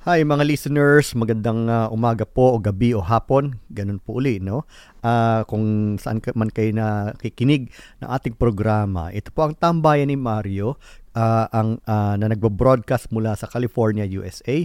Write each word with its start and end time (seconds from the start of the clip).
Hi 0.00 0.24
mga 0.24 0.48
listeners, 0.48 1.12
magandang 1.12 1.68
uh, 1.68 1.92
umaga 1.92 2.24
po 2.24 2.56
o 2.56 2.56
gabi 2.56 2.96
o 2.96 3.04
hapon, 3.04 3.60
ganun 3.68 4.00
po 4.00 4.16
uli, 4.16 4.40
no? 4.40 4.64
Uh, 5.04 5.44
kung 5.44 6.00
saan 6.00 6.24
man 6.32 6.48
kayo 6.48 6.72
nakikinig 6.72 7.68
ng 8.00 8.08
ating 8.08 8.32
programa. 8.32 9.12
Ito 9.12 9.28
po 9.28 9.44
ang 9.44 9.60
tambayan 9.60 10.08
ni 10.08 10.16
Mario 10.16 10.80
uh, 11.12 11.52
ang 11.52 11.84
uh, 11.84 12.16
na 12.16 12.32
nagbo-broadcast 12.32 13.12
mula 13.12 13.36
sa 13.36 13.44
California, 13.44 14.08
USA. 14.08 14.64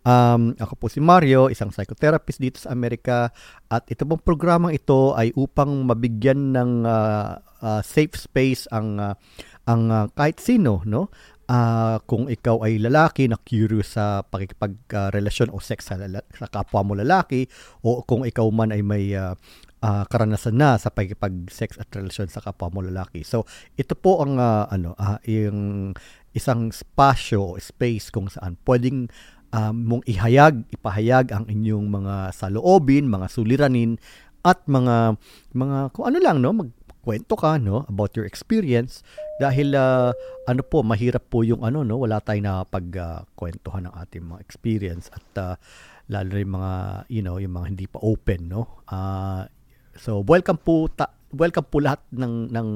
Um, 0.00 0.56
ako 0.56 0.80
po 0.80 0.86
si 0.88 0.96
Mario, 0.96 1.52
isang 1.52 1.68
psychotherapist 1.68 2.40
dito 2.40 2.56
sa 2.56 2.72
Amerika 2.72 3.36
at 3.68 3.84
ito 3.84 4.08
pong 4.08 4.24
programang 4.24 4.72
ito 4.72 5.12
ay 5.12 5.28
upang 5.36 5.84
mabigyan 5.84 6.56
ng 6.56 6.88
uh, 6.88 7.36
uh, 7.60 7.84
safe 7.84 8.16
space 8.16 8.64
ang 8.72 8.96
uh, 8.96 9.12
ang 9.68 9.92
uh, 9.92 10.06
kahit 10.16 10.40
sino, 10.40 10.80
no? 10.88 11.12
Uh, 11.50 11.98
kung 12.06 12.30
ikaw 12.30 12.62
ay 12.62 12.78
lalaki 12.78 13.26
na 13.26 13.36
curious 13.42 13.98
sa 13.98 14.22
pakikipagrelasyon 14.22 15.50
uh, 15.50 15.56
o 15.56 15.58
sex 15.58 15.90
sa, 15.90 15.98
lala- 15.98 16.26
sa 16.30 16.46
kapwa 16.46 16.86
mo 16.86 16.94
lalaki 16.94 17.50
o 17.82 18.06
kung 18.06 18.22
ikaw 18.22 18.46
man 18.54 18.70
ay 18.70 18.86
may 18.86 19.10
uh, 19.18 19.34
uh, 19.82 20.04
karanasan 20.06 20.56
na 20.56 20.78
sa 20.78 20.94
pakikipag-sex 20.94 21.80
at 21.82 21.90
relasyon 21.90 22.30
sa 22.30 22.40
kapwa 22.40 22.70
mo 22.70 22.80
lalaki. 22.86 23.26
So, 23.26 23.44
ito 23.74 23.98
po 23.98 24.22
ang 24.22 24.38
uh, 24.38 24.70
ano, 24.70 24.94
uh, 24.94 25.18
yung 25.26 25.92
isang 26.30 26.70
spasyo 26.70 27.58
o 27.58 27.58
space 27.58 28.14
kung 28.14 28.30
saan 28.30 28.54
pwedeng 28.62 29.10
um, 29.50 29.74
mong 29.74 30.02
ihayag, 30.06 30.62
ipahayag 30.70 31.34
ang 31.34 31.50
inyong 31.50 31.90
mga 31.90 32.14
saloobin, 32.30 33.10
mga 33.10 33.26
suliranin 33.26 33.98
at 34.40 34.64
mga 34.64 35.20
mga 35.52 35.92
kung 35.92 36.04
ano 36.08 36.18
lang 36.22 36.40
no, 36.40 36.56
mag 36.56 36.70
kwento 37.00 37.34
ka 37.36 37.56
no 37.56 37.88
about 37.88 38.12
your 38.16 38.28
experience. 38.28 39.00
Dahil 39.40 39.72
uh, 39.72 40.12
ano 40.44 40.62
po 40.64 40.84
mahirap 40.84 41.28
po 41.32 41.40
yung 41.40 41.64
ano 41.64 41.80
no 41.80 42.00
wala 42.00 42.20
tayong 42.20 42.44
nakapagkwentuhan 42.44 43.88
uh, 43.88 43.92
ng 43.92 43.94
ating 44.04 44.24
mga 44.24 44.40
experience 44.44 45.08
at 45.12 45.26
uh, 45.40 45.54
lalo 46.12 46.28
na 46.36 46.40
yung 46.42 46.54
mga 46.60 46.72
you 47.08 47.22
know 47.24 47.36
yung 47.40 47.54
mga 47.56 47.66
hindi 47.72 47.86
pa 47.88 47.98
open 48.04 48.52
no. 48.52 48.84
Uh, 48.88 49.48
so 49.96 50.20
welcome 50.24 50.60
po 50.60 50.88
ta- 50.92 51.16
welcome 51.32 51.66
po 51.66 51.78
lahat 51.78 52.02
ng 52.12 52.50
ng 52.50 52.68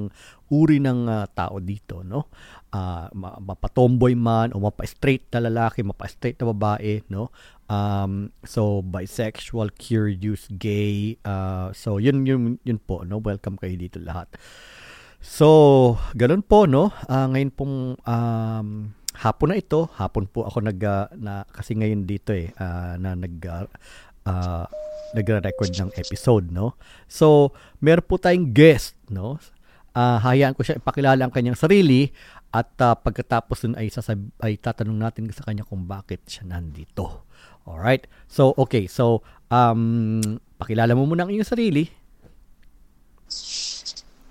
uri 0.55 0.79
ng 0.79 1.11
uh, 1.11 1.27
tao 1.35 1.59
dito 1.59 2.07
no 2.07 2.31
uh, 2.71 3.11
mapatomboy 3.43 4.15
man 4.15 4.55
o 4.55 4.63
mapa-straight 4.63 5.27
na 5.35 5.51
lalaki 5.51 5.83
mapa-straight 5.83 6.39
na 6.39 6.55
babae 6.55 7.03
no 7.11 7.35
Um, 7.65 8.29
so 8.45 8.85
bisexual, 8.85 9.73
curious, 9.81 10.45
gay. 10.53 11.17
Uh, 11.25 11.73
so 11.73 11.97
yun 11.97 12.29
yun 12.29 12.61
yun 12.61 12.77
po 12.77 13.09
no. 13.09 13.25
Welcome 13.25 13.57
kayo 13.57 13.73
dito 13.81 13.97
lahat. 14.05 14.29
So, 15.25 15.97
ganun 16.13 16.45
po 16.45 16.69
no. 16.69 16.93
Uh, 17.09 17.33
ngayon 17.33 17.51
pong 17.57 17.97
um, 18.05 18.69
hapon 19.17 19.49
na 19.49 19.57
ito, 19.57 19.89
hapon 19.97 20.29
po 20.29 20.45
ako 20.45 20.61
nag 20.69 20.77
uh, 20.85 21.09
na 21.17 21.49
kasi 21.49 21.73
ngayon 21.73 22.05
dito 22.05 22.37
eh 22.37 22.53
uh, 22.61 23.01
na 23.01 23.17
nag 23.17 23.33
uh, 23.49 23.65
uh, 24.29 24.69
nagre-record 25.17 25.73
ng 25.73 25.97
episode 25.97 26.53
no. 26.53 26.77
So, 27.09 27.57
meron 27.81 28.05
po 28.05 28.21
tayong 28.21 28.53
guest 28.53 29.01
no. 29.09 29.41
Uh, 29.95 30.19
hayaan 30.19 30.59
ko 30.59 30.67
siya 30.67 30.83
ipakilala 30.83 31.23
ang 31.23 31.31
kanyang 31.31 31.55
sarili 31.55 32.11
at 32.51 32.75
uh, 32.83 32.99
pagkatapos 32.99 33.63
nun 33.63 33.79
ay, 33.79 33.95
sasab- 33.95 34.35
ay 34.43 34.59
tatanong 34.59 34.99
natin 34.99 35.31
sa 35.31 35.47
kanya 35.47 35.63
kung 35.63 35.87
bakit 35.87 36.27
siya 36.27 36.51
nandito. 36.51 37.23
All 37.65 37.79
right. 37.79 38.05
So, 38.27 38.53
okay. 38.59 38.91
So, 38.91 39.23
um, 39.49 40.19
pakilala 40.59 40.93
mo 40.93 41.07
muna 41.07 41.25
ang 41.25 41.33
iyong 41.33 41.47
sarili. 41.47 41.89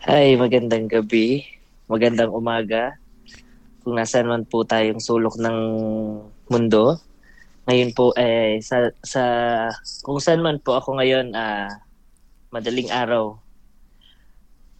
Hi, 0.03 0.35
magandang 0.35 0.91
gabi. 0.91 1.47
Magandang 1.87 2.35
umaga. 2.35 2.99
Kung 3.83 3.95
nasaan 3.95 4.27
man 4.27 4.43
po 4.43 4.67
tayong 4.67 4.99
sulok 4.99 5.39
ng 5.39 5.59
mundo. 6.47 6.99
Ngayon 7.67 7.91
po, 7.95 8.11
eh, 8.19 8.59
sa, 8.59 8.91
sa, 8.99 9.23
kung 10.03 10.19
saan 10.19 10.43
man 10.43 10.59
po 10.59 10.75
ako 10.75 10.99
ngayon, 10.99 11.31
ah, 11.35 11.71
madaling 12.51 12.91
araw. 12.91 13.39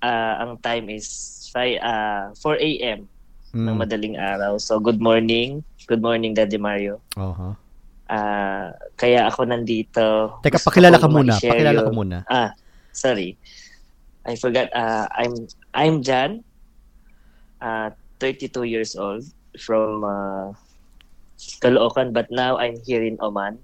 Ah, 0.04 0.44
ang 0.44 0.60
time 0.60 0.92
is 0.92 1.08
5, 1.56 1.80
ah, 1.80 2.36
4 2.36 2.60
a.m. 2.60 3.08
Mm. 3.54 3.70
ng 3.70 3.76
madaling 3.78 4.16
araw. 4.18 4.58
So, 4.58 4.82
good 4.82 4.98
morning. 4.98 5.62
Good 5.86 6.02
morning, 6.02 6.34
Daddy 6.34 6.58
Mario. 6.58 7.00
Uh-huh. 7.14 7.54
Uh, 8.10 8.74
kaya 8.98 9.30
ako 9.30 9.46
nandito. 9.46 10.38
Teka, 10.42 10.58
pakilala 10.58 10.98
ka 10.98 11.06
muna. 11.06 11.38
Pakilala 11.38 11.82
ka 11.86 11.94
muna. 11.94 12.18
Ah, 12.28 12.52
sorry. 12.92 13.38
I 14.26 14.34
forgot. 14.36 14.74
Uh, 14.74 15.06
I'm 15.14 15.34
I'm 15.72 15.96
Jan. 16.02 16.42
Uh, 17.62 17.94
32 18.20 18.68
years 18.68 18.96
old 18.98 19.24
from 19.56 20.04
uh, 20.04 20.52
Caloocan, 21.62 22.12
but 22.12 22.28
now 22.32 22.58
I'm 22.58 22.80
here 22.84 23.04
in 23.04 23.20
Oman, 23.20 23.60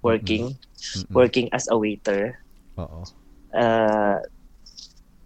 working, 0.00 0.56
mm-hmm. 0.56 1.12
working 1.12 1.48
as 1.52 1.68
a 1.68 1.76
waiter. 1.76 2.38
Oo. 2.78 3.04
Uh, 3.52 4.20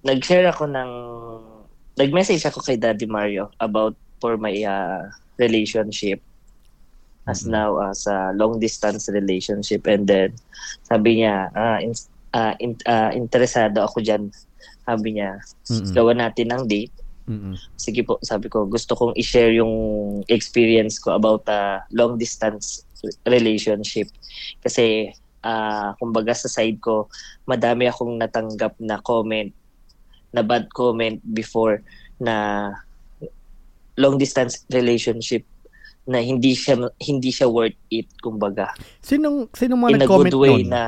nag-share 0.02 0.50
ako 0.50 0.66
ng, 0.66 0.92
nag-message 1.98 2.42
ako 2.46 2.62
kay 2.62 2.76
Daddy 2.76 3.06
Mario 3.06 3.50
about 3.62 3.94
for 4.22 4.38
my 4.38 4.54
uh, 4.62 5.10
relationship 5.38 6.22
as 7.26 7.42
mm-hmm. 7.42 7.54
now 7.54 7.78
as 7.90 8.06
a 8.06 8.34
long 8.34 8.58
distance 8.58 9.06
relationship 9.10 9.86
and 9.86 10.06
then 10.06 10.30
sabi 10.86 11.22
niya 11.22 11.50
uh, 11.54 11.78
in, 11.78 11.92
uh, 12.34 12.54
in, 12.58 12.74
uh, 12.86 13.10
interesado 13.14 13.82
ako 13.82 14.02
diyan 14.02 14.30
sabi 14.86 15.18
niya 15.18 15.38
mm-hmm. 15.38 15.94
gawa 15.94 16.12
natin 16.14 16.50
ng 16.50 16.62
date 16.66 16.94
mm-hmm. 17.30 17.54
sige 17.78 18.02
po 18.02 18.18
sabi 18.26 18.50
ko 18.50 18.66
gusto 18.66 18.98
kong 18.98 19.14
i-share 19.14 19.54
yung 19.54 19.74
experience 20.26 20.98
ko 20.98 21.14
about 21.14 21.46
a 21.46 21.82
long 21.94 22.18
distance 22.18 22.82
relationship 23.26 24.10
kasi 24.62 25.10
uh, 25.46 25.94
kumbaga 26.02 26.34
sa 26.34 26.50
side 26.50 26.78
ko 26.82 27.06
madami 27.46 27.86
akong 27.86 28.18
natanggap 28.18 28.74
na 28.82 28.98
comment 29.02 29.50
na 30.32 30.40
bad 30.40 30.68
comment 30.72 31.20
before 31.36 31.84
na 32.20 32.68
long 34.00 34.16
distance 34.16 34.64
relationship 34.72 35.44
na 36.08 36.18
hindi 36.18 36.56
siya 36.58 36.90
hindi 36.98 37.30
siya 37.30 37.46
worth 37.46 37.78
it 37.92 38.10
kumbaga. 38.18 38.74
Sinong 39.04 39.52
sinong 39.54 39.80
mga 39.86 40.02
nag-comment 40.02 40.34
way 40.34 40.66
nun? 40.66 40.72
na 40.74 40.82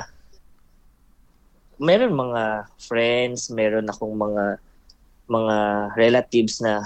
meron 1.79 2.15
mga 2.15 2.67
friends, 2.83 3.53
meron 3.53 3.87
akong 3.87 4.15
mga 4.17 4.59
mga 5.31 5.57
relatives 5.97 6.59
na 6.61 6.83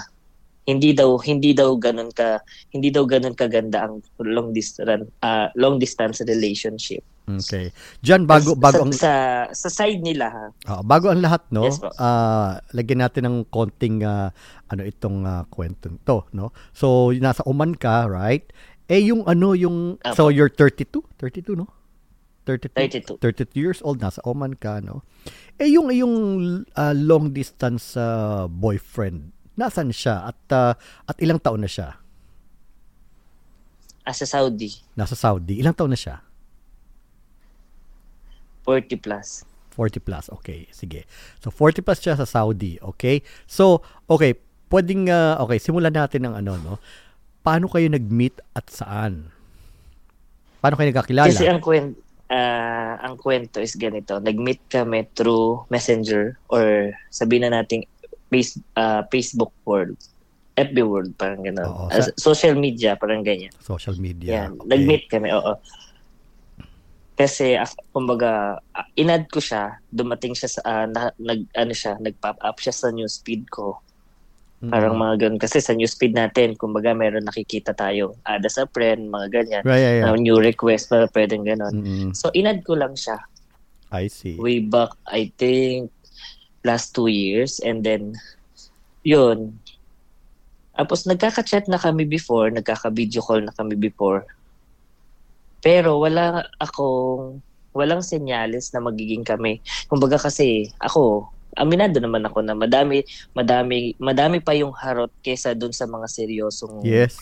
hindi 0.69 0.93
daw 0.93 1.17
hindi 1.17 1.57
daw 1.57 1.73
ganun 1.81 2.13
ka 2.13 2.37
hindi 2.69 2.93
daw 2.93 3.03
ganun 3.09 3.33
kaganda 3.33 3.89
ang 3.89 4.05
long 4.21 4.53
distance 4.53 5.09
uh, 5.25 5.49
long 5.57 5.81
distance 5.81 6.21
relationship. 6.21 7.01
Okay. 7.29 7.69
Diyan 8.01 8.25
bago 8.25 8.57
bago 8.57 8.89
ang 8.89 8.95
sa, 8.95 9.45
sa 9.53 9.69
side 9.69 10.01
nila 10.01 10.25
ha. 10.33 10.45
Uh, 10.65 10.81
bago 10.81 11.13
ang 11.13 11.21
lahat 11.21 11.45
no. 11.53 11.69
Yes, 11.69 11.77
uh, 11.77 12.57
lagyan 12.73 13.05
natin 13.05 13.29
ng 13.29 13.37
konting 13.53 14.01
uh, 14.01 14.33
ano 14.73 14.81
itong 14.81 15.29
uh, 15.29 15.45
kwento 15.53 15.93
to, 16.01 16.25
no. 16.33 16.49
So 16.73 17.13
nasa 17.13 17.45
Oman 17.45 17.77
ka, 17.77 18.09
right? 18.09 18.49
Eh 18.89 19.05
yung 19.13 19.21
ano 19.29 19.53
yung 19.53 20.01
Apo. 20.01 20.17
so 20.17 20.23
you're 20.33 20.49
32, 20.49 21.05
32 21.21 21.53
no? 21.53 21.69
32, 22.49 23.21
32. 23.21 23.21
32 23.21 23.61
years 23.61 23.79
old 23.85 24.01
nasa 24.01 24.17
Oman 24.25 24.57
ka, 24.57 24.81
no. 24.81 25.05
Eh 25.61 25.69
yung 25.69 25.93
yung 25.93 26.15
uh, 26.73 26.95
long 26.97 27.29
distance 27.29 27.93
uh, 27.93 28.49
boyfriend, 28.49 29.29
nasan 29.53 29.93
siya 29.93 30.33
at 30.33 30.41
uh, 30.49 30.73
at 31.05 31.17
ilang 31.21 31.37
taon 31.37 31.61
na 31.61 31.69
siya? 31.69 32.01
Ah, 34.01 34.15
sa 34.17 34.25
Saudi. 34.25 34.73
Nasa 34.97 35.13
Saudi. 35.13 35.61
Ilang 35.61 35.77
taon 35.77 35.93
na 35.93 35.99
siya? 35.99 36.17
40 38.65 38.99
plus. 38.99 39.47
40 39.79 40.03
plus, 40.03 40.25
okay. 40.35 40.67
Sige. 40.75 41.07
So, 41.39 41.47
40 41.53 41.85
plus 41.85 42.03
siya 42.03 42.19
sa 42.19 42.27
Saudi, 42.27 42.75
okay? 42.83 43.23
So, 43.47 43.79
okay, 44.11 44.35
pwedeng, 44.67 45.07
uh, 45.07 45.39
okay, 45.39 45.55
simulan 45.55 45.95
natin 45.95 46.27
ng 46.27 46.35
ano, 46.35 46.59
no? 46.59 46.75
Paano 47.39 47.71
kayo 47.71 47.87
nag-meet 47.87 48.43
at 48.51 48.67
saan? 48.67 49.31
Paano 50.59 50.75
kayo 50.75 50.91
nagkakilala? 50.91 51.31
Kasi 51.31 51.47
ang 51.47 51.63
kwento, 51.63 51.95
uh, 52.27 52.35
ah, 52.35 52.93
ang 53.07 53.15
kwento 53.15 53.63
is 53.63 53.79
ganito. 53.79 54.19
Nag-meet 54.19 54.59
kami 54.67 55.07
through 55.15 55.63
Messenger 55.71 56.35
or 56.51 56.91
sabihin 57.09 57.47
na 57.47 57.63
nating 57.63 57.87
face, 58.27 58.59
uh, 58.75 59.07
Facebook 59.07 59.55
world. 59.63 59.95
FB 60.59 60.75
world, 60.83 61.15
parang 61.15 61.39
gano'n. 61.39 61.87
Sa, 61.87 62.11
social 62.19 62.59
media, 62.59 62.99
parang 62.99 63.23
ganyan. 63.23 63.55
Social 63.63 63.95
media. 63.95 64.43
Yan. 64.43 64.59
Okay. 64.59 64.67
Nag-meet 64.75 65.03
kami, 65.07 65.31
oo. 65.31 65.55
Kasi 67.19 67.59
kumbaga 67.91 68.63
uh, 68.71 68.87
inad 68.95 69.27
ko 69.27 69.43
siya, 69.43 69.75
dumating 69.91 70.31
siya 70.31 70.55
sa 70.55 70.61
uh, 70.63 70.85
na, 70.87 71.11
nag 71.19 71.51
ano 71.51 71.75
siya, 71.75 71.99
nag-pop 71.99 72.39
up 72.39 72.55
siya 72.63 72.71
sa 72.71 72.87
newsfeed 72.95 73.43
ko. 73.51 73.83
Mm-hmm. 74.63 74.71
Parang 74.71 74.95
mga 74.95 75.15
ganun. 75.27 75.39
Kasi 75.43 75.59
sa 75.59 75.75
newsfeed 75.75 76.15
natin, 76.15 76.55
kumbaga 76.55 76.95
meron 76.95 77.27
nakikita 77.27 77.75
tayo, 77.75 78.15
ada 78.23 78.47
sa 78.47 78.63
friend, 78.71 79.11
mga 79.11 79.27
ganyan. 79.35 79.63
Right, 79.67 79.83
yeah, 79.83 79.95
yeah. 79.99 80.11
Uh, 80.11 80.15
new 80.15 80.39
request, 80.39 80.87
para 80.87 81.11
pwedeng 81.11 81.43
ganun. 81.43 81.75
Mm-hmm. 81.75 82.09
So, 82.15 82.31
inad 82.31 82.63
ko 82.63 82.79
lang 82.79 82.95
siya. 82.95 83.19
I 83.91 84.07
see. 84.07 84.39
Way 84.39 84.67
back, 84.67 84.95
I 85.03 85.27
think, 85.35 85.91
last 86.63 86.95
two 86.95 87.11
years. 87.11 87.59
And 87.59 87.83
then, 87.83 88.15
yun. 89.03 89.59
Tapos, 90.71 91.03
nagkaka-chat 91.03 91.67
na 91.67 91.79
kami 91.79 92.07
before, 92.07 92.47
nagkaka-video 92.47 93.19
call 93.19 93.43
na 93.43 93.51
kami 93.51 93.75
before. 93.75 94.23
Pero 95.59 95.99
wala 95.99 96.45
akong 96.59 97.43
walang 97.75 98.01
senyales 98.01 98.71
na 98.73 98.81
magiging 98.81 99.23
kami. 99.23 99.61
Kumbaga 99.85 100.17
kasi 100.17 100.71
ako, 100.81 101.29
aminado 101.57 101.97
naman 101.99 102.23
ako 102.25 102.45
na 102.45 102.53
madami 102.53 103.01
madami 103.33 103.93
madami 103.97 104.37
pa 104.39 104.53
yung 104.53 104.73
harot 104.73 105.09
kesa 105.25 105.57
dun 105.57 105.73
sa 105.73 105.89
mga 105.89 106.07
seryosong 106.07 106.85
Yes. 106.85 107.17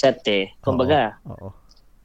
chat 0.00 0.20
eh. 0.28 0.52
Kumbaga, 0.64 1.20
Oo. 1.28 1.52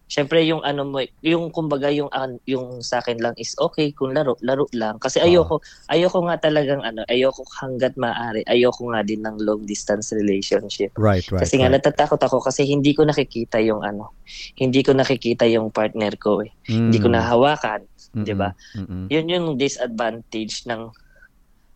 Syempre 0.05 0.45
yung 0.45 0.61
ano 0.61 0.85
mo, 0.85 1.01
yung 1.25 1.49
kumbaga 1.49 1.89
yung 1.89 2.09
yung 2.45 2.81
sa 2.85 3.01
akin 3.01 3.17
lang 3.17 3.33
is 3.41 3.57
okay 3.57 3.89
kung 3.89 4.13
laro, 4.13 4.37
laro 4.45 4.69
lang 4.77 5.01
kasi 5.01 5.17
Oo. 5.21 5.25
ayoko 5.25 5.55
ayoko 5.89 6.19
nga 6.29 6.37
talagang 6.37 6.81
ano, 6.85 7.01
ayoko 7.09 7.41
hangga't 7.57 7.97
maaari, 7.97 8.45
ayoko 8.45 8.85
nga 8.93 9.01
din 9.01 9.25
ng 9.25 9.41
long 9.41 9.65
distance 9.65 10.13
relationship. 10.13 10.93
Right, 10.95 11.25
right. 11.33 11.41
kasi 11.41 11.57
nga 11.57 11.69
right. 11.69 11.81
natatakot 11.81 12.21
ako 12.21 12.37
kasi 12.45 12.69
hindi 12.69 12.93
ko 12.93 13.01
nakikita 13.01 13.57
yung 13.65 13.81
ano, 13.81 14.13
hindi 14.57 14.85
ko 14.85 14.93
nakikita 14.93 15.49
yung 15.49 15.73
partner 15.73 16.13
ko 16.21 16.45
eh. 16.45 16.53
Hindi 16.69 17.01
ko 17.01 17.09
Mm. 17.09 17.15
nahawakan, 17.17 17.81
Mm-mm. 18.13 18.25
'di 18.25 18.33
ba? 18.37 18.49
Mm-mm. 18.77 19.05
Yun 19.09 19.25
yung 19.29 19.47
disadvantage 19.57 20.69
ng 20.69 20.89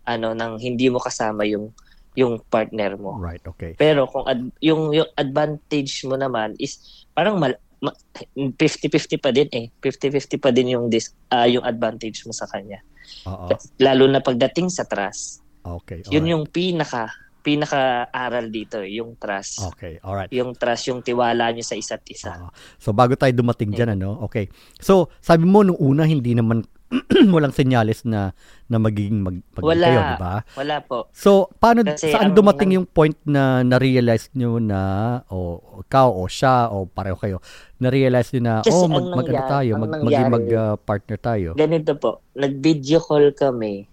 ano 0.06 0.28
ng 0.34 0.54
hindi 0.62 0.90
mo 0.90 1.02
kasama 1.02 1.46
yung 1.50 1.74
yung 2.18 2.42
partner 2.50 2.98
mo. 2.98 3.16
Right, 3.22 3.42
okay. 3.46 3.78
Pero 3.78 4.10
kung 4.10 4.26
ad- 4.26 4.54
yung 4.60 4.92
yung 4.92 5.08
advantage 5.14 6.04
mo 6.10 6.18
naman 6.18 6.58
is 6.58 7.06
parang 7.14 7.38
mal- 7.38 7.58
ma- 7.58 7.69
50-50 7.82 9.24
pa 9.24 9.32
din 9.32 9.50
eh. 9.56 9.66
50-50 9.82 10.44
pa 10.44 10.50
din 10.52 10.76
yung 10.76 10.92
dis 10.92 11.16
ah, 11.32 11.48
yung 11.48 11.64
advantage 11.64 12.28
mo 12.28 12.36
sa 12.36 12.46
kanya. 12.52 12.84
Oo. 13.26 13.50
Lalo 13.80 14.06
na 14.12 14.20
pagdating 14.20 14.68
sa 14.68 14.84
trust. 14.84 15.42
Okay. 15.64 16.04
Yun 16.12 16.28
alright. 16.28 16.32
yung 16.32 16.44
pinaka 16.48 17.12
pinaka-aral 17.40 18.52
dito, 18.52 18.84
eh, 18.84 19.00
yung 19.00 19.16
trust. 19.16 19.64
Okay, 19.74 19.96
alright. 20.04 20.28
Yung 20.36 20.54
trust, 20.60 20.92
yung 20.92 21.00
tiwala 21.00 21.56
nyo 21.56 21.64
sa 21.64 21.80
isa't 21.80 22.04
isa. 22.12 22.36
Oo. 22.36 22.52
So 22.78 22.92
bago 22.92 23.16
tayo 23.16 23.32
dumating 23.32 23.72
diyan 23.72 23.96
ano, 23.96 24.20
okay. 24.28 24.52
So 24.84 25.08
sabi 25.24 25.48
mo 25.48 25.64
nung 25.64 25.80
una 25.80 26.04
hindi 26.04 26.36
naman 26.36 26.68
walang 27.36 27.54
senyales 27.54 28.02
na 28.02 28.34
na 28.66 28.78
magiging 28.82 29.22
mag, 29.22 29.38
Wala. 29.62 29.86
kayo, 29.86 30.00
di 30.02 30.16
ba? 30.18 30.36
Wala 30.58 30.76
po. 30.82 31.06
So 31.14 31.54
paano 31.56 31.86
Kasi 31.86 32.10
saan 32.10 32.34
ang- 32.34 32.38
dumating 32.38 32.74
ang- 32.74 32.78
yung 32.82 32.88
point 32.90 33.18
na 33.24 33.62
na-realize 33.62 34.34
nyo 34.34 34.58
na 34.58 34.82
o 35.30 35.62
ikaw 35.86 36.10
o 36.10 36.26
siya 36.26 36.70
o 36.70 36.90
pareho 36.90 37.14
kayo 37.16 37.38
na-realize 37.78 38.34
nyo 38.34 38.42
na 38.42 38.54
Kasi 38.62 38.74
oh 38.74 38.90
mag 38.90 39.06
mag 39.06 39.28
ano 39.28 39.42
tayo, 39.48 39.72
mag 39.78 39.92
maging 40.02 40.30
mag 40.30 40.48
uh, 40.50 40.76
partner 40.76 41.18
tayo. 41.18 41.50
Ganito 41.54 41.94
po, 41.96 42.26
nag-video 42.34 43.00
call 43.00 43.32
kami. 43.32 43.86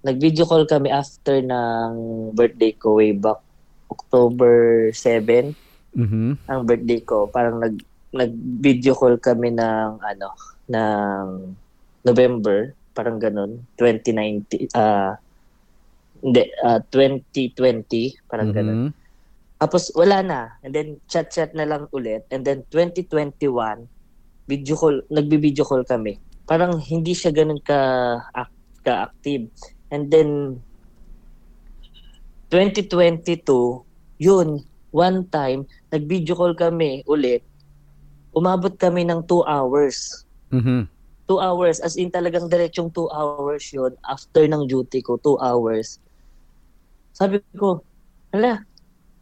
Nag-video 0.00 0.44
call 0.44 0.64
kami 0.64 0.88
after 0.88 1.38
ng 1.38 1.92
birthday 2.32 2.72
ko 2.72 2.98
way 2.98 3.12
back 3.12 3.38
October 3.88 4.88
7. 4.92 5.52
Mhm. 5.90 6.38
ang 6.46 6.60
birthday 6.62 7.02
ko, 7.02 7.26
parang 7.26 7.58
nag 7.58 7.74
nag-video 8.10 8.94
call 8.94 9.18
kami 9.18 9.50
ng 9.50 9.98
ano, 9.98 10.28
ng 10.70 11.54
November, 12.06 12.72
parang 12.94 13.18
ganun, 13.18 13.66
2019 13.76 14.70
ah 14.78 15.18
hindi, 16.20 16.44
ah, 16.60 16.80
2020, 16.92 18.28
parang 18.28 18.52
ganun. 18.52 18.78
Mhm. 18.88 18.90
Tapos 19.60 19.92
wala 19.92 20.24
na. 20.24 20.40
And 20.64 20.72
then 20.72 21.00
chat-chat 21.08 21.52
na 21.52 21.68
lang 21.68 21.88
ulit. 21.92 22.24
And 22.32 22.44
then 22.44 22.64
2021, 22.72 23.88
video 24.48 24.76
call, 24.76 25.04
nagbi-video 25.12 25.64
call 25.68 25.84
kami. 25.84 26.16
Parang 26.48 26.80
hindi 26.80 27.12
siya 27.12 27.32
ganun 27.32 27.60
ka 27.60 27.80
ka-active. 28.84 29.52
And 29.92 30.08
then 30.08 30.60
2022, 32.48 33.44
yun, 34.16 34.64
one 34.90 35.28
time, 35.28 35.68
nag-video 35.92 36.34
call 36.34 36.56
kami 36.56 37.04
ulit. 37.04 37.44
Umabot 38.32 38.72
kami 38.80 39.04
ng 39.04 39.24
two 39.28 39.44
hours. 39.44 40.24
Mhm. 40.50 40.90
Two 41.30 41.38
hours, 41.38 41.78
as 41.78 41.94
in 41.94 42.10
talagang 42.10 42.50
diretsong 42.50 42.90
two 42.90 43.06
hours 43.14 43.70
yun. 43.70 43.94
After 44.02 44.42
ng 44.50 44.66
duty 44.66 44.98
ko, 44.98 45.14
two 45.16 45.38
hours. 45.38 46.02
Sabi 47.14 47.38
ko, 47.54 47.86
hala, 48.34 48.66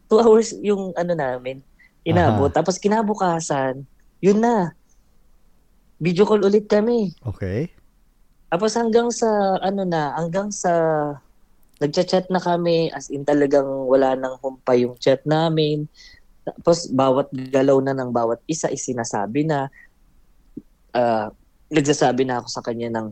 two 0.09 0.17
hours 0.17 0.57
yung 0.65 0.89
ano 0.97 1.13
namin, 1.13 1.61
inabot. 2.01 2.49
Tapos 2.49 2.81
kinabukasan, 2.81 3.85
yun 4.17 4.41
na. 4.41 4.73
Video 6.01 6.25
call 6.25 6.41
ulit 6.41 6.65
kami. 6.65 7.13
Okay. 7.21 7.69
Tapos 8.49 8.73
hanggang 8.73 9.13
sa, 9.13 9.61
ano 9.61 9.85
na, 9.85 10.17
hanggang 10.17 10.49
sa, 10.49 10.73
nagchat-chat 11.79 12.27
na 12.33 12.41
kami, 12.41 12.89
as 12.91 13.07
in 13.13 13.23
talagang 13.23 13.67
wala 13.87 14.17
nang 14.17 14.35
humpay 14.41 14.83
yung 14.83 14.97
chat 14.99 15.21
namin. 15.23 15.87
Tapos 16.43 16.89
bawat 16.91 17.29
galaw 17.31 17.77
na 17.79 17.93
ng 17.93 18.09
bawat 18.09 18.41
isa 18.49 18.67
is 18.73 18.83
sinasabi 18.83 19.45
na, 19.45 19.69
ah, 20.99 21.25
nagsasabi 21.71 22.27
na 22.27 22.43
ako 22.43 22.47
sa 22.51 22.59
kanya 22.59 22.91
ng 22.91 23.07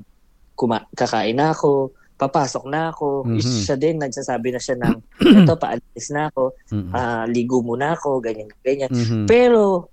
kuma- 0.59 0.89
kakain 0.91 1.37
na 1.39 1.55
ako, 1.55 1.93
papasok 2.17 2.65
na 2.67 2.89
ako. 2.91 3.29
Mhm. 3.29 3.61
Siya 3.63 3.77
din, 3.77 4.01
nagsasabi 4.01 4.49
na 4.49 4.59
siya 4.59 4.75
ng, 4.81 4.95
ito, 5.45 5.53
paalis 5.55 6.07
na 6.09 6.27
ako, 6.33 6.43
Mhm. 6.73 6.91
ah, 6.91 7.23
ligo 7.29 7.61
muna 7.61 7.93
ako, 7.93 8.19
ganyan, 8.19 8.49
ganyan. 8.65 8.89
Mhm. 8.89 9.29
Pero 9.29 9.87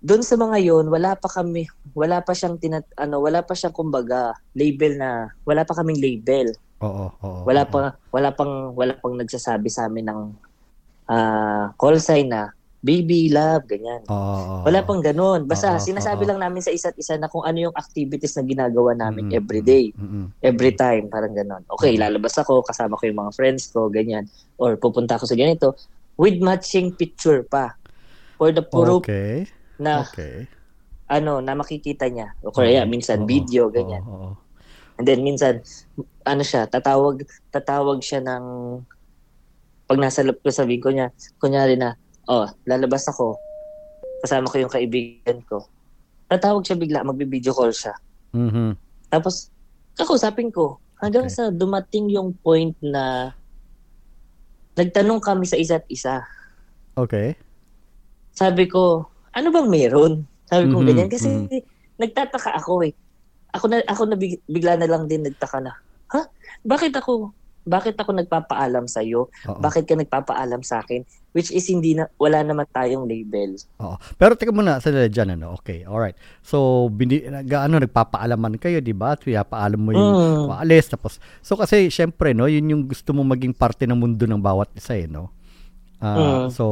doon 0.00 0.24
sa 0.24 0.32
mga 0.34 0.56
yon 0.64 0.88
wala 0.88 1.12
pa 1.12 1.28
kami 1.28 1.68
wala 1.92 2.24
pa 2.24 2.32
siyang 2.32 2.56
tinat 2.56 2.88
ano 2.96 3.20
wala 3.20 3.44
pa 3.44 3.52
siyang 3.52 3.76
kumbaga 3.76 4.32
label 4.56 4.96
na 4.96 5.28
wala 5.44 5.60
pa 5.60 5.76
kaming 5.76 6.00
label 6.00 6.56
Oo, 6.80 7.12
oo. 7.20 7.44
wala 7.44 7.68
oo. 7.68 7.70
pa 7.70 7.80
wala 8.08 8.32
pang 8.32 8.72
wala 8.72 8.96
pang 8.96 9.12
nagsasabi 9.12 9.68
sa 9.68 9.92
amin 9.92 10.08
ng 10.08 10.20
ah, 11.04 11.76
call 11.76 12.00
sign 12.00 12.32
na 12.32 12.48
baby 12.80 13.28
love 13.32 13.64
ganyan 13.68 14.00
oo, 14.08 14.64
wala 14.64 14.80
pang 14.84 15.00
ganoon 15.04 15.44
basta 15.48 15.76
Oo, 15.76 15.84
sinasabi 15.84 16.24
oo. 16.24 16.28
lang 16.28 16.40
namin 16.40 16.60
sa 16.64 16.72
isa't 16.72 16.96
isa 16.96 17.16
na 17.20 17.28
kung 17.28 17.44
ano 17.44 17.70
yung 17.70 17.76
activities 17.76 18.36
na 18.36 18.44
ginagawa 18.44 18.92
namin 18.96 19.28
Mhm, 19.28 19.36
every 19.36 19.62
day 19.64 19.84
mhm. 19.96 20.24
every 20.40 20.72
time 20.72 21.08
parang 21.12 21.36
ganon 21.36 21.62
okay 21.68 21.96
lalabas 22.00 22.36
ako 22.40 22.64
kasama 22.64 22.96
ko 22.96 23.04
yung 23.08 23.20
mga 23.20 23.32
friends 23.36 23.68
ko 23.72 23.88
ganyan 23.92 24.24
or 24.56 24.76
pupunta 24.80 25.16
ako 25.20 25.28
sa 25.28 25.36
ganito 25.36 25.76
with 26.16 26.36
matching 26.40 26.92
picture 26.96 27.44
pa 27.48 27.72
for 28.36 28.52
the 28.52 28.64
proof 28.64 29.04
Okay. 29.04 29.48
na 29.80 30.04
Okay. 30.08 30.48
ano 31.10 31.42
na 31.42 31.58
makikita 31.58 32.06
niya. 32.06 32.32
O 32.44 32.54
kaya 32.54 32.86
Oo, 32.86 32.90
minsan 32.90 33.24
oo, 33.24 33.26
video 33.26 33.66
ganyan. 33.68 34.00
Oo, 34.06 34.30
oo. 34.30 34.32
And 35.00 35.04
then 35.08 35.20
minsan 35.26 35.60
ano 36.22 36.42
siya, 36.46 36.70
tatawag 36.70 37.24
tatawag 37.50 37.98
siya 38.04 38.22
ng 38.22 38.44
pag 39.90 39.98
nasa 39.98 40.22
loob 40.22 40.38
ko 40.40 40.48
sabihin 40.54 40.82
ko 40.82 40.90
niya, 40.94 41.10
kunyari 41.42 41.74
na, 41.74 41.98
oh, 42.26 42.46
lalabas 42.64 43.06
ako. 43.06 43.40
Kasama 44.20 44.50
ko 44.50 44.56
yung 44.58 44.72
kaibigan 44.72 45.40
ko. 45.46 45.64
Tatawag 46.28 46.62
siya 46.62 46.76
bigla, 46.76 47.06
magbi-video 47.06 47.54
call 47.54 47.72
siya. 47.72 47.96
Mhm. 48.32 48.76
Tapos 49.08 49.48
kakausapin 49.96 50.52
ko 50.52 50.78
hanggang 51.00 51.26
Okay. 51.26 51.34
sa 51.34 51.44
dumating 51.48 52.12
yung 52.12 52.36
point 52.36 52.76
na 52.78 53.34
nagtanong 54.76 55.18
kami 55.18 55.44
sa 55.44 55.58
isa't 55.58 55.84
isa. 55.88 56.22
Okay. 56.94 57.34
Sabi 58.30 58.70
ko, 58.70 59.08
ano 59.32 59.48
bang 59.50 59.68
meron? 59.68 60.24
Sabi 60.46 60.70
ko 60.70 60.80
Mhm, 60.80 60.86
ganyan 60.86 61.10
kasi 61.10 61.28
mhm. 61.28 61.62
nagtataka 61.98 62.54
ako 62.56 62.86
eh. 62.86 62.94
Ako 63.50 63.66
na 63.66 63.82
ako 63.82 64.02
na 64.06 64.16
big- 64.16 64.42
bigla 64.46 64.78
na 64.78 64.86
lang 64.86 65.10
din 65.10 65.26
nagtaka 65.26 65.58
na. 65.58 65.74
Ha? 66.14 66.22
Bakit 66.62 66.94
ako 66.94 67.34
bakit 67.70 67.94
ako 67.94 68.10
nagpapaalam 68.12 68.90
sa 68.90 69.00
iyo? 69.00 69.30
Bakit 69.46 69.86
ka 69.86 69.94
nagpapaalam 69.94 70.60
sa 70.60 70.82
akin? 70.82 71.06
Which 71.30 71.54
is 71.54 71.70
hindi 71.70 71.94
na 71.94 72.10
wala 72.18 72.42
naman 72.42 72.66
tayong 72.66 73.06
label. 73.06 73.54
Oo. 73.78 73.94
Pero 74.18 74.34
teka 74.34 74.50
muna, 74.50 74.82
sa 74.82 74.90
dyan, 74.90 75.38
ano? 75.38 75.54
Okay, 75.62 75.86
alright. 75.86 76.18
So, 76.42 76.90
bini, 76.90 77.22
gaano, 77.46 77.78
nagpapaalaman 77.78 78.58
kayo, 78.58 78.82
di 78.82 78.90
ba? 78.90 79.14
At 79.14 79.22
Pinapaalam 79.22 79.78
mo 79.78 79.94
yung 79.94 80.10
Mm. 80.10 80.44
paalis. 80.50 80.90
Tapos, 80.90 81.22
so 81.38 81.54
kasi, 81.54 81.86
syempre, 81.86 82.34
no, 82.34 82.50
yun 82.50 82.66
yung 82.66 82.82
gusto 82.82 83.14
mo 83.14 83.22
maging 83.22 83.54
parte 83.54 83.86
ng 83.86 83.94
mundo 83.94 84.26
ng 84.26 84.42
bawat 84.42 84.74
isa, 84.74 84.98
eh, 84.98 85.06
no? 85.06 85.30
Ah, 86.02 86.18
Mm. 86.18 86.50
So, 86.50 86.64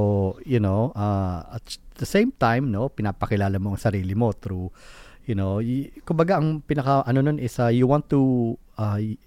you 0.42 0.58
know, 0.58 0.90
ah, 0.98 1.46
at 1.54 1.62
the 1.94 2.08
same 2.08 2.34
time, 2.34 2.66
no, 2.66 2.90
pinapakilala 2.90 3.62
mo 3.62 3.76
ang 3.76 3.78
sarili 3.78 4.18
mo 4.18 4.34
through, 4.34 4.74
you 5.22 5.38
know, 5.38 5.62
y- 5.62 5.92
kumbaga, 6.02 6.42
ang 6.42 6.58
pinaka, 6.58 7.06
ano 7.06 7.22
nun 7.22 7.38
is, 7.38 7.54
ah, 7.62 7.70
you 7.70 7.86
want 7.86 8.10
to, 8.10 8.56
y- 8.98 9.20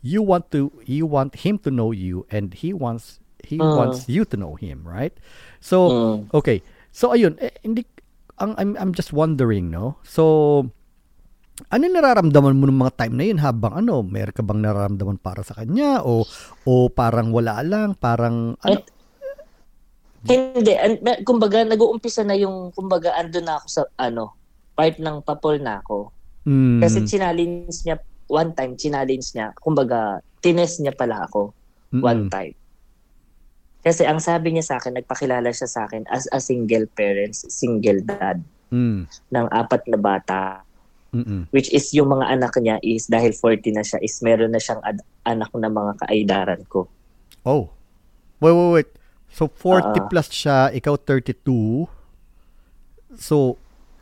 you 0.00 0.22
want 0.22 0.50
to, 0.50 0.70
you 0.84 1.04
want 1.04 1.42
him 1.42 1.58
to 1.58 1.70
know 1.70 1.90
you 1.90 2.24
and 2.28 2.54
he 2.54 2.70
wants, 2.70 3.18
he 3.42 3.58
Mm. 3.58 3.74
wants 3.74 4.06
you 4.06 4.22
to 4.24 4.36
know 4.36 4.54
him, 4.54 4.86
right? 4.86 5.14
So, 5.58 5.76
Mm. 5.90 6.18
Okay. 6.32 6.62
So 6.90 7.14
ayun, 7.14 7.38
eh, 7.38 7.54
hindi 7.62 7.86
ang 8.38 8.54
I'm 8.58 8.74
I'm 8.74 8.92
just 8.94 9.10
wondering, 9.10 9.70
no. 9.70 9.98
So 10.02 10.64
ano 11.68 11.82
nararamdaman 11.84 12.54
mo 12.54 12.70
ng 12.70 12.80
mga 12.86 12.94
time 12.96 13.14
na 13.18 13.24
yun 13.26 13.38
habang 13.42 13.74
ano, 13.74 14.06
meron 14.06 14.30
ka 14.30 14.46
bang 14.46 14.62
nararamdaman 14.62 15.18
para 15.18 15.42
sa 15.42 15.58
kanya 15.58 16.06
o 16.06 16.22
o 16.62 16.86
parang 16.86 17.34
wala 17.34 17.62
lang, 17.66 17.98
parang 17.98 18.54
ano? 18.62 18.78
Hindi, 20.18 20.74
an- 20.74 20.98
na- 21.02 21.22
kumbaga 21.22 21.62
nag-uumpisa 21.62 22.26
na 22.26 22.34
yung 22.34 22.74
kumbaga 22.74 23.14
ando 23.14 23.38
na 23.38 23.62
ako 23.62 23.66
sa 23.70 23.82
ano, 23.96 24.34
part 24.74 24.98
ng 24.98 25.22
papol 25.22 25.62
na 25.62 25.78
ako. 25.82 26.10
Mm, 26.42 26.78
Kasi 26.82 26.98
challenge 27.06 27.76
niya 27.86 27.96
one 28.28 28.52
time, 28.52 28.76
challenge 28.76 29.32
niya, 29.32 29.50
kumbaga 29.56 30.20
tines 30.38 30.78
niya 30.78 30.92
pala 30.92 31.24
ako 31.24 31.50
mm, 31.90 32.00
one 32.00 32.28
time. 32.28 32.54
Kasi 33.78 34.04
ang 34.04 34.20
sabi 34.20 34.52
niya 34.52 34.64
sa 34.64 34.74
akin, 34.76 34.94
nagpakilala 34.94 35.48
siya 35.48 35.66
sa 35.66 35.80
akin 35.84 36.04
as 36.06 36.28
a 36.28 36.38
single 36.38 36.84
parent, 36.88 37.34
single 37.34 38.00
dad 38.00 38.40
Mm. 38.68 39.08
ng 39.08 39.46
apat 39.48 39.88
na 39.88 39.96
bata. 39.96 40.60
Mm-mm. 41.08 41.48
Which 41.48 41.72
is 41.72 41.88
yung 41.96 42.12
mga 42.12 42.28
anak 42.28 42.52
niya 42.60 42.76
is 42.84 43.08
dahil 43.08 43.32
40 43.32 43.72
na 43.72 43.80
siya 43.80 43.96
is 43.98 44.20
meron 44.20 44.52
na 44.52 44.60
siyang 44.60 44.84
ad- 44.84 45.00
anak 45.24 45.48
na 45.56 45.72
mga 45.72 45.96
kaaidaran 45.96 46.60
ko. 46.68 46.84
Oh. 47.48 47.72
Wait, 48.38 48.52
wait, 48.52 48.70
wait. 48.76 48.90
So 49.32 49.48
40 49.48 49.88
Ah. 49.88 50.04
plus 50.04 50.28
siya, 50.28 50.68
ikaw 50.68 51.00
32. 51.00 51.88
So, 53.16 53.56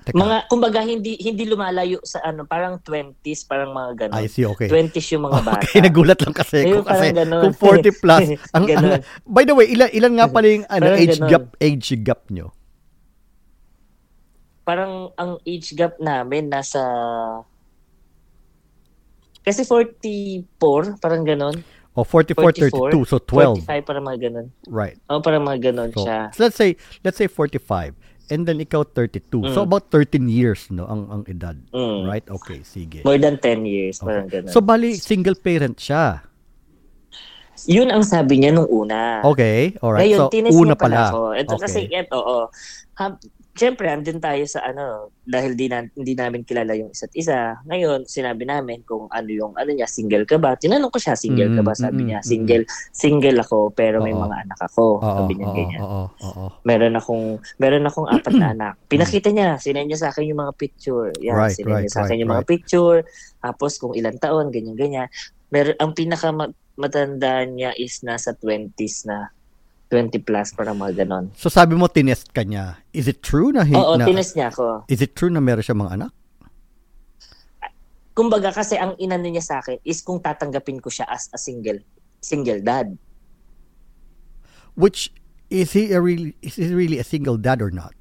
teka. 0.07 0.15
Mga 0.17 0.37
kumbaga 0.47 0.81
hindi 0.81 1.19
hindi 1.19 1.45
lumalayo 1.45 1.99
sa 2.01 2.23
ano, 2.23 2.43
parang 2.43 2.79
20s, 2.79 3.43
parang 3.45 3.71
mga 3.71 4.07
ganun. 4.07 4.17
I 4.17 4.27
see, 4.27 4.47
okay. 4.47 4.67
20s 4.67 5.03
yung 5.11 5.27
mga 5.27 5.41
bata. 5.49 5.61
Okay, 5.61 5.83
nagulat 5.83 6.19
lang 6.19 6.31
kasi 6.33 6.57
Ayun, 6.63 6.81
ko 6.81 6.87
kasi 6.87 7.07
ganun. 7.11 7.43
kung 7.43 7.55
40 7.83 7.91
plus 8.03 8.21
ang, 8.51 8.65
ang. 8.69 8.87
By 9.25 9.43
the 9.43 9.53
way, 9.53 9.67
ilan 9.69 9.91
ilan 9.91 10.13
nga 10.15 10.27
pala 10.29 10.47
yung 10.47 10.65
ano, 10.65 10.85
Parang 10.87 11.01
age 11.01 11.17
ganun. 11.17 11.29
gap 11.29 11.45
age 11.59 11.89
gap 12.01 12.23
nyo? 12.31 12.49
parang 14.63 15.15
ang 15.15 15.39
age 15.45 15.75
gap 15.75 15.95
namin 15.97 16.51
nasa 16.51 16.83
kasi 19.41 19.63
44, 19.63 20.99
parang 20.99 21.23
ganun. 21.23 21.55
O 21.95 22.03
44 22.03 22.67
32 22.67 23.07
so 23.07 23.17
12. 23.17 23.63
45, 23.63 23.87
parang 23.87 24.05
mga 24.05 24.19
ganun. 24.21 24.47
Right. 24.67 24.99
Oh, 25.07 25.23
parang 25.23 25.47
mga 25.47 25.71
ganun 25.71 25.95
So, 25.95 26.03
siya. 26.03 26.29
so 26.29 26.43
let's 26.43 26.59
say 26.59 26.75
let's 27.01 27.15
say 27.15 27.25
45 27.25 27.95
and 28.29 28.43
then 28.43 28.59
ikaw 28.59 28.83
32. 28.83 29.23
So 29.51 29.63
Mm. 29.63 29.69
about 29.69 29.85
13 29.89 30.27
years 30.27 30.67
no 30.69 30.85
ang 30.85 31.03
ang 31.09 31.23
edad. 31.27 31.57
Mm. 31.71 32.05
Right? 32.05 32.27
Okay, 32.27 32.63
sige. 32.63 33.03
More 33.03 33.17
than 33.17 33.39
10 33.39 33.63
years, 33.63 33.99
parang 33.99 34.27
Okay. 34.27 34.43
ganun. 34.43 34.51
So 34.51 34.61
bali 34.61 34.95
single 34.95 35.35
parent 35.35 35.77
siya. 35.77 36.27
Yun 37.65 37.89
ang 37.89 38.05
sabi 38.05 38.37
niya 38.37 38.53
nung 38.53 38.69
una. 38.69 39.25
Okay, 39.25 39.75
all 39.81 39.97
right. 39.97 40.05
Ngayon, 40.05 40.29
So 40.29 40.55
una 40.55 40.77
pala 40.77 40.77
pala. 40.77 41.03
ako. 41.09 41.21
Ito 41.33 41.53
Okay. 41.57 41.63
kasi, 41.65 41.79
ito, 41.89 42.15
oo. 42.15 42.45
Ha, 43.57 43.59
Siyempre, 43.59 43.89
andun 43.89 44.21
tayo 44.21 44.45
sa 44.45 44.61
ano, 44.63 45.09
dahil 45.25 45.57
di 45.57 45.65
na, 45.67 45.81
hindi 45.81 46.13
namin 46.13 46.45
kilala 46.45 46.77
yung 46.77 46.93
isa't 46.93 47.09
isa. 47.17 47.57
Ngayon, 47.65 48.05
sinabi 48.05 48.45
namin 48.45 48.85
kung 48.85 49.09
ano 49.09 49.29
yung, 49.33 49.57
ano 49.57 49.73
niya, 49.73 49.89
single 49.89 50.29
ka 50.29 50.37
ba? 50.37 50.61
Tinanong 50.61 50.93
ko 50.93 51.01
siya, 51.01 51.17
single 51.17 51.57
ka 51.57 51.65
ba? 51.65 51.73
Mm, 51.73 51.81
Sabi 51.81 52.01
niya, 52.05 52.21
mm, 52.21 52.29
single, 52.29 52.65
single 52.93 53.39
ako, 53.41 53.73
pero 53.73 54.05
may 54.05 54.13
mga 54.13 54.45
anak 54.45 54.61
ako. 54.61 55.01
Oo, 55.01 55.17
Sabi 55.25 55.33
niya 55.35 55.49
ganyan. 55.57 55.81
oo. 55.81 56.45
Meron 56.69 56.95
akong, 57.01 57.25
meron 57.57 57.89
akong 57.89 58.09
apat 58.13 58.35
na 58.37 58.53
anak. 58.53 58.75
Pinakita 58.93 59.33
niya, 59.33 59.57
sinend 59.57 59.89
niya 59.89 60.05
sa 60.05 60.09
akin 60.13 60.29
yung 60.29 60.41
mga 60.45 60.53
picture. 60.61 61.09
Yan, 61.25 61.35
Right, 61.41 61.57
sinend 61.57 61.73
right, 61.73 61.83
niya 61.89 61.95
sa 61.97 62.01
akin 62.05 62.13
right, 62.13 62.21
yung 62.21 62.33
mga 62.37 62.45
right. 62.45 62.53
picture. 62.53 62.99
Tapos 63.41 63.73
kung 63.81 63.97
ilang 63.97 64.21
taon, 64.21 64.53
ganyan-ganyan. 64.53 65.09
Meron, 65.49 65.81
ang 65.81 65.97
pinaka 65.97 66.29
ma- 66.29 66.53
matanda 66.77 67.41
niya 67.49 67.73
is 67.73 68.05
nasa 68.05 68.37
20s 68.37 69.09
na. 69.09 69.33
20 69.89 70.19
plus, 70.21 70.51
parang 70.51 70.75
mga 70.75 71.03
ganon. 71.03 71.31
So 71.33 71.47
sabi 71.47 71.79
mo 71.79 71.87
tinest 71.87 72.35
ka 72.35 72.43
niya. 72.43 72.83
Is 72.91 73.07
it 73.07 73.23
true 73.23 73.55
na, 73.55 73.63
hi- 73.63 73.73
Oo, 73.73 73.95
na 73.95 74.03
tinas 74.03 74.35
niya 74.35 74.51
ako. 74.51 74.83
Is 74.87 74.99
it 74.99 75.15
true 75.15 75.31
na 75.31 75.39
meron 75.39 75.63
siya 75.63 75.75
mga 75.75 75.95
anak? 75.95 76.13
Kumbaga 78.13 78.49
kasi 78.51 78.75
ang 78.75 78.97
inano 78.97 79.29
niya 79.29 79.45
sa 79.45 79.55
akin 79.61 79.77
is 79.83 80.01
kung 80.01 80.19
tatanggapin 80.19 80.81
ko 80.81 80.89
siya 80.89 81.05
as 81.07 81.29
a 81.31 81.39
single 81.39 81.77
single 82.19 82.59
dad. 82.59 82.97
Which 84.73 85.13
is 85.47 85.71
he 85.71 85.93
a 85.93 86.01
really 86.01 86.33
is 86.41 86.57
he 86.57 86.73
really 86.73 86.97
a 86.97 87.05
single 87.05 87.37
dad 87.37 87.61
or 87.61 87.69
not? 87.69 87.93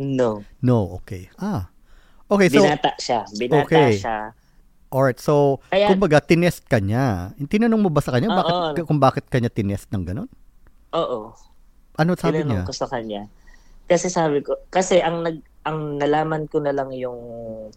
No. 0.00 0.42
No, 0.58 0.98
okay. 0.98 1.28
Ah. 1.36 1.68
Okay, 2.26 2.48
so 2.48 2.64
binata 2.64 2.96
siya. 2.96 3.20
Binata 3.36 3.68
Okay. 3.68 4.00
siya. 4.00 4.32
alright. 4.88 5.16
So 5.16 5.60
Kaya- 5.68 5.92
kumbaga 5.92 6.18
tinest 6.18 6.64
ka 6.66 6.80
niya. 6.80 7.36
Tinanong 7.38 7.78
mo 7.78 7.88
ba 7.88 8.00
sa 8.00 8.10
kanya 8.10 8.32
bakit 8.32 8.82
kung 8.82 8.98
bakit 8.98 9.28
kanya 9.28 9.52
tinest 9.52 9.92
ng 9.92 10.02
ganun? 10.02 10.28
Oo. 10.92 11.32
Ano 12.00 12.10
sabi 12.16 12.40
niya? 12.40 12.64
Tinanong 12.64 12.68
ko 12.68 12.74
sa 12.74 12.88
kanya. 12.88 13.28
Kasi 13.88 14.08
sabi 14.08 14.40
ko, 14.40 14.56
kasi 14.72 15.02
ang 15.02 15.24
nag 15.24 15.38
ang 15.62 15.94
nalaman 16.00 16.50
ko 16.50 16.58
na 16.58 16.74
lang 16.74 16.90
yung 16.90 17.18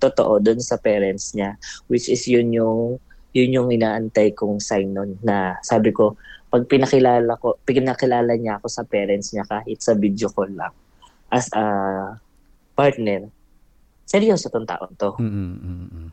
totoo 0.01 0.41
doon 0.41 0.57
sa 0.57 0.81
parents 0.81 1.37
niya, 1.37 1.53
which 1.85 2.09
is 2.09 2.25
yun 2.25 2.49
yung 2.49 2.97
yun 3.35 3.51
yung 3.51 3.69
inaantay 3.69 4.31
kong 4.31 4.57
sign 4.63 4.95
nun 4.95 5.19
na 5.21 5.59
sabi 5.61 5.91
ko, 5.91 6.15
pag 6.49 6.65
pinakilala 6.65 7.35
ko, 7.37 7.59
pinakilala 7.67 8.31
niya 8.39 8.57
ako 8.57 8.67
sa 8.71 8.87
parents 8.87 9.35
niya 9.35 9.43
kahit 9.45 9.77
sa 9.83 9.93
video 9.93 10.31
call 10.31 10.49
lang 10.55 10.71
as 11.29 11.51
a 11.51 11.65
partner, 12.79 13.27
seryoso 14.05 14.53
tong 14.53 14.69
taon 14.69 14.93
to. 14.95 15.17
Mm, 15.17 15.27
mm, 15.27 15.55
mm, 15.57 15.85
mm. 15.89 16.09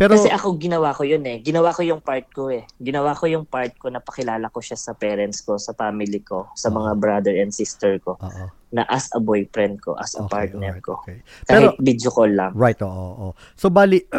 Pero 0.00 0.16
Kasi 0.16 0.32
ako 0.32 0.56
ginawa 0.56 0.96
ko 0.96 1.04
yun 1.04 1.20
eh. 1.28 1.44
Ginawa 1.44 1.76
ko 1.76 1.84
yung 1.84 2.00
part 2.00 2.24
ko 2.32 2.48
eh. 2.48 2.64
Ginawa 2.80 3.12
ko 3.12 3.28
yung 3.28 3.44
part 3.44 3.76
ko 3.76 3.92
na 3.92 4.00
pakilala 4.00 4.48
ko 4.48 4.64
siya 4.64 4.80
sa 4.80 4.96
parents 4.96 5.44
ko, 5.44 5.60
sa 5.60 5.76
family 5.76 6.24
ko, 6.24 6.48
sa 6.56 6.72
Oo. 6.72 6.80
mga 6.80 6.92
brother 6.96 7.34
and 7.36 7.52
sister 7.52 8.00
ko, 8.00 8.16
Oo. 8.16 8.48
na 8.72 8.88
as 8.88 9.12
a 9.12 9.20
boyfriend 9.20 9.84
ko, 9.84 9.92
as 10.00 10.16
a 10.16 10.24
Okay, 10.24 10.32
partner 10.32 10.80
alright, 10.80 10.84
ko. 10.88 10.92
okay. 11.04 11.20
Kahit 11.44 11.76
video 11.78 12.08
call 12.08 12.32
lang. 12.32 12.56
Right, 12.56 12.80
oo, 12.80 12.90
oo. 12.90 13.28
So 13.60 13.68
bali 13.68 14.02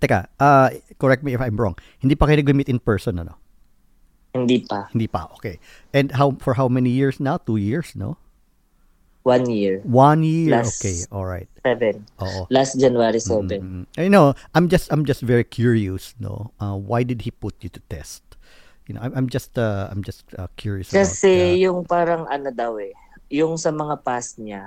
Teka, 0.00 0.32
uh, 0.40 0.72
correct 0.96 1.20
me 1.20 1.36
if 1.36 1.40
I'm 1.44 1.60
wrong. 1.60 1.76
Hindi 2.00 2.16
pa 2.16 2.24
kayo 2.24 2.40
nag-meet 2.40 2.72
in 2.72 2.80
person, 2.80 3.20
ano? 3.20 3.36
Hindi 4.32 4.64
pa. 4.64 4.88
Hindi 4.96 5.04
pa, 5.12 5.28
okay. 5.36 5.60
And 5.92 6.16
how 6.16 6.32
for 6.40 6.56
how 6.56 6.72
many 6.72 6.88
years 6.88 7.20
now? 7.20 7.36
Two 7.36 7.60
years, 7.60 7.92
no? 7.92 8.16
One 9.22 9.52
year. 9.52 9.84
One 9.84 10.24
year, 10.24 10.56
Last- 10.56 10.80
okay, 10.80 11.04
all 11.12 11.28
right. 11.28 11.44
Seven. 11.60 12.08
Oo. 12.24 12.48
Last 12.48 12.80
January 12.80 13.20
7. 13.20 13.60
Mm, 13.60 13.84
I 14.00 14.08
know. 14.08 14.32
I'm 14.56 14.64
just 14.72 14.88
I'm 14.88 15.04
just 15.04 15.20
very 15.20 15.44
curious, 15.44 16.16
no. 16.16 16.56
Uh, 16.56 16.72
why 16.80 17.04
did 17.04 17.28
he 17.28 17.30
put 17.30 17.52
you 17.60 17.68
to 17.68 17.80
test? 17.92 18.24
You 18.88 18.96
know, 18.96 19.04
I'm, 19.04 19.12
I'm 19.12 19.28
just 19.28 19.60
uh, 19.60 19.92
I'm 19.92 20.00
just 20.00 20.24
uh, 20.40 20.48
curious 20.56 20.88
Kasi 20.88 21.52
about. 21.52 21.62
yung 21.62 21.78
parang 21.84 22.22
ano 22.32 22.48
daw 22.48 22.80
eh, 22.80 22.96
yung 23.28 23.60
sa 23.60 23.70
mga 23.70 24.00
past 24.02 24.40
niya, 24.40 24.66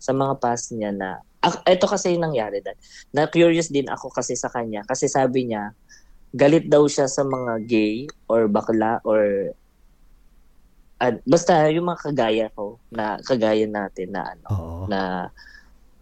sa 0.00 0.16
mga 0.16 0.40
past 0.40 0.72
niya 0.72 0.90
na, 0.90 1.20
ah, 1.44 1.54
ito 1.68 1.84
kasi 1.84 2.16
yung 2.16 2.32
nangyari 2.32 2.64
dad. 2.64 2.80
Na 3.12 3.28
curious 3.28 3.68
din 3.68 3.86
ako 3.86 4.08
kasi 4.10 4.32
sa 4.32 4.48
kanya. 4.48 4.80
Kasi 4.88 5.12
sabi 5.12 5.52
niya, 5.52 5.76
galit 6.34 6.66
daw 6.66 6.88
siya 6.88 7.06
sa 7.06 7.22
mga 7.22 7.68
gay 7.68 8.08
or 8.26 8.48
bakla 8.48 8.98
or 9.04 9.52
ah, 10.96 11.14
basta 11.22 11.66
yung 11.68 11.86
mga 11.86 12.00
kagaya 12.02 12.46
ko 12.50 12.78
na 12.88 13.18
kagaya 13.20 13.64
natin 13.64 14.08
na 14.10 14.22
ano 14.28 14.44
Oo. 14.48 14.78
na 14.86 15.28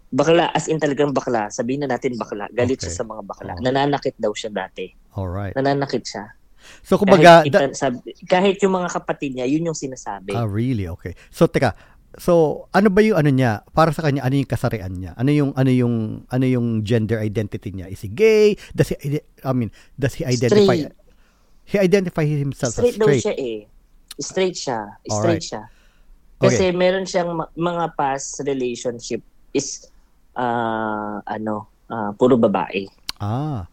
bakla 0.08 0.52
as 0.52 0.68
in 0.68 0.76
talagang 0.76 1.11
bakla 1.11 1.49
sabihin 1.49 1.82
na 1.82 1.90
natin 1.90 2.12
bakla 2.14 2.44
galit 2.50 2.76
Okay. 2.76 2.87
siya 2.87 3.00
sa 3.00 3.04
mga 3.04 3.22
bakla 3.25 3.52
Oo. 3.54 3.62
nananakit 3.62 4.12
daw 4.16 4.30
siya 4.30 4.50
dati 4.50 4.92
All 5.14 5.26
right. 5.26 5.52
nananakit 5.52 6.04
siya 6.04 6.37
So 6.80 6.94
kumbaga, 6.94 7.42
kahit, 7.42 7.50
ita- 7.50 7.75
sabi- 7.75 8.14
kahit 8.22 8.62
yung 8.62 8.76
mga 8.76 8.94
kapatid 8.94 9.34
niya 9.34 9.50
yun 9.50 9.66
yung 9.66 9.75
sinasabi 9.75 10.30
ah 10.30 10.46
really 10.46 10.87
okay. 10.87 11.18
So 11.26 11.50
teka, 11.50 11.75
so 12.14 12.32
ano 12.70 12.87
ba 12.87 13.02
yung 13.02 13.18
ano 13.18 13.34
niya? 13.34 13.66
Para 13.66 13.90
sa 13.90 13.99
kanya 13.99 14.22
ano 14.22 14.37
yung 14.37 14.46
kasarian 14.46 14.94
niya? 14.94 15.11
Ano 15.16 15.34
yung 15.34 15.50
ano 15.52 15.66
yung 15.68 15.94
ano 16.28 16.44
yung 16.44 16.87
gender 16.87 17.18
identity 17.18 17.75
niya? 17.75 17.90
Is 17.90 17.99
he 17.99 18.06
gay? 18.06 18.54
Does 18.70 18.92
he 18.92 19.18
I 19.42 19.50
mean, 19.50 19.75
does 19.96 20.14
he 20.14 20.22
identify 20.22 20.76
Straight. 20.78 20.94
He 21.64 21.76
identify 21.78 22.22
himself 22.22 22.75
straight 22.75 22.94
as 22.94 23.00
daw 23.00 23.08
straight. 23.08 23.25
siya 23.25 23.34
eh. 23.34 23.58
Straight 24.21 24.57
siya. 24.57 24.97
Alright. 25.09 25.12
Straight 25.16 25.45
siya. 25.45 25.62
Kasi 26.42 26.75
meron 26.75 27.07
siyang 27.07 27.38
ma- 27.38 27.52
mga 27.54 27.95
past 27.95 28.42
relationship 28.42 29.23
is 29.54 29.87
ah 30.35 31.23
ano, 31.25 31.71
ah, 31.87 32.11
puro 32.19 32.35
babae. 32.35 32.90
Ah. 33.23 33.71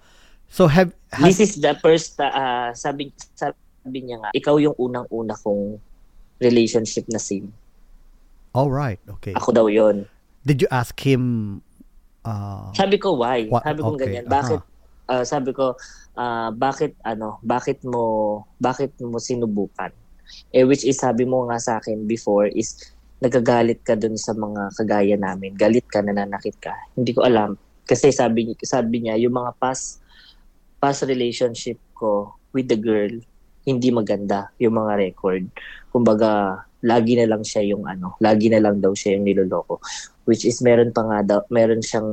So 0.49 0.69
have 0.69 0.93
has, 1.09 1.25
This 1.25 1.39
is 1.41 1.51
the 1.61 1.73
first 1.81 2.17
ah, 2.21 2.69
sabi 2.77 3.09
sabi 3.33 3.97
niya 4.05 4.21
nga, 4.21 4.29
ikaw 4.37 4.61
yung 4.61 4.77
unang-una 4.77 5.33
kong 5.41 5.81
relationship 6.37 7.09
na 7.09 7.17
sim. 7.17 7.49
All 8.53 8.69
right. 8.69 9.01
Okay. 9.17 9.33
Ako 9.33 9.49
daw 9.49 9.65
'yon. 9.65 10.05
Did 10.45 10.61
you 10.65 10.69
ask 10.69 10.93
him 11.01 11.57
uh 12.25 12.69
Sabi 12.73 12.97
ko 13.01 13.17
why? 13.17 13.49
Wa- 13.49 13.65
sabi 13.65 13.81
ko 13.81 13.93
okay, 13.97 14.05
ganyan. 14.05 14.25
Bakit 14.29 14.61
ah, 15.09 15.25
sabi 15.25 15.53
ko 15.57 15.73
ah, 16.13 16.49
bakit 16.53 16.93
ano, 17.01 17.41
bakit 17.41 17.81
mo 17.81 18.45
bakit 18.61 18.93
mo 19.01 19.17
sinubukan? 19.17 19.89
Eh 20.53 20.65
which 20.65 20.85
is 20.85 20.99
sabi 20.99 21.25
mo 21.25 21.47
nga 21.49 21.57
sa 21.57 21.77
akin 21.81 22.05
before 22.05 22.49
is 22.49 22.75
nagagalit 23.19 23.83
ka 23.83 23.99
dun 23.99 24.15
sa 24.15 24.31
mga 24.31 24.71
kagaya 24.79 25.15
namin. 25.19 25.55
Galit 25.59 25.85
ka, 25.87 25.99
nananakit 25.99 26.55
ka. 26.57 26.71
Hindi 26.95 27.11
ko 27.11 27.27
alam. 27.27 27.59
Kasi 27.83 28.13
sabi 28.13 28.55
sabi 28.63 29.03
niya 29.03 29.19
yung 29.19 29.35
mga 29.35 29.57
past 29.59 29.99
past 30.79 31.03
relationship 31.03 31.75
ko 31.97 32.37
with 32.55 32.71
the 32.71 32.79
girl 32.79 33.11
hindi 33.69 33.93
maganda 33.93 34.49
yung 34.57 34.81
mga 34.81 34.93
record. 34.97 35.43
Kumbaga, 35.93 36.63
lagi 36.81 37.19
na 37.19 37.27
lang 37.27 37.43
siya 37.45 37.75
yung 37.75 37.83
ano, 37.85 38.15
lagi 38.23 38.47
na 38.47 38.57
lang 38.57 38.79
daw 38.79 38.95
siya 38.95 39.19
yung 39.19 39.29
niloloko. 39.29 39.77
Which 40.25 40.45
is 40.45 40.61
meron 40.65 40.89
pa 40.89 41.05
nga 41.05 41.19
daw, 41.21 41.39
meron 41.53 41.85
siyang 41.85 42.09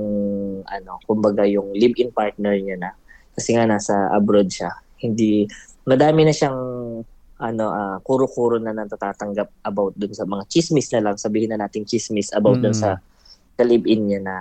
ano, 0.66 0.92
kumbaga 1.08 1.48
yung 1.48 1.72
live-in 1.72 2.12
partner 2.12 2.56
niya 2.60 2.76
na. 2.76 2.90
Kasi 3.36 3.56
nga 3.56 3.68
nasa 3.68 4.12
abroad 4.12 4.52
siya. 4.52 4.72
Hindi, 5.00 5.48
madami 5.88 6.28
na 6.28 6.34
siyang 6.34 6.60
ano, 7.36 7.64
ah, 7.68 7.96
kuro-kuro 8.00 8.56
na 8.56 8.72
natatanggap 8.72 9.60
about 9.64 9.92
dun 9.92 10.12
sa 10.16 10.24
mga 10.24 10.48
chismis 10.48 10.88
na 10.96 11.10
lang, 11.10 11.16
sabihin 11.20 11.52
na 11.52 11.60
natin 11.60 11.84
chismis 11.84 12.32
about 12.32 12.60
dun 12.64 12.72
Mm. 12.72 12.80
sa, 12.80 12.96
sa 13.56 13.62
live-in 13.64 14.08
niya 14.08 14.20
na 14.24 14.36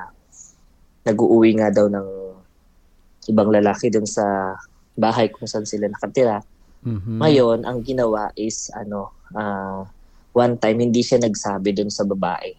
nag-uuwi 1.04 1.60
nga 1.60 1.70
daw 1.70 1.92
ng 1.92 2.08
ibang 3.28 3.52
lalaki 3.52 3.92
dun 3.92 4.08
sa 4.08 4.56
bahay 4.96 5.28
kung 5.28 5.46
saan 5.46 5.68
sila 5.68 5.92
nakatira. 5.92 6.40
Mhm. 6.86 7.20
Ngayon, 7.20 7.60
ang 7.68 7.84
ginawa 7.84 8.32
is 8.38 8.72
ano, 8.72 9.12
ah, 9.36 9.84
one 10.32 10.56
time 10.56 10.80
hindi 10.80 11.04
siya 11.04 11.20
nagsabi 11.20 11.76
dun 11.76 11.92
sa 11.92 12.08
babae 12.08 12.54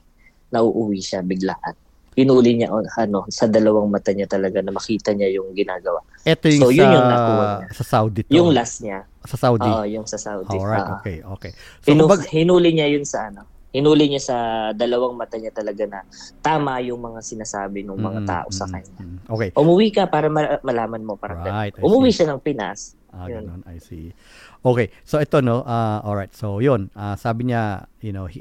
na 0.53 0.61
uuwi 0.61 1.01
siya 1.01 1.25
biglaan. 1.25 1.86
Hinuli 2.17 2.57
niya 2.57 2.69
on- 2.71 2.89
ano, 2.91 3.29
sa 3.29 3.45
dalawang 3.45 3.87
mata 3.87 4.09
niya 4.09 4.25
talaga 4.27 4.59
na 4.59 4.73
makita 4.73 5.13
niya 5.13 5.29
yung 5.31 5.53
ginagawa. 5.53 6.01
Ito 6.23 6.49
yung 6.49 6.63
So, 6.63 6.69
sa, 6.69 6.75
yun 6.75 6.89
yung 6.91 7.07
nakuha 7.07 7.45
niya. 7.61 7.69
sa 7.71 7.85
Saudi 7.85 8.21
to. 8.25 8.33
Yung 8.33 8.49
last 8.51 8.77
niya, 8.81 8.99
sa 9.23 9.37
Saudi. 9.37 9.69
oo, 9.69 9.85
yung 9.85 10.07
sa 10.07 10.17
Saudi. 10.17 10.49
Alright, 10.51 10.81
Ah, 10.83 10.97
okay, 10.97 11.17
okay. 11.23 11.53
So, 11.79 11.93
Hinu- 11.93 12.09
kumbaga- 12.09 12.25
hinuli 12.27 12.71
niya 12.73 12.89
yun 12.89 13.05
sa 13.05 13.29
ano, 13.29 13.45
hinuli 13.69 14.09
niya 14.09 14.23
sa 14.23 14.37
dalawang 14.73 15.13
mata 15.13 15.37
niya 15.37 15.53
talaga 15.53 15.85
na 15.85 16.01
tama 16.41 16.81
yung 16.81 16.97
mga 16.99 17.21
sinasabi 17.21 17.85
ng 17.85 17.93
mga 17.95 18.21
Mm, 18.23 18.27
tao 18.27 18.49
sa 18.49 18.65
mm, 18.65 18.73
kanya. 18.73 18.97
mm. 18.99 19.19
Okay. 19.29 19.49
Umuwi 19.53 19.89
ka 19.91 20.09
para 20.09 20.27
ma- 20.27 20.57
malaman 20.61 21.03
mo 21.03 21.15
parang. 21.15 21.45
Right, 21.45 21.77
Umuwi 21.77 22.09
siya 22.09 22.33
ng 22.33 22.41
Pinas. 22.41 22.97
Ah, 23.09 23.29
Yun. 23.29 23.45
ganun, 23.45 23.61
I 23.67 23.77
see. 23.79 24.13
Okay, 24.61 24.89
so 25.03 25.17
ito 25.17 25.41
no, 25.41 25.61
uh, 25.63 26.01
alright, 26.01 26.33
so 26.33 26.59
yun, 26.59 26.89
ah, 26.93 27.13
sabi 27.15 27.49
niya, 27.49 27.85
you 27.99 28.11
know, 28.11 28.25
he 28.25 28.41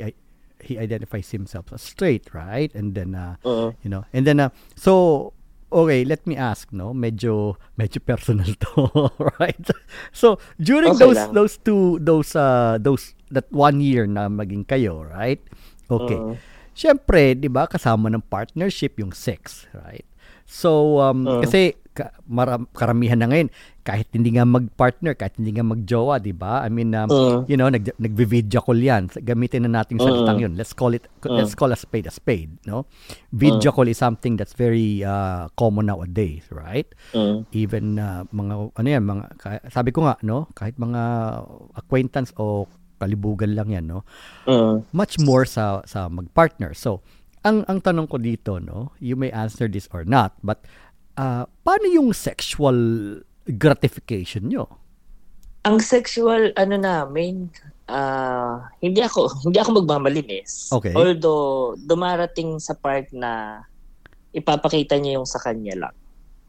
he 0.66 0.78
identifies 0.78 1.32
himself 1.32 1.72
as 1.72 1.82
straight, 1.82 2.34
right? 2.34 2.74
And 2.74 2.94
then, 2.96 3.16
uh, 3.16 3.36
Oo. 3.46 3.74
you 3.84 3.90
know, 3.90 4.06
and 4.14 4.26
then, 4.26 4.40
uh, 4.40 4.50
so, 4.76 5.34
okay, 5.72 6.06
let 6.06 6.26
me 6.26 6.36
ask, 6.36 6.72
no, 6.74 6.94
medyo, 6.94 7.56
medyo 7.78 8.00
personal 8.04 8.50
to, 8.64 9.12
right? 9.40 9.60
So, 10.12 10.38
during 10.58 10.96
Okay 10.98 11.06
those, 11.06 11.18
lang. 11.18 11.34
those 11.34 11.58
two, 11.58 12.00
those, 12.02 12.36
uh, 12.36 12.78
those, 12.80 13.14
that 13.32 13.50
one 13.52 13.82
year 13.82 14.06
na 14.06 14.30
maging 14.30 14.66
kayo, 14.66 15.06
right? 15.06 15.42
Okay. 15.90 16.18
Oo. 16.18 16.38
Siyempre, 16.76 17.40
'di 17.40 17.48
ba, 17.48 17.72
kasama 17.72 18.12
ng 18.12 18.26
partnership 18.28 19.00
yung 19.00 19.16
sex, 19.16 19.64
right? 19.72 20.04
So, 20.44 21.00
um, 21.00 21.24
Oo. 21.24 21.40
kasi 21.40 21.80
ka, 21.96 22.12
maram, 22.28 22.68
karamihan 22.76 23.16
na 23.16 23.32
ngayon, 23.32 23.50
kahit 23.86 24.10
hindi 24.18 24.34
nga 24.34 24.50
mag-partner, 24.50 25.14
kahit 25.14 25.38
hindi 25.38 25.54
nga 25.54 25.62
mag-jowa, 25.62 26.18
'di 26.18 26.34
ba? 26.34 26.66
I 26.66 26.74
mean, 26.74 26.98
um, 26.98 27.06
Oo. 27.06 27.46
you 27.46 27.54
know, 27.54 27.70
nag 27.70 27.94
nagvi-video 28.02 28.58
call 28.66 28.82
'yan. 28.82 29.14
Gamitin 29.14 29.70
na 29.70 29.86
nating 29.86 30.02
salitang 30.02 30.42
'yun. 30.42 30.58
Let's 30.58 30.74
call 30.74 30.98
it 30.98 31.06
let's 31.22 31.54
call 31.54 31.70
a 31.70 31.78
spade 31.78 32.10
a 32.10 32.14
spade, 32.14 32.58
no? 32.66 32.90
Video 33.30 33.70
call 33.70 33.86
is 33.86 34.02
something 34.02 34.42
that's 34.42 34.58
very 34.58 35.06
uh, 35.06 35.54
common 35.54 35.86
nowadays, 35.86 36.50
right? 36.50 36.90
Oo. 37.14 37.46
Even 37.54 38.02
uh, 38.02 38.26
mga 38.34 38.54
ano 38.74 38.88
'yan, 38.90 39.04
mga 39.06 39.24
sabi 39.70 39.94
ko 39.94 40.10
nga, 40.10 40.18
no, 40.26 40.50
kahit 40.58 40.82
mga 40.82 41.02
acquaintance 41.78 42.34
o 42.42 42.66
kalibugan 42.98 43.54
lang 43.54 43.70
'yan, 43.70 43.86
no? 43.86 44.02
Oo. 44.50 44.82
much 44.98 45.22
more 45.22 45.46
sa 45.46 45.86
sa 45.86 46.10
magpartner. 46.10 46.74
So, 46.74 47.06
ang 47.46 47.62
ang 47.70 47.86
tanong 47.86 48.10
ko 48.10 48.18
dito, 48.18 48.58
no, 48.58 48.98
you 48.98 49.14
may 49.14 49.30
answer 49.30 49.70
this 49.70 49.86
or 49.94 50.02
not, 50.02 50.34
but 50.42 50.66
uh, 51.22 51.46
paano 51.62 51.86
yung 51.86 52.18
sexual 52.18 52.74
gratification 53.50 54.50
nyo? 54.50 54.66
Ang 55.66 55.82
sexual 55.82 56.54
ano 56.54 56.76
namin, 56.78 57.50
ah, 57.90 58.70
hindi 58.82 59.02
ako 59.02 59.50
hindi 59.50 59.58
ako 59.58 59.82
magmamalinis. 59.82 60.70
Okay. 60.74 60.94
Although 60.94 61.78
dumarating 61.78 62.62
sa 62.62 62.78
part 62.78 63.10
na 63.14 63.62
ipapakita 64.36 65.00
niya 65.00 65.22
yung 65.22 65.30
sa 65.30 65.42
kanya 65.42 65.88
lang. 65.88 65.96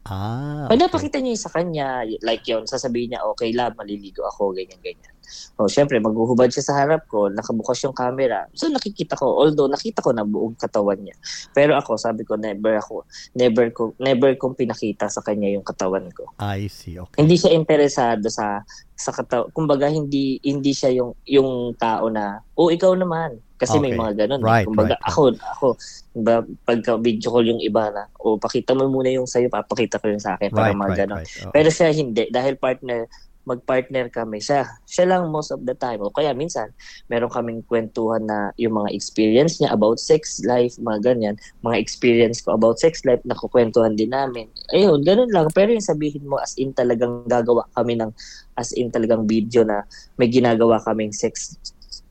Ah, 0.07 0.71
Pag 0.71 0.79
okay. 0.79 0.83
napakita 0.87 1.17
niya 1.19 1.35
yung 1.35 1.43
sa 1.43 1.51
kanya, 1.51 1.87
like 2.23 2.43
yun, 2.47 2.63
sasabihin 2.63 3.13
niya, 3.13 3.21
okay 3.27 3.51
lab, 3.51 3.75
maliligo 3.75 4.23
ako, 4.23 4.55
ganyan, 4.55 4.79
ganyan. 4.79 5.13
O, 5.59 5.67
syempre, 5.67 5.99
maghuhubad 5.99 6.47
siya 6.47 6.63
sa 6.63 6.73
harap 6.79 7.03
ko, 7.11 7.27
nakabukas 7.27 7.83
yung 7.83 7.91
camera. 7.91 8.47
So, 8.55 8.71
nakikita 8.71 9.19
ko, 9.19 9.43
although 9.43 9.67
nakita 9.67 9.99
ko 9.99 10.15
na 10.15 10.23
buong 10.23 10.55
katawan 10.55 11.03
niya. 11.03 11.19
Pero 11.51 11.75
ako, 11.75 11.99
sabi 11.99 12.23
ko, 12.23 12.39
never 12.39 12.79
ako, 12.79 13.03
never 13.35 13.67
ko, 13.75 13.91
never 13.99 14.39
kong 14.39 14.55
pinakita 14.55 15.11
sa 15.11 15.19
kanya 15.19 15.51
yung 15.51 15.67
katawan 15.67 16.07
ko. 16.15 16.31
I 16.39 16.71
see. 16.71 16.95
Okay. 16.95 17.19
Hindi 17.19 17.35
siya 17.35 17.51
interesado 17.51 18.31
sa 18.31 18.63
sa 18.95 19.11
katawan. 19.11 19.51
Kumbaga, 19.51 19.91
hindi 19.91 20.39
hindi 20.41 20.71
siya 20.71 20.95
yung 20.95 21.11
yung 21.27 21.75
tao 21.75 22.07
na, 22.07 22.39
oh, 22.55 22.71
ikaw 22.71 22.95
naman. 22.95 23.35
Kasi 23.57 23.81
may 23.81 23.91
Okay. 23.91 23.99
mga 23.99 24.13
ganun. 24.25 24.41
eh. 24.41 24.47
Right, 24.47 24.67
Kumbaga, 24.69 24.95
right, 24.95 25.07
ako, 25.09 25.21
ako, 25.33 25.67
diba, 26.13 26.35
pagka 26.63 26.93
video 27.01 27.29
call 27.33 27.45
yung 27.49 27.61
iba 27.61 27.89
na, 27.89 28.05
o 28.21 28.37
pakita 28.37 28.77
mo 28.77 28.85
muna 28.87 29.09
yung 29.09 29.25
sa'yo, 29.25 29.49
papakita 29.49 29.97
ko 29.97 30.13
yung 30.13 30.21
sa 30.21 30.37
akin. 30.37 30.53
Para 30.53 30.69
Right, 30.69 30.77
mga 30.77 30.89
right, 30.93 30.99
ganun. 31.03 31.19
right. 31.25 31.51
Pero 31.51 31.67
siya 31.73 31.89
hindi. 31.89 32.29
Dahil 32.29 32.55
partner, 32.55 33.09
mag-partner 33.47 34.11
kami. 34.11 34.43
Siya, 34.43 34.67
siya 34.83 35.07
lang 35.07 35.31
most 35.31 35.55
of 35.55 35.63
the 35.63 35.71
time. 35.71 36.03
O 36.03 36.11
kaya 36.11 36.35
minsan, 36.35 36.67
meron 37.07 37.31
kaming 37.31 37.63
kwentuhan 37.63 38.27
na 38.27 38.51
yung 38.59 38.75
mga 38.75 38.91
experience 38.91 39.63
niya 39.63 39.71
about 39.71 40.03
sex 40.03 40.43
life, 40.43 40.75
mga 40.77 40.99
ganyan. 41.15 41.35
Mga 41.63 41.79
experience 41.79 42.43
ko 42.43 42.59
about 42.59 42.75
sex 42.75 43.07
life, 43.07 43.23
nakukwentuhan 43.23 43.95
din 43.95 44.11
namin. 44.11 44.51
Ayun, 44.75 44.99
ganun 44.99 45.31
lang. 45.31 45.47
Pero 45.55 45.71
yung 45.71 45.79
sabihin 45.85 46.27
mo 46.27 46.35
as 46.43 46.59
in 46.59 46.75
talagang 46.75 47.23
gagawa 47.23 47.63
kami 47.71 47.95
ng 47.95 48.11
as 48.59 48.75
in 48.75 48.91
talagang 48.91 49.23
video 49.23 49.63
na 49.63 49.87
may 50.19 50.27
ginagawa 50.27 50.83
kaming 50.83 51.15
sex 51.15 51.55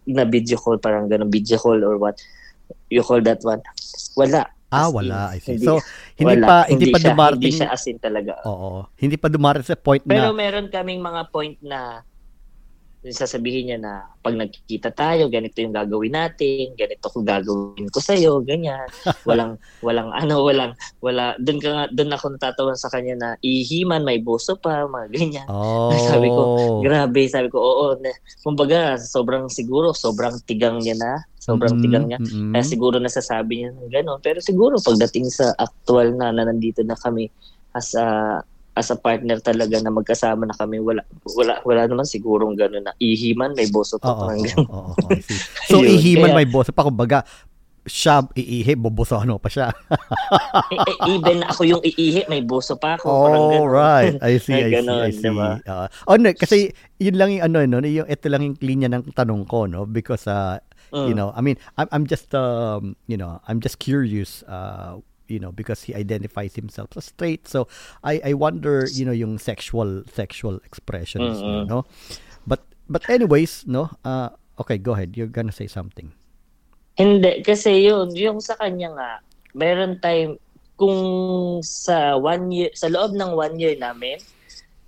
na 0.06 0.24
video 0.24 0.56
call, 0.56 0.78
parang 0.78 1.06
ganun, 1.06 1.28
video 1.28 1.58
call 1.58 1.82
or 1.82 1.98
what 1.98 2.16
you 2.88 3.02
call 3.02 3.18
that 3.20 3.42
one. 3.42 3.60
Wala. 4.14 4.46
ah, 4.68 4.86
As 4.86 4.90
in, 4.90 4.94
wala. 4.94 5.20
I 5.30 5.38
see. 5.38 5.54
hindi- 5.54 5.66
so, 5.66 5.78
hindi 6.16 6.34
Wala. 6.38 6.46
pa 6.46 6.56
hindi, 6.66 6.86
pa 6.88 6.98
siya, 6.98 7.10
dumarating. 7.12 7.42
Hindi 7.44 7.58
siya 7.58 7.68
as 7.70 7.84
in 7.86 7.98
talaga. 7.98 8.32
Oo. 8.44 8.86
Hindi 8.96 9.16
pa 9.16 9.28
dumarating 9.28 9.68
sa 9.68 9.78
point 9.78 10.02
Pero 10.02 10.30
na 10.30 10.34
meron 10.34 10.66
kaming 10.66 10.98
mga 10.98 11.22
point 11.30 11.56
na 11.60 12.02
sasabihin 13.04 13.70
niya 13.70 13.78
na 13.78 13.92
pag 14.18 14.34
nagkikita 14.34 14.90
tayo, 14.90 15.30
ganito 15.30 15.62
yung 15.62 15.70
gagawin 15.70 16.10
natin, 16.10 16.74
ganito 16.74 17.06
ko 17.06 17.22
gagawin 17.22 17.86
ko 17.92 17.98
sa 18.02 18.16
iyo, 18.16 18.42
ganyan. 18.42 18.88
Walang 19.28 19.58
walang 19.84 20.10
ano, 20.10 20.42
walang 20.42 20.72
wala 20.98 21.36
doon 21.38 21.58
ka 21.62 21.86
doon 21.94 22.10
ako 22.10 22.26
natatawan 22.34 22.74
sa 22.74 22.90
kanya 22.90 23.14
na 23.14 23.28
ihiman 23.44 24.02
may 24.02 24.18
buso 24.18 24.58
pa, 24.58 24.88
mga 24.88 25.06
ganyan. 25.14 25.46
Oh. 25.46 25.92
Sabi 26.10 26.26
ko, 26.32 26.42
Grabe, 26.82 27.22
sabi 27.30 27.48
ko, 27.50 27.58
oo, 27.58 27.86
na, 27.98 28.10
kumbaga, 28.42 28.98
sobrang 28.98 29.46
siguro, 29.50 29.90
sobrang 29.94 30.38
tigang 30.42 30.78
niya 30.82 30.96
na, 30.98 31.12
sobrang 31.38 31.78
Mm, 31.78 31.82
tigang 31.82 32.04
niya. 32.10 32.18
mm-mm. 32.18 32.52
Kaya 32.54 32.64
siguro 32.66 32.96
nasasabi 32.98 33.52
niya 33.62 33.70
ng 33.74 33.90
gano'n. 33.90 34.18
Pero 34.22 34.38
siguro 34.42 34.78
pagdating 34.82 35.30
sa 35.30 35.54
actual 35.58 36.14
na, 36.14 36.30
na 36.34 36.46
nandito 36.46 36.82
na 36.82 36.94
kami 36.98 37.30
as 37.74 37.94
a 37.94 38.38
as 38.76 38.88
a 38.88 38.96
partner 38.96 39.40
talaga 39.40 39.80
na 39.80 39.88
magkasama 39.88 40.44
na 40.44 40.52
kami, 40.52 40.78
wala 40.78 41.00
wala 41.26 41.58
wala 41.64 41.82
naman 41.84 42.04
sigurong 42.04 42.52
gano'n 42.54 42.84
na 42.84 42.92
ihiman, 42.98 43.56
may 43.56 43.66
boso 43.66 43.96
pa 43.96 44.12
parang 44.12 44.44
oo, 44.62 44.92
oo, 44.92 45.08
I 45.10 45.18
see. 45.18 45.40
So, 45.68 45.80
Yun, 45.80 45.96
ihiman 45.96 46.30
kaya- 46.30 46.38
may 46.38 46.46
boss. 46.46 46.68
Pa, 46.70 46.84
kumbaga, 46.84 47.24
siya 47.82 48.26
iihi, 48.28 48.74
bobosono 48.74 49.38
pa 49.38 49.46
siya. 49.46 49.70
Eh, 50.68 50.76
eh, 50.76 50.96
even 51.08 51.40
ako 51.42 51.62
yung 51.62 51.82
iihi, 51.82 52.26
may 52.26 52.42
boso 52.42 52.74
pa 52.74 52.98
ako. 52.98 53.06
parang 53.06 53.40
Oh, 53.40 53.50
gano'n. 53.50 53.66
right. 53.70 54.14
I 54.20 54.36
see, 54.44 54.52
I 54.52 54.74
see, 54.74 54.84
I 54.84 55.10
see. 55.10 55.22
diba? 55.22 55.62
Ah, 55.64 55.86
oh, 56.04 56.18
no, 56.18 56.34
kasi 56.34 56.68
yun 56.98 57.14
lang 57.14 57.30
yung 57.32 57.46
ano, 57.46 57.58
no, 57.64 57.80
yung, 57.80 58.04
ito 58.04 58.26
lang 58.26 58.42
yung 58.42 58.58
linya 58.60 58.90
ng 58.90 59.14
tanong 59.14 59.46
ko, 59.46 59.64
no? 59.64 59.86
Because, 59.86 60.26
uh, 60.26 60.58
Mm. 60.86 61.10
you 61.10 61.14
know, 61.14 61.34
I 61.34 61.42
mean, 61.42 61.58
I'm, 61.74 61.90
I'm 61.90 62.04
just, 62.06 62.30
um, 62.30 62.94
you 63.06 63.18
know, 63.18 63.42
I'm 63.50 63.58
just 63.58 63.82
curious, 63.82 64.46
uh, 64.46 65.02
you 65.28 65.38
know, 65.38 65.52
because 65.52 65.82
he 65.84 65.94
identifies 65.94 66.54
himself 66.54 66.96
as 66.96 67.06
straight. 67.06 67.48
So, 67.48 67.68
I, 68.04 68.20
I 68.24 68.32
wonder, 68.34 68.86
you 68.90 69.04
know, 69.04 69.12
yung 69.12 69.38
sexual, 69.38 70.04
sexual 70.12 70.60
expressions, 70.64 71.38
Mm-mm. 71.38 71.68
no? 71.68 71.84
But, 72.46 72.62
but 72.88 73.08
anyways, 73.08 73.64
no, 73.66 73.90
uh, 74.04 74.30
okay, 74.60 74.78
go 74.78 74.92
ahead. 74.92 75.16
You're 75.16 75.32
gonna 75.32 75.52
say 75.52 75.66
something. 75.66 76.12
Hindi, 76.96 77.44
kasi 77.44 77.84
yun, 77.84 78.14
yung 78.16 78.40
sa 78.40 78.56
kanya 78.56 78.88
nga, 78.96 79.10
meron 79.52 80.00
time, 80.00 80.40
kung 80.76 81.00
sa 81.64 82.20
one 82.20 82.52
year, 82.52 82.70
sa 82.76 82.92
loob 82.92 83.16
ng 83.16 83.32
one 83.32 83.56
year 83.56 83.76
namin, 83.80 84.20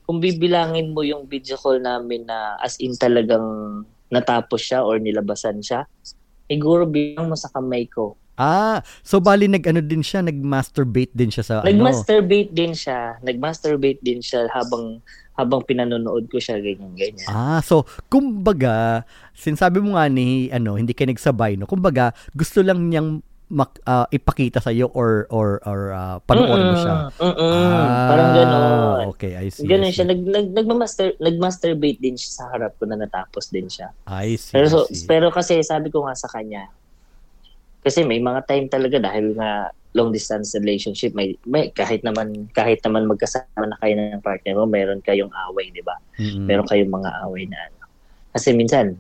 kung 0.05 0.21
bibilangin 0.21 0.93
mo 0.93 1.05
yung 1.05 1.29
video 1.29 1.57
call 1.57 1.81
namin 1.81 2.25
na 2.25 2.57
as 2.65 2.81
in 2.81 2.97
talagang 2.97 3.85
natapos 4.09 4.61
siya 4.61 4.81
or 4.85 4.97
nilabasan 4.97 5.61
siya, 5.61 5.85
siguro 6.49 6.89
bilang 6.89 7.29
mo 7.29 7.37
sa 7.37 7.53
kamay 7.53 7.85
ko. 7.89 8.17
Ah, 8.39 8.79
so 9.03 9.19
bali 9.19 9.51
nag-ano 9.51 9.83
din 9.83 9.99
siya, 9.99 10.23
nag-masturbate 10.23 11.11
din 11.11 11.27
siya 11.29 11.43
sa 11.43 11.55
ano. 11.61 11.67
Nag-masturbate 11.67 12.55
din 12.55 12.71
siya. 12.71 13.19
Nag-masturbate 13.19 13.99
din 13.99 14.23
siya 14.23 14.47
habang 14.55 15.03
habang 15.35 15.63
pinanonood 15.63 16.27
ko 16.31 16.39
siya 16.39 16.59
ganyan 16.59 16.95
ganyan. 16.95 17.27
Ah, 17.27 17.59
so 17.63 17.83
kumbaga, 18.07 19.03
sinasabi 19.35 19.83
mo 19.83 19.99
nga 19.99 20.07
ni 20.07 20.51
ano, 20.51 20.79
hindi 20.79 20.95
kayo 20.95 21.11
nagsabay 21.11 21.59
no. 21.59 21.67
Kumbaga, 21.67 22.15
gusto 22.31 22.63
lang 22.63 22.87
niyang 22.87 23.23
mak- 23.49 23.81
ah, 23.89 24.07
ipakita 24.13 24.61
sa 24.61 24.71
iyo 24.71 24.93
or 24.93 25.27
or 25.33 25.59
or 25.65 25.81
ah, 25.95 26.19
panoorin 26.23 26.75
mo 26.75 26.77
siya. 26.79 26.95
Mm-mm, 27.17 27.67
parang 28.07 28.31
gano'n. 28.35 28.97
Okay, 29.17 29.33
I 29.35 29.47
see. 29.49 29.65
Ganun 29.67 29.89
I 29.91 29.95
siya. 29.95 30.07
Nag, 30.07 30.21
nag, 30.23 30.47
nagmaster, 30.53 31.17
nag-masturbate 31.19 31.99
din 31.99 32.15
siya 32.15 32.31
sa 32.39 32.45
harap 32.55 32.77
ko 32.77 32.85
na 32.87 32.95
natapos 33.01 33.49
din 33.51 33.67
siya. 33.67 33.91
I 34.07 34.37
see. 34.37 34.55
Pero, 34.55 34.67
so, 34.69 34.79
I 34.87 34.95
see. 34.95 35.07
pero 35.09 35.27
kasi 35.33 35.59
sabi 35.65 35.89
ko 35.89 36.05
nga 36.07 36.15
sa 36.15 36.29
kanya, 36.29 36.69
kasi 37.85 38.03
may 38.05 38.19
mga 38.19 38.45
time 38.47 38.67
talaga 38.67 38.99
dahil 38.99 39.35
nga 39.39 39.71
long 39.97 40.13
distance 40.13 40.53
relationship, 40.59 41.17
may, 41.17 41.35
may 41.49 41.73
kahit 41.73 42.05
naman 42.05 42.47
kahit 42.53 42.79
naman 42.85 43.09
magkasama 43.09 43.65
na 43.65 43.79
kayo 43.81 43.95
ng 43.97 44.23
partner 44.23 44.55
mo, 44.55 44.65
meron 44.69 45.01
kayong 45.03 45.33
away, 45.49 45.73
di 45.73 45.81
ba? 45.81 45.97
Mm-mm. 46.21 46.45
Meron 46.45 46.69
kayong 46.69 46.93
mga 46.93 47.11
away 47.25 47.49
na 47.49 47.57
ano. 47.57 47.85
Kasi 48.37 48.53
minsan, 48.53 48.95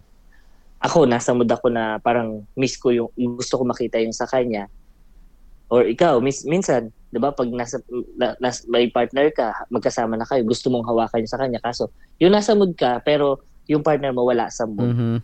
ako, 0.80 1.04
nasa 1.04 1.34
mood 1.34 1.50
ako 1.50 1.68
na 1.68 1.98
parang 2.00 2.46
miss 2.56 2.78
ko 2.80 2.94
yung, 2.94 3.10
gusto 3.36 3.60
ko 3.60 3.62
makita 3.66 4.00
yung 4.00 4.14
sa 4.14 4.24
kanya. 4.30 4.70
Or 5.68 5.84
ikaw, 5.84 6.22
mis, 6.24 6.48
minsan, 6.48 6.88
'di 7.12 7.18
ba? 7.20 7.32
Pag 7.32 7.52
nasa, 7.52 7.80
na, 8.16 8.36
nas, 8.40 8.64
may 8.68 8.88
partner 8.88 9.28
ka, 9.32 9.52
magkasama 9.68 10.16
na 10.16 10.24
kayo, 10.24 10.44
gusto 10.44 10.68
mong 10.72 10.88
hawakan 10.88 11.28
sa 11.28 11.40
kanya 11.40 11.60
kaso 11.60 11.92
yung 12.20 12.32
nasa 12.32 12.52
mood 12.56 12.72
ka 12.76 13.00
pero 13.04 13.40
yung 13.68 13.84
partner 13.84 14.12
mo 14.16 14.24
wala 14.24 14.48
sa 14.48 14.64
mood. 14.64 14.92
Mhm. 14.96 15.16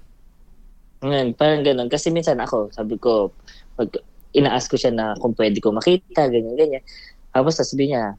Ngayon, 1.05 1.29
parang 1.37 1.63
ganun. 1.63 1.89
Kasi 1.93 2.09
minsan 2.09 2.41
ako, 2.41 2.73
sabi 2.73 2.97
ko, 2.97 3.31
pag 3.77 3.93
ina-ask 4.35 4.73
ko 4.73 4.77
siya 4.81 4.91
na 4.91 5.15
kung 5.21 5.37
pwede 5.37 5.61
ko 5.61 5.71
makita, 5.71 6.27
ganyan, 6.33 6.57
ganyan. 6.57 6.83
Tapos 7.31 7.61
sabi 7.61 7.93
niya, 7.93 8.17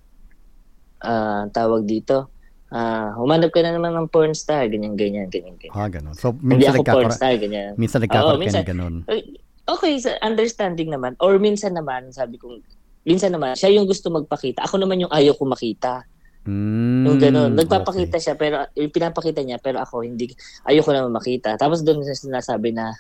ah, 1.02 1.50
tawag 1.50 1.84
dito, 1.89 2.30
ah, 2.69 3.17
humanap 3.17 3.50
ka 3.52 3.65
na 3.65 3.76
naman 3.76 3.91
ng 3.98 4.08
porn 4.13 4.32
star, 4.38 4.69
ganyan, 4.69 4.93
ganyan, 4.93 5.28
ganyan, 5.28 5.58
ganyan. 5.58 5.74
Ah, 5.76 5.89
ganun. 5.89 6.15
So, 6.15 6.32
Hindi 6.32 6.62
minsan 6.63 6.78
ako 6.78 6.84
porn 6.86 6.86
nagkakaroon, 7.10 7.17
star, 7.17 7.36
ganyan. 7.41 7.71
minsan 7.76 8.00
nagkakaroon 8.06 8.39
Oo, 8.39 8.45
ka 8.45 8.54
ng 8.62 8.69
ganun. 8.69 8.95
Okay, 9.65 9.93
sa 9.98 10.13
understanding 10.21 10.93
naman. 10.93 11.17
Or 11.17 11.41
minsan 11.41 11.74
naman, 11.74 12.13
sabi 12.13 12.38
ko, 12.38 12.62
minsan 13.02 13.34
naman, 13.34 13.58
siya 13.58 13.74
yung 13.74 13.89
gusto 13.89 14.13
magpakita. 14.13 14.62
Ako 14.62 14.78
naman 14.78 15.02
yung 15.02 15.10
ayaw 15.10 15.34
ko 15.34 15.50
makita. 15.50 16.06
Mm, 16.45 17.03
Yung 17.10 17.17
gano'n. 17.17 17.51
Nagpapakita 17.58 18.21
siya, 18.21 18.38
pero 18.38 18.69
yung 18.77 18.93
pinapakita 18.93 19.41
niya, 19.41 19.58
pero 19.58 19.81
ako 19.81 20.05
hindi, 20.05 20.29
ayoko 20.69 20.93
naman 20.93 21.17
makita. 21.17 21.58
Tapos 21.58 21.81
doon 21.81 22.05
siya 22.05 22.13
sinasabi 22.13 22.69
na, 22.69 22.93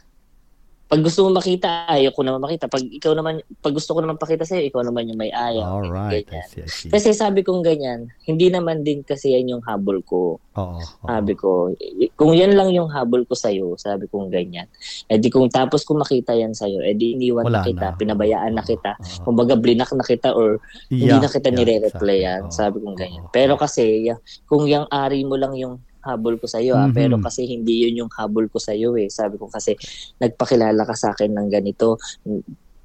pag 0.85 1.01
gusto 1.01 1.25
mo 1.25 1.41
makita, 1.41 1.89
ayoko 1.89 2.21
naman 2.21 2.45
makita. 2.45 2.69
Pag 2.69 2.85
ikaw 2.85 3.17
naman, 3.17 3.41
pag 3.57 3.73
gusto 3.73 3.97
ko 3.97 4.05
naman 4.05 4.21
pakita 4.21 4.45
sa'yo, 4.45 4.69
ikaw 4.69 4.85
naman 4.85 5.09
yung 5.09 5.17
may 5.17 5.33
ayaw. 5.33 5.81
Alright, 5.81 6.29
I 6.29 6.45
Ganyan. 6.45 6.45
see, 6.45 6.61
I 6.61 6.69
see. 6.69 6.89
Kasi 6.93 7.09
sabi 7.17 7.41
kong 7.41 7.65
ganyan, 7.65 8.13
hindi 8.29 8.53
naman 8.53 8.85
din 8.85 9.01
kasi 9.01 9.33
yan 9.33 9.49
yung 9.57 9.63
habol 9.65 10.05
ko. 10.05 10.37
Oo, 10.37 10.77
oo. 10.77 11.07
Sabi 11.09 11.33
ko, 11.33 11.73
"I- 11.73 12.13
kung 12.13 12.37
yan 12.37 12.53
lang 12.53 12.69
yung 12.69 12.93
habol 12.93 13.25
ko 13.25 13.33
sa'yo, 13.33 13.73
sabi 13.81 14.05
kong 14.05 14.29
ganyan. 14.29 14.69
Eh 15.09 15.17
di 15.17 15.33
kung 15.33 15.49
tapos 15.49 15.81
ko 15.81 15.97
makita 15.97 16.37
yan 16.37 16.53
sa'yo, 16.53 16.85
eh 16.85 16.93
di 16.93 17.17
iniwan 17.17 17.49
Wala 17.49 17.61
na 17.61 17.67
kita, 17.67 17.87
na. 17.91 17.97
pinabayaan 17.97 18.53
na 18.53 18.61
Oo, 18.61 18.69
kita. 18.69 18.91
oo. 18.93 19.23
Kumbaga, 19.25 19.57
blinak 19.57 19.89
na 19.89 20.05
kita 20.05 20.37
or 20.37 20.61
hindi 20.93 21.09
Yeah, 21.09 21.17
na 21.17 21.33
kita 21.33 21.49
yeah, 21.49 21.57
nire-reply 21.57 22.17
exactly. 22.21 22.53
Sabi 22.53 22.77
kong 22.85 22.95
ganyan. 22.95 23.25
Pero 23.33 23.57
kasi, 23.57 24.05
kung 24.45 24.69
yung 24.69 24.85
ari 24.93 25.25
mo 25.25 25.33
lang 25.33 25.57
yung 25.57 25.81
habol 26.05 26.37
ko 26.37 26.45
sa'yo, 26.45 26.77
ah, 26.77 26.85
Mhm. 26.85 26.93
pero 26.93 27.15
kasi 27.17 27.49
hindi 27.49 27.81
yun 27.81 28.05
yung 28.05 28.11
habol 28.13 28.45
ko 28.45 28.61
sa'yo 28.61 28.93
eh. 28.95 29.09
Sabi 29.09 29.41
ko 29.41 29.49
kasi, 29.49 29.73
nagpakilala 30.21 30.85
ka 30.85 30.93
sa 30.93 31.11
akin 31.11 31.33
ng 31.33 31.49
ganito, 31.49 31.97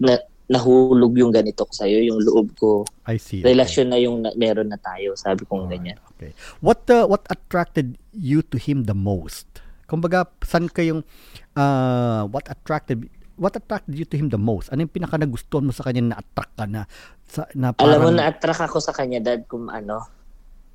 na, 0.01 0.17
nahulog 0.51 1.15
yung 1.15 1.31
ganito 1.31 1.63
ko 1.63 1.71
sa'yo, 1.71 2.03
yung 2.03 2.19
loob 2.19 2.57
ko. 2.59 2.83
I 3.07 3.21
see. 3.21 3.39
okay. 3.39 3.55
Relasyon 3.55 3.87
na 3.87 3.99
yung 4.01 4.17
na, 4.19 4.35
meron 4.35 4.67
na 4.67 4.81
tayo. 4.81 5.15
Sabi 5.15 5.47
kong 5.47 5.71
ganyan. 5.71 6.01
Okay. 6.17 6.35
What 6.59 6.91
uh, 6.91 7.07
what 7.07 7.23
attracted 7.31 7.95
you 8.11 8.43
to 8.43 8.59
him 8.59 8.91
the 8.91 8.97
most? 8.97 9.47
Kumbaga, 9.87 10.27
saan 10.43 10.67
kayong 10.67 11.07
uh, 11.55 12.27
what 12.27 12.51
attracted 12.51 13.07
what 13.39 13.55
attracted 13.55 13.95
you 13.95 14.05
to 14.05 14.19
him 14.19 14.27
the 14.29 14.43
most? 14.43 14.75
Ano 14.75 14.83
yung 14.83 14.91
pinaka 14.91 15.17
nagustuhan 15.17 15.65
mo 15.65 15.73
sa 15.73 15.87
kanya 15.87 16.03
na 16.03 16.17
attract 16.19 16.53
ka 16.59 16.67
na 16.67 16.83
sa 17.25 17.47
na 17.55 17.71
Alam 17.79 17.99
mo, 18.03 18.11
parang- 18.11 18.19
na-attract 18.19 18.63
ako 18.67 18.79
sa 18.83 18.93
kanya, 18.93 19.23
dad, 19.23 19.47
kung 19.47 19.71
ano, 19.71 20.03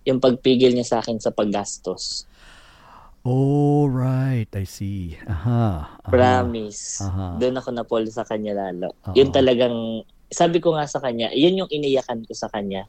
yung 0.08 0.23
pagpigil 0.23 0.71
niya 0.71 0.88
sa 0.88 0.97
akin 1.03 1.19
sa 1.19 1.29
paggastos. 1.29 2.23
Oh, 3.26 3.90
right. 3.90 4.46
I 4.54 4.70
see. 4.70 5.18
Aha. 5.26 5.98
aha. 6.06 6.14
Promise. 6.14 7.02
Aha. 7.02 7.42
Doon 7.42 7.58
ako 7.58 7.70
na-fall 7.74 8.06
sa 8.14 8.22
kanya 8.22 8.54
lalo. 8.54 8.94
Oo. 9.10 9.18
Yun 9.18 9.34
talagang, 9.34 10.06
sabi 10.30 10.62
ko 10.62 10.78
nga 10.78 10.86
sa 10.86 11.02
kanya, 11.02 11.34
yun 11.34 11.66
yung 11.66 11.72
iniyakan 11.74 12.22
ko 12.22 12.38
sa 12.38 12.54
kanya. 12.54 12.86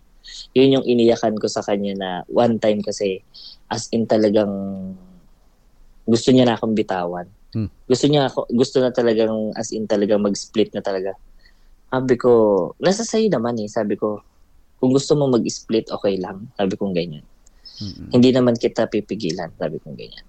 Yun 0.53 0.77
yung 0.77 0.85
iniyakan 0.85 1.41
ko 1.41 1.49
sa 1.49 1.65
kanya 1.65 1.97
na 1.97 2.11
one 2.29 2.61
time 2.61 2.85
kasi, 2.85 3.25
as 3.73 3.89
in 3.97 4.05
talagang, 4.05 4.53
gusto 6.05 6.29
niya 6.37 6.45
na 6.45 6.61
akong 6.61 6.77
bitawan. 6.77 7.33
Hmm. 7.57 7.73
Gusto 7.89 8.05
niya 8.05 8.29
ako, 8.29 8.53
gusto 8.53 8.85
na 8.85 8.93
talagang, 8.93 9.57
as 9.57 9.73
in 9.73 9.89
talagang 9.89 10.21
mag-split 10.21 10.69
na 10.77 10.85
talaga. 10.85 11.17
Sabi 11.89 12.21
ko, 12.21 12.31
nasa 12.77 13.09
sa'yo 13.09 13.33
naman 13.33 13.57
eh. 13.57 13.73
Sabi 13.73 13.97
ko, 13.97 14.21
kung 14.77 14.93
gusto 14.93 15.17
mo 15.17 15.33
mag-split, 15.33 15.89
okay 15.89 16.21
lang. 16.21 16.53
Sabi 16.61 16.77
kong 16.77 16.93
ganyan. 16.93 17.25
Mm-mm. 17.83 18.09
Hindi 18.13 18.31
naman 18.33 18.57
kita 18.57 18.89
pipigilan, 18.89 19.53
sabi 19.57 19.77
kong 19.81 19.97
ganyan. 19.97 20.27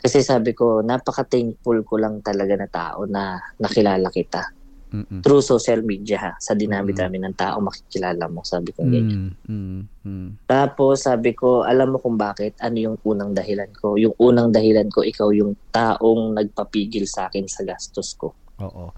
Kasi 0.00 0.24
sabi 0.24 0.56
ko, 0.56 0.80
napaka-thankful 0.80 1.84
ko 1.84 1.94
lang 2.00 2.24
talaga 2.24 2.56
na 2.56 2.68
tao 2.68 3.04
na 3.04 3.36
nakilala 3.60 4.08
kita. 4.08 4.48
Mm-mm. 4.90 5.22
Through 5.22 5.44
social 5.44 5.86
media 5.86 6.18
ha, 6.18 6.32
sa 6.40 6.56
dinamit 6.56 6.98
namin 6.98 7.30
ng 7.30 7.36
tao 7.36 7.62
makikilala 7.62 8.26
mo, 8.26 8.42
sabi 8.42 8.72
kong 8.74 8.90
ganyan. 8.90 9.36
Mm, 9.46 9.52
mm, 9.52 9.82
mm. 10.02 10.28
Tapos 10.48 11.04
sabi 11.04 11.36
ko, 11.36 11.62
alam 11.62 11.94
mo 11.94 12.02
kung 12.02 12.16
bakit, 12.16 12.58
ano 12.58 12.76
yung 12.80 12.96
unang 13.06 13.36
dahilan 13.36 13.70
ko? 13.76 13.94
Yung 14.00 14.16
unang 14.18 14.50
dahilan 14.50 14.88
ko, 14.90 15.04
ikaw 15.04 15.30
yung 15.30 15.54
taong 15.70 16.34
nagpapigil 16.34 17.04
sa 17.06 17.28
akin 17.28 17.46
sa 17.46 17.62
gastos 17.62 18.16
ko. 18.18 18.34
Oo. 18.58 18.90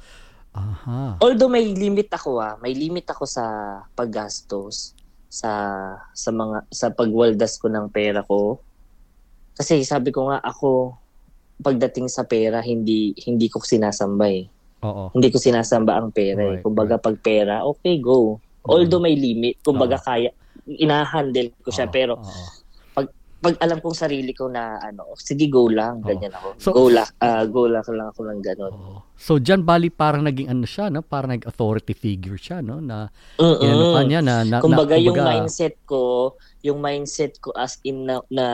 Aha. 0.53 1.17
Although 1.19 1.49
may 1.49 1.65
limit 1.65 2.13
ako 2.13 2.37
ah, 2.37 2.61
may 2.61 2.77
limit 2.77 3.09
ako 3.09 3.25
sa 3.25 3.45
paggastos 3.97 4.93
sa 5.33 5.53
sa 6.13 6.29
mga 6.29 6.69
sa 6.69 6.93
pagwaldas 6.93 7.57
ko 7.57 7.73
ng 7.73 7.89
pera 7.89 8.21
ko. 8.21 8.61
Kasi 9.57 9.81
sabi 9.89 10.13
ko 10.13 10.29
nga 10.29 10.45
ako 10.45 10.93
pagdating 11.65 12.13
sa 12.13 12.29
pera 12.29 12.61
hindi 12.61 13.17
hindi 13.25 13.49
ko 13.49 13.65
sinasamba 13.65 14.29
eh. 14.29 14.45
Oo. 14.85 15.09
Hindi 15.17 15.33
ko 15.33 15.41
sinasamba 15.41 15.97
ang 15.97 16.13
pera 16.13 16.45
eh. 16.45 16.61
Right, 16.61 16.65
Kumbaga 16.67 17.01
pag 17.01 17.17
pera, 17.25 17.65
okay 17.65 17.97
go. 17.97 18.37
Although 18.63 19.01
may 19.01 19.17
limit, 19.17 19.59
kumbaga 19.65 19.97
kaya 19.99 20.31
ina-handle 20.69 21.51
ko 21.65 21.71
siya 21.73 21.89
Oo, 21.89 21.95
pero 21.95 22.13
oo. 22.21 22.45
Pag 23.43 23.59
alam 23.59 23.83
kong 23.83 23.99
sarili 23.99 24.31
ko 24.31 24.47
na 24.47 24.79
ano, 24.79 25.19
sige 25.19 25.51
go 25.51 25.67
lang, 25.67 25.99
Oo. 25.99 26.07
ganyan 26.07 26.31
ako. 26.31 26.49
So- 26.63 26.71
go 26.71 26.87
lang, 26.87 27.11
ah, 27.19 27.43
go 27.43 27.67
lang 27.67 27.83
lang 27.83 28.09
ako 28.15 28.21
ng 28.31 28.41
ganun. 28.41 28.73
Oo. 28.73 28.99
So, 29.19 29.43
dyan 29.43 29.67
bali 29.67 29.91
parang 29.91 30.23
naging 30.23 30.47
ano 30.47 30.63
siya, 30.63 30.95
no? 30.95 31.03
Parang 31.03 31.35
nag-authority 31.35 31.95
figure 31.95 32.39
siya, 32.39 32.63
no? 32.63 32.79
Na, 32.79 33.11
Mm-mm. 33.43 33.63
inano 33.63 33.87
ka 33.99 34.03
niya, 34.07 34.21
na, 34.23 34.47
na, 34.47 34.63
kumbaga, 34.63 34.95
na, 34.95 35.03
yung 35.03 35.19
mindset 35.19 35.75
ko, 35.83 36.35
yung 36.63 36.79
mindset 36.79 37.43
ko 37.43 37.51
as 37.59 37.83
in 37.83 38.07
na, 38.07 38.23
na 38.31 38.47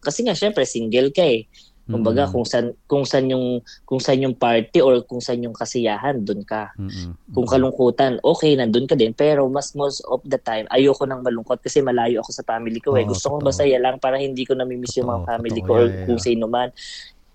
kasi 0.00 0.24
nga 0.24 0.32
syempre 0.32 0.64
single 0.64 1.12
ka 1.12 1.24
eh. 1.24 1.44
Kumbaga 1.84 2.24
Mm-mm. 2.24 2.32
kung 2.32 2.46
san 2.48 2.66
kung 2.88 3.04
san 3.04 3.28
yung 3.28 3.60
kung 3.84 4.00
san 4.00 4.16
yung 4.16 4.32
party 4.32 4.80
or 4.80 5.04
kung 5.04 5.20
san 5.20 5.36
yung 5.44 5.52
kasiyahan, 5.52 6.24
doon 6.24 6.40
ka. 6.40 6.72
Mm-mm. 6.80 7.12
Kung 7.36 7.44
kalungkutan, 7.44 8.24
okay, 8.24 8.56
nandun 8.56 8.88
ka 8.88 8.96
din. 8.96 9.12
Pero 9.12 9.44
mas 9.52 9.76
most 9.76 10.00
of 10.08 10.24
the 10.24 10.40
time, 10.40 10.64
ayoko 10.72 11.04
nang 11.04 11.20
malungkot 11.20 11.60
kasi 11.60 11.84
malayo 11.84 12.24
ako 12.24 12.30
sa 12.32 12.40
family 12.48 12.80
ko 12.80 12.96
eh. 12.96 13.04
Oo, 13.04 13.12
Gusto 13.12 13.36
totoo. 13.36 13.44
masaya 13.44 13.76
lang 13.76 14.00
para 14.00 14.16
hindi 14.16 14.48
ko 14.48 14.56
namimiss 14.56 14.96
yung 14.96 15.12
mga 15.12 15.22
family 15.28 15.60
totoo. 15.60 15.68
ko 15.68 15.72
or 15.76 15.84
Yeah, 15.84 15.92
yeah, 15.92 16.06
kung 16.08 16.16
yeah. 16.16 16.24
sino 16.24 16.44
man. 16.48 16.68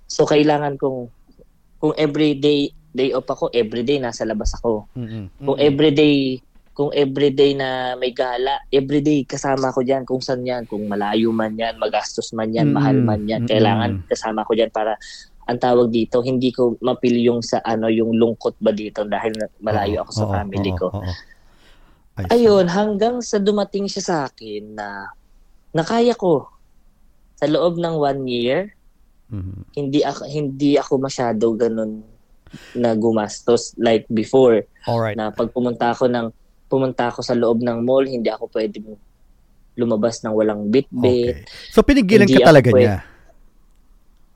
So 0.10 0.26
kailangan 0.26 0.82
kong 0.82 1.00
kung 1.78 1.94
everyday 1.94 2.74
day 2.90 3.14
off 3.14 3.30
ako, 3.30 3.54
everyday 3.54 4.02
nasa 4.02 4.26
labas 4.26 4.58
ako. 4.58 4.90
Mm-mm. 4.98 5.30
Kung 5.46 5.58
everyday 5.62 6.42
kung 6.80 6.96
everyday 6.96 7.60
na 7.60 8.00
may 8.00 8.16
gala, 8.16 8.64
everyday 8.72 9.28
kasama 9.28 9.68
ko 9.76 9.84
diyan 9.84 10.08
kung 10.08 10.24
saan 10.24 10.48
yan, 10.48 10.64
kung 10.64 10.88
malayo 10.88 11.28
man 11.36 11.52
yan, 11.52 11.76
magastos 11.76 12.32
man 12.32 12.56
yan, 12.56 12.72
Mm, 12.72 12.76
mahal 12.80 12.98
man 13.04 13.28
yan, 13.28 13.44
kailangan 13.44 14.08
kasama 14.08 14.48
ko 14.48 14.56
diyan 14.56 14.72
para 14.72 14.96
ang 15.44 15.60
tawag 15.60 15.92
dito, 15.92 16.24
hindi 16.24 16.56
ko 16.56 16.80
mapil 16.80 17.20
yung 17.20 17.44
sa 17.44 17.60
ano 17.68 17.92
yung 17.92 18.16
lungkot 18.16 18.56
ba 18.64 18.72
dito 18.72 19.04
dahil 19.04 19.36
na- 19.36 19.52
malayo 19.60 20.08
ako 20.08 20.12
sa 20.16 20.26
family 20.32 20.72
ko. 20.72 20.88
Ayun, 22.32 22.72
hanggang 22.72 23.20
sa 23.20 23.44
dumating 23.44 23.92
siya 23.92 24.04
sa 24.04 24.16
akin 24.32 24.80
na 24.80 25.12
nakaya 25.76 26.16
ko 26.16 26.48
sa 27.36 27.44
loob 27.44 27.76
ng 27.76 27.96
one 28.00 28.24
year, 28.24 28.72
Mhm. 29.28 29.76
hindi 29.76 30.00
ako 30.00 30.22
hindi 30.32 30.80
ako 30.80 30.96
masyado 30.96 31.52
ganun 31.60 32.08
na 32.72 32.96
gumastos 32.96 33.76
like 33.76 34.08
before 34.08 34.64
Alright. 34.88 35.20
na 35.20 35.28
pag 35.30 35.52
pumunta 35.52 35.92
ako 35.92 36.08
ng 36.08 36.39
pumunta 36.70 37.10
ako 37.10 37.26
sa 37.26 37.34
loob 37.34 37.60
ng 37.60 37.82
mall, 37.82 38.06
hindi 38.06 38.30
ako 38.30 38.48
pwedeng 38.54 38.94
lumabas 39.74 40.22
ng 40.22 40.32
walang 40.32 40.70
bitbit. 40.70 41.44
Okay. 41.44 41.74
So, 41.74 41.82
pinigilan 41.82 42.30
ka 42.30 42.46
talaga 42.46 42.70
pwede- 42.70 42.80
niya. 42.80 42.98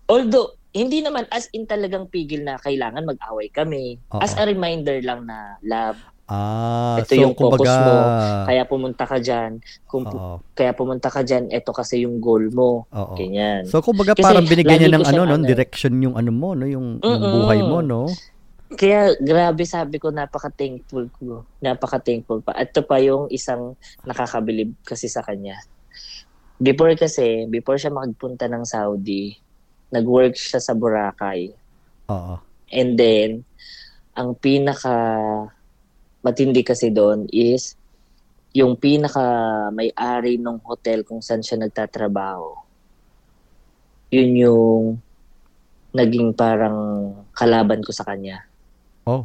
Although 0.10 0.58
hindi 0.74 1.06
naman 1.06 1.30
as 1.30 1.48
in 1.54 1.70
talagang 1.70 2.10
pigil 2.10 2.42
na 2.42 2.58
kailangan 2.58 3.06
mag-away 3.06 3.54
kami. 3.54 4.02
Oo. 4.10 4.20
As 4.20 4.34
a 4.34 4.44
reminder 4.44 4.98
lang 5.00 5.30
na 5.30 5.62
love, 5.62 6.02
Ah, 6.24 7.04
Ito 7.04 7.12
so, 7.12 7.20
yung 7.20 7.36
focus 7.36 7.68
kumbaga, 7.68 7.84
mo. 7.84 7.96
kaya 8.48 8.64
pumunta 8.64 9.04
ka 9.04 9.20
diyan. 9.20 9.60
Kung 9.84 10.08
Oo, 10.08 10.40
kaya 10.56 10.72
pumunta 10.72 11.12
ka 11.12 11.20
diyan, 11.20 11.52
ito 11.52 11.76
kasi 11.76 12.08
yung 12.08 12.24
goal 12.24 12.48
mo. 12.48 12.88
oo. 12.88 13.14
Ganyan. 13.20 13.68
So, 13.68 13.84
kumbaga 13.84 14.16
Kasi 14.16 14.24
parang 14.24 14.48
binigyan 14.48 14.80
niya 14.80 14.96
ng 14.96 15.04
ano, 15.04 15.22
no? 15.28 15.36
ano. 15.36 15.44
direction 15.44 16.00
yung 16.00 16.16
ano 16.16 16.32
mo, 16.32 16.56
no? 16.56 16.64
Yung, 16.64 17.04
yung 17.04 17.22
buhay 17.22 17.60
mo, 17.60 17.84
no? 17.84 18.08
Kaya 18.74 19.14
grabe 19.22 19.64
sabi 19.70 20.02
ko 20.02 20.10
napaka-thankful 20.10 21.06
ko. 21.14 21.46
Napaka-thankful 21.62 22.42
pa. 22.42 22.58
At 22.58 22.74
ito 22.74 22.82
pa 22.82 22.98
yung 22.98 23.30
isang 23.30 23.78
nakakabilib 24.02 24.74
kasi 24.82 25.06
sa 25.06 25.22
kanya. 25.22 25.62
Before 26.58 26.94
kasi, 26.98 27.46
before 27.50 27.78
siya 27.78 27.94
makagpunta 27.94 28.50
ng 28.50 28.66
Saudi, 28.66 29.36
nag-work 29.94 30.34
siya 30.34 30.58
sa 30.58 30.74
Boracay. 30.74 31.54
Oo. 32.10 32.36
And 32.74 32.98
then, 32.98 33.46
ang 34.18 34.34
pinaka 34.38 34.94
matindi 36.26 36.66
kasi 36.66 36.90
doon 36.90 37.30
is 37.30 37.78
yung 38.54 38.78
pinaka 38.78 39.26
may-ari 39.74 40.38
ng 40.38 40.62
hotel 40.62 41.02
kung 41.02 41.22
saan 41.22 41.42
siya 41.42 41.62
nagtatrabaho. 41.62 42.54
Yun 44.14 44.32
yung 44.38 44.84
naging 45.94 46.34
parang 46.38 46.78
kalaban 47.34 47.82
ko 47.82 47.90
sa 47.90 48.06
kanya. 48.06 48.46
Oh. 49.04 49.24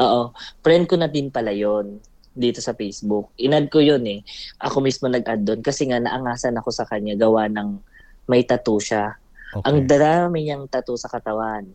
Oo. 0.00 0.22
Friend 0.64 0.84
ko 0.88 0.96
na 0.96 1.08
din 1.08 1.28
pala 1.28 1.52
yon. 1.52 2.00
dito 2.30 2.62
sa 2.62 2.78
Facebook. 2.78 3.34
Inad 3.42 3.68
ko 3.68 3.82
yun 3.82 4.06
eh. 4.06 4.22
Ako 4.62 4.80
mismo 4.80 5.10
nag-add 5.10 5.42
doon 5.42 5.60
kasi 5.60 5.90
nga 5.90 5.98
naangasan 5.98 6.54
ako 6.56 6.70
sa 6.70 6.86
kanya 6.86 7.18
gawa 7.18 7.50
ng 7.50 7.76
may 8.30 8.46
tattoo 8.46 8.78
siya. 8.78 9.18
Okay. 9.50 9.66
Ang 9.66 9.90
dami 9.90 10.46
niyang 10.46 10.70
tattoo 10.70 10.94
sa 10.94 11.10
katawan. 11.10 11.66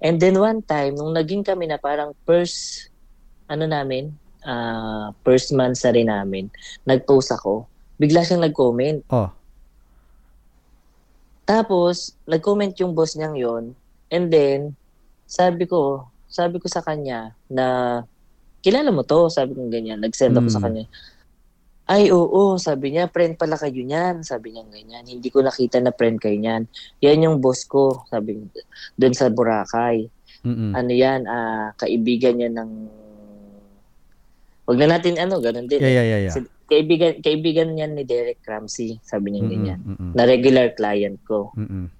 And 0.00 0.16
then 0.16 0.40
one 0.40 0.64
time, 0.64 0.96
nung 0.96 1.12
naging 1.12 1.44
kami 1.44 1.68
na 1.68 1.76
parang 1.76 2.16
first, 2.24 2.88
ano 3.46 3.68
namin, 3.68 4.10
uh, 4.48 5.12
first 5.22 5.52
month 5.52 5.78
sa 5.78 5.92
rin 5.92 6.08
namin, 6.08 6.48
nag-post 6.88 7.30
ako, 7.36 7.68
bigla 8.00 8.24
siyang 8.24 8.42
nag-comment. 8.42 9.04
Oh. 9.12 9.28
Tapos, 11.44 12.16
nag-comment 12.24 12.72
yung 12.80 12.96
boss 12.96 13.14
niyang 13.14 13.36
yon 13.36 13.64
And 14.08 14.32
then, 14.32 14.72
sabi 15.32 15.64
ko, 15.64 16.04
sabi 16.28 16.60
ko 16.60 16.68
sa 16.68 16.80
kanya 16.80 17.32
na, 17.48 17.64
kilala 18.60 18.92
mo 18.92 19.00
to? 19.00 19.26
Sabi 19.26 19.56
ko 19.56 19.64
ganyan. 19.66 19.98
Nag-send 19.98 20.36
ako 20.36 20.48
Mm. 20.48 20.54
sa 20.54 20.60
kanya. 20.60 20.84
Ay, 21.82 22.08
oo. 22.08 22.56
Sabi 22.56 22.92
niya, 22.92 23.08
friend 23.08 23.34
pala 23.34 23.56
kayo 23.56 23.80
niyan. 23.80 24.22
Sabi 24.22 24.52
niya 24.52 24.64
ganyan. 24.66 25.02
Hindi 25.02 25.28
ko 25.28 25.40
nakita 25.40 25.80
na 25.80 25.90
friend 25.90 26.20
kayo 26.20 26.36
niyan. 26.36 26.68
Yan 27.00 27.24
yung 27.26 27.36
boss 27.40 27.64
ko. 27.64 28.04
Sabi 28.06 28.38
niya, 28.38 28.62
doon 28.94 29.14
sa 29.14 29.28
Boracay. 29.28 30.06
Mm-mm. 30.44 30.72
Ano 30.72 30.92
yan, 30.92 31.24
ah, 31.26 31.72
kaibigan 31.74 32.36
niya 32.36 32.52
ng... 32.52 32.70
Huwag 34.62 34.78
na 34.78 34.94
natin 34.94 35.18
ano, 35.18 35.42
ganun 35.42 35.66
din. 35.66 35.80
Yeah, 35.80 35.90
yeah, 35.92 36.06
yeah, 36.06 36.20
yeah. 36.28 36.34
Si- 36.34 36.50
Kaibigan, 36.62 37.20
kaibigan 37.20 37.68
niya 37.68 37.84
ni 37.84 38.00
Derek 38.00 38.40
Ramsey. 38.42 38.96
Sabi 39.02 39.28
niya 39.28 39.42
Mm-mm, 39.42 39.52
ganyan. 39.52 39.80
mm-mm, 39.82 40.10
Na 40.16 40.24
regular 40.24 40.72
client 40.72 41.20
ko. 41.22 41.52
mm-mm. 41.52 41.90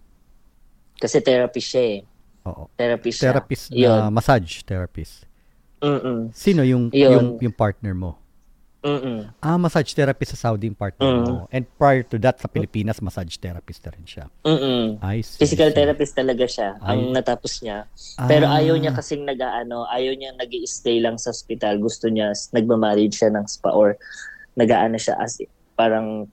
Kasi 0.96 1.20
therapist 1.20 1.68
siya 1.68 1.84
eh. 1.90 2.00
Oo. 2.44 2.66
Therapist. 2.74 3.18
Therapist 3.18 3.64
Yun. 3.70 3.88
na 3.88 4.11
massage 4.11 4.62
therapist. 4.62 5.26
Mm-mm. 5.78 6.31
Sino 6.31 6.62
yung 6.62 6.90
Yun. 6.90 7.11
yung 7.11 7.26
yung 7.40 7.55
partner 7.55 7.92
mo? 7.92 8.18
Mm-mm. 8.83 9.31
Ah, 9.38 9.55
massage 9.55 9.94
therapist 9.94 10.35
sa 10.35 10.50
Saudi 10.50 10.66
yung 10.66 10.74
partner 10.74 11.07
Mm. 11.07 11.22
mo. 11.22 11.46
And 11.48 11.62
prior 11.78 12.02
to 12.02 12.18
that 12.18 12.42
sa 12.42 12.50
Pilipinas, 12.50 12.98
massage 12.98 13.38
therapist 13.38 13.78
na 13.87 13.94
rin 13.94 14.02
siya. 14.02 14.26
Mm-mm. 14.42 14.98
I 14.98 15.22
see. 15.22 15.38
Physical 15.38 15.70
see. 15.70 15.78
therapist 15.78 16.18
talaga 16.18 16.42
siya. 16.42 16.83
Ang 16.83 17.14
natapos 17.14 17.62
niya. 17.62 17.87
Pero 18.26 18.50
Ah, 18.50 18.59
ayaw 18.59 18.74
niya 18.74 18.90
kasing 18.90 19.22
nag-ano, 19.22 19.87
ayaw 19.87 20.18
niya 20.18 20.35
nag 20.35 20.50
stay 20.66 20.98
lang 20.98 21.14
sa 21.14 21.31
hospital. 21.31 21.78
Gusto 21.78 22.11
niya, 22.11 22.35
nagmamarriage 22.50 23.14
siya 23.14 23.31
ng 23.31 23.46
spa 23.46 23.70
or 23.70 23.94
nag-ano 24.59 24.98
siya 24.98 25.14
as 25.16 25.38
parang 25.78 26.26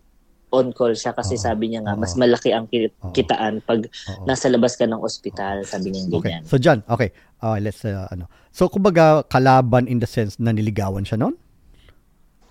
on 0.49 0.73
call 0.73 0.93
siya 0.93 1.13
kasi 1.13 1.38
Oo. 1.38 1.43
sabi 1.45 1.71
niya 1.71 1.85
nga, 1.85 1.93
mas 1.93 2.17
malaki 2.17 2.49
ang 2.51 2.65
kitaan 3.13 3.62
pag 3.62 3.85
oo. 3.85 4.25
nasa 4.25 4.49
labas 4.49 4.73
ka 4.73 4.85
ng 4.85 4.97
ospital, 4.99 5.62
sabi 5.63 5.93
niya 5.93 6.09
Okay. 6.09 6.21
ganyan. 6.33 6.43
So 6.45 6.57
John, 6.57 6.81
okay. 6.89 7.13
Uh, 7.39 7.55
let's 7.62 7.85
uh, 7.85 8.09
ano. 8.09 8.27
So 8.51 8.67
kumbaga 8.67 9.23
kalaban 9.25 9.88
in 9.88 10.01
the 10.01 10.09
sense 10.09 10.35
na 10.41 10.51
niligawan 10.51 11.05
siya 11.05 11.21
noon? 11.21 11.38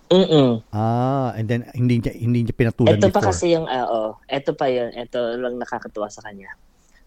Mm-mm. 0.08 0.64
Ah, 0.72 1.36
and 1.36 1.52
then 1.52 1.68
hindi 1.76 2.00
niya 2.00 2.16
hindi 2.16 2.48
niya 2.48 2.56
pinatulan 2.56 2.96
Ito 2.96 3.12
pa 3.12 3.20
before. 3.20 3.28
kasi 3.28 3.52
yung, 3.52 3.68
ah, 3.68 3.84
oo, 3.84 4.16
ito 4.24 4.56
pa 4.56 4.64
yun, 4.72 4.88
ito 4.96 5.20
lang 5.36 5.60
nakakatuwa 5.60 6.08
sa 6.08 6.24
kanya. 6.24 6.48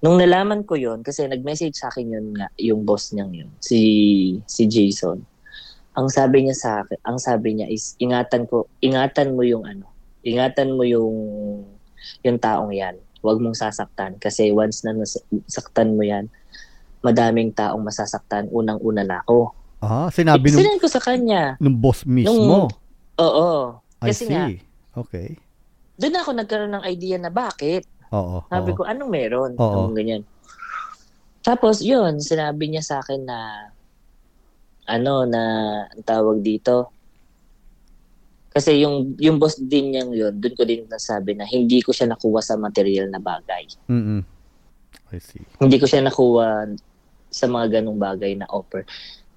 Nung 0.01 0.21
nalaman 0.21 0.65
ko 0.65 0.77
yun, 0.77 1.01
kasi 1.01 1.25
nag-message 1.25 1.77
sa 1.77 1.89
akin 1.89 2.09
yun 2.09 2.27
nga, 2.33 2.49
yung 2.57 2.85
boss 2.85 3.13
niyang 3.13 3.33
yun, 3.33 3.49
si, 3.57 3.81
si 4.45 4.65
Jason. 4.69 5.17
Ang 5.93 6.07
sabi 6.09 6.45
niya 6.45 6.57
sa 6.57 6.69
akin, 6.81 6.97
ang 7.05 7.17
sabi 7.17 7.57
niya 7.57 7.67
is, 7.69 7.97
ingatan 7.97 8.45
ko, 8.45 8.69
ingatan 8.81 9.33
mo 9.33 9.45
yung 9.45 9.65
ano, 9.65 9.89
ingatan 10.21 10.73
mo 10.73 10.83
yung, 10.83 11.13
yung 12.21 12.37
taong 12.37 12.71
yan. 12.71 12.97
Huwag 13.21 13.37
mong 13.37 13.53
sasaktan. 13.53 14.17
Kasi 14.17 14.49
once 14.49 14.81
na 14.81 14.97
nasaktan 14.97 15.93
mo 15.93 16.01
yan, 16.01 16.29
madaming 16.99 17.53
taong 17.53 17.81
masasaktan. 17.81 18.49
Unang-una 18.49 19.01
na 19.01 19.21
ako. 19.21 19.53
Ah, 19.81 20.09
sinabi 20.09 20.49
nung, 20.49 20.61
Sinabi 20.61 20.77
ko 20.77 20.89
sa 20.89 21.01
kanya. 21.01 21.57
nung 21.57 21.77
boss 21.77 22.05
mismo. 22.05 22.69
Oo. 23.17 23.81
I 24.01 24.09
Kasi 24.09 24.25
see. 24.25 24.33
nga, 24.33 24.45
Okay. 24.91 25.37
doon 25.95 26.17
ako 26.17 26.29
nagkaroon 26.33 26.73
ng 26.75 26.85
idea 26.85 27.15
na 27.15 27.29
bakit. 27.29 27.85
Oo. 28.11 28.43
Sabi 28.45 28.73
oo. 28.73 28.77
ko, 28.77 28.81
anong 28.83 29.09
meron? 29.09 29.51
Oo. 29.55 29.87
Anong 29.87 29.95
ganyan. 29.95 30.23
Tapos, 31.41 31.81
yun, 31.81 32.21
sinabi 32.21 32.69
niya 32.69 32.83
sa 32.83 32.95
akin 33.01 33.21
na, 33.23 33.39
ano, 34.85 35.25
na, 35.25 35.41
ang 35.87 36.03
tawag 36.03 36.41
dito, 36.41 36.93
kasi 38.51 38.83
yung, 38.83 39.15
yung 39.15 39.39
boss 39.39 39.55
din 39.55 39.95
niyang 39.95 40.11
yun, 40.11 40.35
doon 40.35 40.55
ko 40.59 40.67
din 40.67 40.83
nasabi 40.91 41.39
na 41.39 41.47
hindi 41.47 41.79
ko 41.79 41.95
siya 41.95 42.11
nakuha 42.11 42.43
sa 42.43 42.59
material 42.59 43.07
na 43.07 43.23
bagay. 43.23 43.63
Mm-mm. 43.87 44.21
I 45.15 45.19
see. 45.23 45.43
Hindi 45.59 45.79
ko 45.79 45.87
siya 45.87 46.03
nakuha 46.03 46.67
sa 47.31 47.47
mga 47.47 47.79
ganong 47.79 47.95
bagay 47.95 48.35
na 48.35 48.47
offer. 48.51 48.83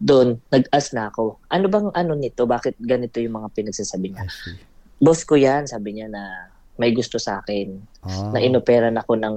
Doon, 0.02 0.42
nag-ask 0.50 0.98
na 0.98 1.14
ako, 1.14 1.38
ano 1.46 1.66
bang 1.70 1.88
ano 1.94 2.12
nito? 2.18 2.42
Bakit 2.42 2.82
ganito 2.82 3.22
yung 3.22 3.38
mga 3.38 3.54
pinagsasabi 3.54 4.18
niya? 4.18 4.26
Boss 4.98 5.22
ko 5.22 5.38
yan, 5.38 5.70
sabi 5.70 5.94
niya 5.94 6.10
na 6.10 6.50
may 6.74 6.90
gusto 6.90 7.22
sa 7.22 7.38
akin. 7.38 7.70
Ah, 8.02 8.34
na 8.34 8.42
inopera 8.42 8.90
na 8.90 9.06
ako 9.06 9.14
ng 9.14 9.36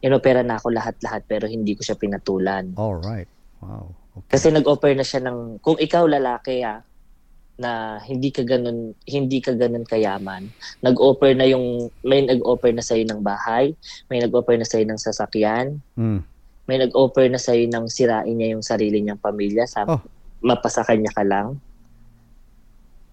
inopera 0.00 0.40
na 0.40 0.56
ako 0.56 0.72
lahat-lahat 0.72 1.28
pero 1.28 1.44
hindi 1.44 1.76
ko 1.76 1.84
siya 1.84 2.00
pinatulan. 2.00 2.72
all 2.80 2.96
right. 3.04 3.28
Wow. 3.60 3.92
Okay. 4.16 4.40
Kasi 4.40 4.48
nag-offer 4.48 4.96
na 4.96 5.04
siya 5.04 5.20
ng 5.28 5.60
kung 5.60 5.76
ikaw 5.76 6.08
lalaki 6.08 6.64
ah 6.64 6.80
na 7.60 8.00
hindi 8.00 8.32
ka 8.32 8.40
ganun 8.42 8.96
hindi 9.04 9.44
ka 9.44 9.52
ganun 9.52 9.84
kayaman. 9.84 10.48
Nag-offer 10.80 11.36
na 11.36 11.44
yung 11.44 11.92
may 12.00 12.24
nag-offer 12.24 12.72
na 12.72 12.80
sa 12.80 12.96
ng 12.96 13.20
bahay, 13.20 13.76
may 14.08 14.24
nag-offer 14.24 14.56
na 14.56 14.64
sa 14.64 14.80
ng 14.80 14.96
sasakyan, 14.96 15.76
Mm. 15.94 16.24
may 16.64 16.80
nag-offer 16.80 17.28
na 17.28 17.36
sa 17.36 17.52
ng 17.52 17.84
sirain 17.86 18.32
niya 18.32 18.56
yung 18.56 18.64
sarili 18.64 19.04
niyang 19.04 19.20
pamilya 19.20 19.68
sa 19.68 19.84
Oh. 19.84 20.00
mapasa 20.40 20.80
kanya 20.82 21.12
ka 21.12 21.20
lang. 21.20 21.60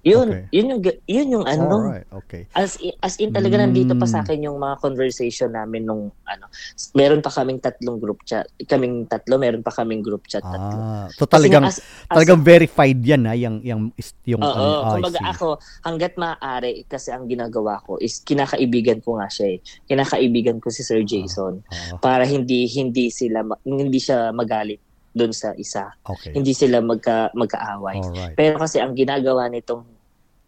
Yun, 0.07 0.27
Okay. 0.29 0.43
yun 0.53 0.67
yung 0.69 0.81
yun 1.05 1.27
yung 1.29 1.45
ano. 1.45 1.91
Okay. 2.23 2.47
As 2.53 2.79
in, 2.79 2.95
as 2.97 3.19
in 3.19 3.29
talaga 3.29 3.59
nandito 3.59 3.91
pa 3.93 4.07
sa 4.07 4.19
Mm. 4.19 4.23
akin 4.23 4.39
yung 4.41 4.57
mga 4.57 4.75
conversation 4.79 5.51
namin 5.51 5.83
nung 5.83 6.07
ano. 6.23 6.45
Meron 6.93 7.19
pa 7.19 7.27
kaming 7.27 7.59
tatlong 7.59 7.99
group 7.99 8.23
chat. 8.23 8.47
Kaming 8.63 9.03
tatlo, 9.05 9.35
meron 9.35 9.59
pa 9.59 9.69
kaming 9.69 9.99
group 9.99 10.23
chat 10.25 10.39
tatlo. 10.39 10.77
Ah, 10.77 11.07
so 11.11 11.27
talagang 11.27 11.67
as, 11.67 11.83
as, 12.07 12.07
talagang 12.07 12.39
verified 12.39 12.97
'yan 12.97 13.27
ha, 13.27 13.35
yung 13.35 13.59
yung 13.61 13.81
is- 13.93 14.15
yung 14.23 14.39
Oo, 14.39 14.47
ano, 14.47 14.63
ah, 14.63 14.87
I 14.87 14.91
kumbaga 14.95 15.19
ako, 15.27 15.47
hanggat 15.83 16.13
maaari, 16.15 16.87
kasi 16.87 17.11
ang 17.11 17.27
ginagawa 17.27 17.83
ko 17.83 17.99
is 17.99 18.23
kinakaibigan 18.23 19.03
ko 19.03 19.19
nga 19.19 19.27
siya 19.27 19.47
eh. 19.53 19.59
Kinakaibigan 19.85 20.63
ko 20.63 20.71
si 20.71 20.81
Sir 20.81 21.03
Jason 21.03 21.59
Oo, 21.59 21.95
para 21.99 22.23
hindi 22.23 22.63
hindi 22.69 23.11
sila 23.11 23.43
hindi 23.61 23.99
siya 23.99 24.31
magalit 24.31 24.79
doon 25.11 25.33
sa 25.33 25.49
isa. 25.57 25.89
okay. 26.05 26.29
Hindi 26.29 26.53
sila 26.53 26.77
magka 26.77 27.33
magkaaway. 27.33 27.97
All 27.97 28.13
right. 28.13 28.35
Pero 28.37 28.61
kasi 28.61 28.77
ang 28.77 28.93
ginagawa 28.93 29.49
nitong 29.49 29.96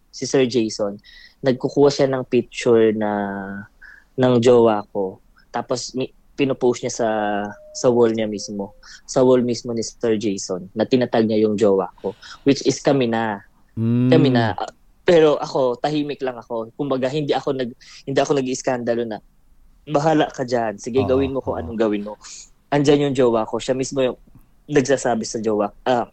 si 0.10 0.26
Sir 0.26 0.45
Jason, 0.45 0.98
nagkukuha 1.39 1.89
siya 1.89 2.08
ng 2.12 2.24
picture 2.28 2.91
na 2.93 3.12
ng 4.19 4.34
jowa 4.43 4.84
ko. 4.91 5.24
Tapos 5.50 5.95
mi- 5.95 6.12
pinopost 6.36 6.84
niya 6.84 6.93
sa 6.93 7.10
sa 7.76 7.88
wall 7.91 8.12
niya 8.15 8.28
mismo. 8.28 8.76
Sa 9.08 9.24
wall 9.24 9.43
mismo 9.43 9.72
ni 9.72 9.84
Sir 9.84 10.15
Jason 10.15 10.67
na 10.76 10.88
tinatag 10.88 11.28
niya 11.28 11.48
yung 11.48 11.56
jowa 11.56 11.91
ko 12.00 12.15
which 12.43 12.63
is 12.63 12.80
kami 12.80 13.08
na. 13.08 13.43
Mm. 13.80 14.10
Kami 14.12 14.30
na. 14.32 14.56
Ah, 14.56 14.72
Pero 15.04 15.39
ako 15.41 15.80
tahimik 15.82 16.22
lang 16.22 16.38
ako. 16.38 16.69
Kumbaga 16.78 17.10
hindi 17.10 17.34
ako 17.34 17.56
nag 17.56 17.72
hindi 18.06 18.19
ako 18.19 18.32
nag-iiskandalo 18.39 19.04
na 19.08 19.17
bahala 19.89 20.30
ka 20.30 20.45
diyan. 20.45 20.78
Sige, 20.78 21.02
Oo, 21.02 21.10
gawin 21.10 21.34
mo 21.34 21.41
kung 21.41 21.58
oo. 21.58 21.62
anong 21.62 21.80
gawin 21.80 22.06
mo. 22.06 22.13
Andiyan 22.69 23.10
yung 23.10 23.15
jowa 23.17 23.50
ko. 23.50 23.58
Siya 23.58 23.74
mismo 23.74 24.06
yung 24.06 24.17
nagsasabi 24.69 25.26
sa 25.26 25.41
jowa. 25.41 25.74
Ah, 25.82 26.06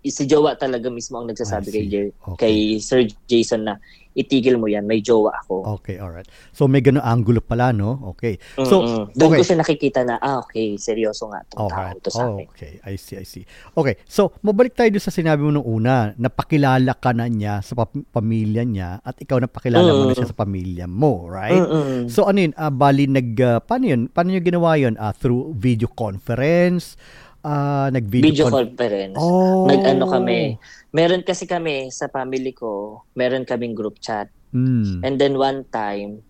si 0.00 0.24
jowa 0.24 0.54
talaga 0.54 0.88
mismo 0.88 1.18
ang 1.18 1.26
nagsasabi 1.26 1.68
kay. 1.68 1.84
Jer- 1.86 2.14
Okay. 2.28 2.40
kay 2.40 2.56
Sir 2.78 3.00
Jason 3.24 3.64
na 3.64 3.76
itigil 4.12 4.58
mo 4.58 4.66
yan, 4.66 4.82
may 4.82 4.98
jowa 4.98 5.30
ako. 5.36 5.78
Okay, 5.78 5.96
all 5.96 6.10
right. 6.10 6.26
So 6.50 6.66
may 6.66 6.80
ganung 6.80 7.06
angulo 7.06 7.38
pala, 7.38 7.70
no? 7.70 8.02
Okay. 8.08 8.34
So, 8.56 8.82
Mm-mm. 8.82 9.14
doon 9.14 9.30
okay. 9.30 9.38
ko 9.38 9.44
siya 9.44 9.58
nakikita 9.58 10.00
na, 10.02 10.18
ah, 10.18 10.42
okay, 10.42 10.74
seryoso 10.74 11.30
nga 11.30 11.38
itong 11.40 11.60
All 11.60 11.70
tao 11.70 11.78
right. 11.86 12.02
to 12.02 12.10
sa 12.10 12.26
akin. 12.26 12.46
Okay, 12.48 12.72
I 12.82 12.98
see, 12.98 13.14
I 13.14 13.22
see. 13.22 13.46
Okay, 13.72 13.94
so 14.04 14.34
mabalik 14.40 14.74
tayo 14.74 14.90
doon 14.90 15.00
sa 15.00 15.14
sinabi 15.14 15.38
mo 15.40 15.54
nung 15.54 15.68
una, 15.68 16.10
napakilala 16.18 16.94
ka 16.94 17.14
na 17.14 17.30
niya 17.30 17.62
sa 17.62 17.78
pa- 17.78 17.94
pamilya 18.10 18.66
niya 18.66 18.98
at 18.98 19.14
ikaw 19.16 19.38
napakilala 19.38 19.86
mo 19.88 20.02
na 20.04 20.12
Mm. 20.12 20.18
siya 20.18 20.28
sa 20.28 20.36
pamilya 20.36 20.86
mo, 20.86 21.22
right? 21.24 21.54
Mm-mm. 21.54 22.10
So 22.10 22.26
ano 22.26 22.42
yun, 22.42 22.54
ah, 22.54 22.74
bali 22.74 23.06
nag, 23.06 23.38
ah, 23.38 23.62
paano 23.62 23.86
yun? 23.86 24.10
Paano 24.10 24.34
nyo 24.34 24.42
ginawa 24.42 24.74
yun? 24.74 24.98
Ah, 24.98 25.14
through 25.14 25.54
video 25.54 25.86
conference? 25.86 26.98
Ah, 27.46 27.86
nag-video 27.94 28.34
Video 28.34 28.44
con- 28.50 28.66
conference. 28.66 29.18
Oh. 29.18 29.64
Nag-ano 29.70 30.10
kami. 30.10 30.58
Meron 30.90 31.22
kasi 31.22 31.46
kami 31.46 31.88
sa 31.94 32.10
family 32.10 32.50
ko, 32.50 33.02
meron 33.14 33.46
kaming 33.46 33.78
group 33.78 34.02
chat. 34.02 34.26
Mm. 34.50 35.04
And 35.06 35.14
then 35.20 35.34
one 35.38 35.62
time, 35.68 36.24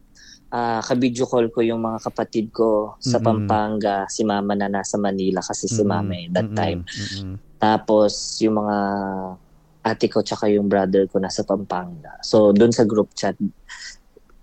ah 0.49 0.81
ka-video 0.81 1.29
call 1.29 1.53
ko 1.53 1.61
yung 1.61 1.85
mga 1.85 2.09
kapatid 2.09 2.49
ko 2.57 2.97
sa 3.01 3.21
Mm-mm. 3.21 3.45
Pampanga, 3.47 4.09
si 4.09 4.25
mama 4.25 4.57
na 4.57 4.69
nasa 4.69 4.97
Manila 4.97 5.45
kasi 5.45 5.69
si 5.69 5.85
Mm-mm. 5.85 5.93
mama 5.93 6.13
eh, 6.17 6.27
that 6.33 6.49
Mm-mm. 6.49 6.57
time. 6.57 6.81
Mm-mm. 6.89 7.35
Tapos 7.61 8.13
yung 8.41 8.57
mga 8.65 8.77
ate 9.89 10.07
ko 10.09 10.21
tsaka 10.21 10.49
yung 10.53 10.69
brother 10.69 11.05
ko 11.09 11.21
nasa 11.21 11.45
Pampanga. 11.45 12.17
So 12.25 12.53
doon 12.53 12.73
sa 12.73 12.89
group 12.89 13.13
chat, 13.13 13.37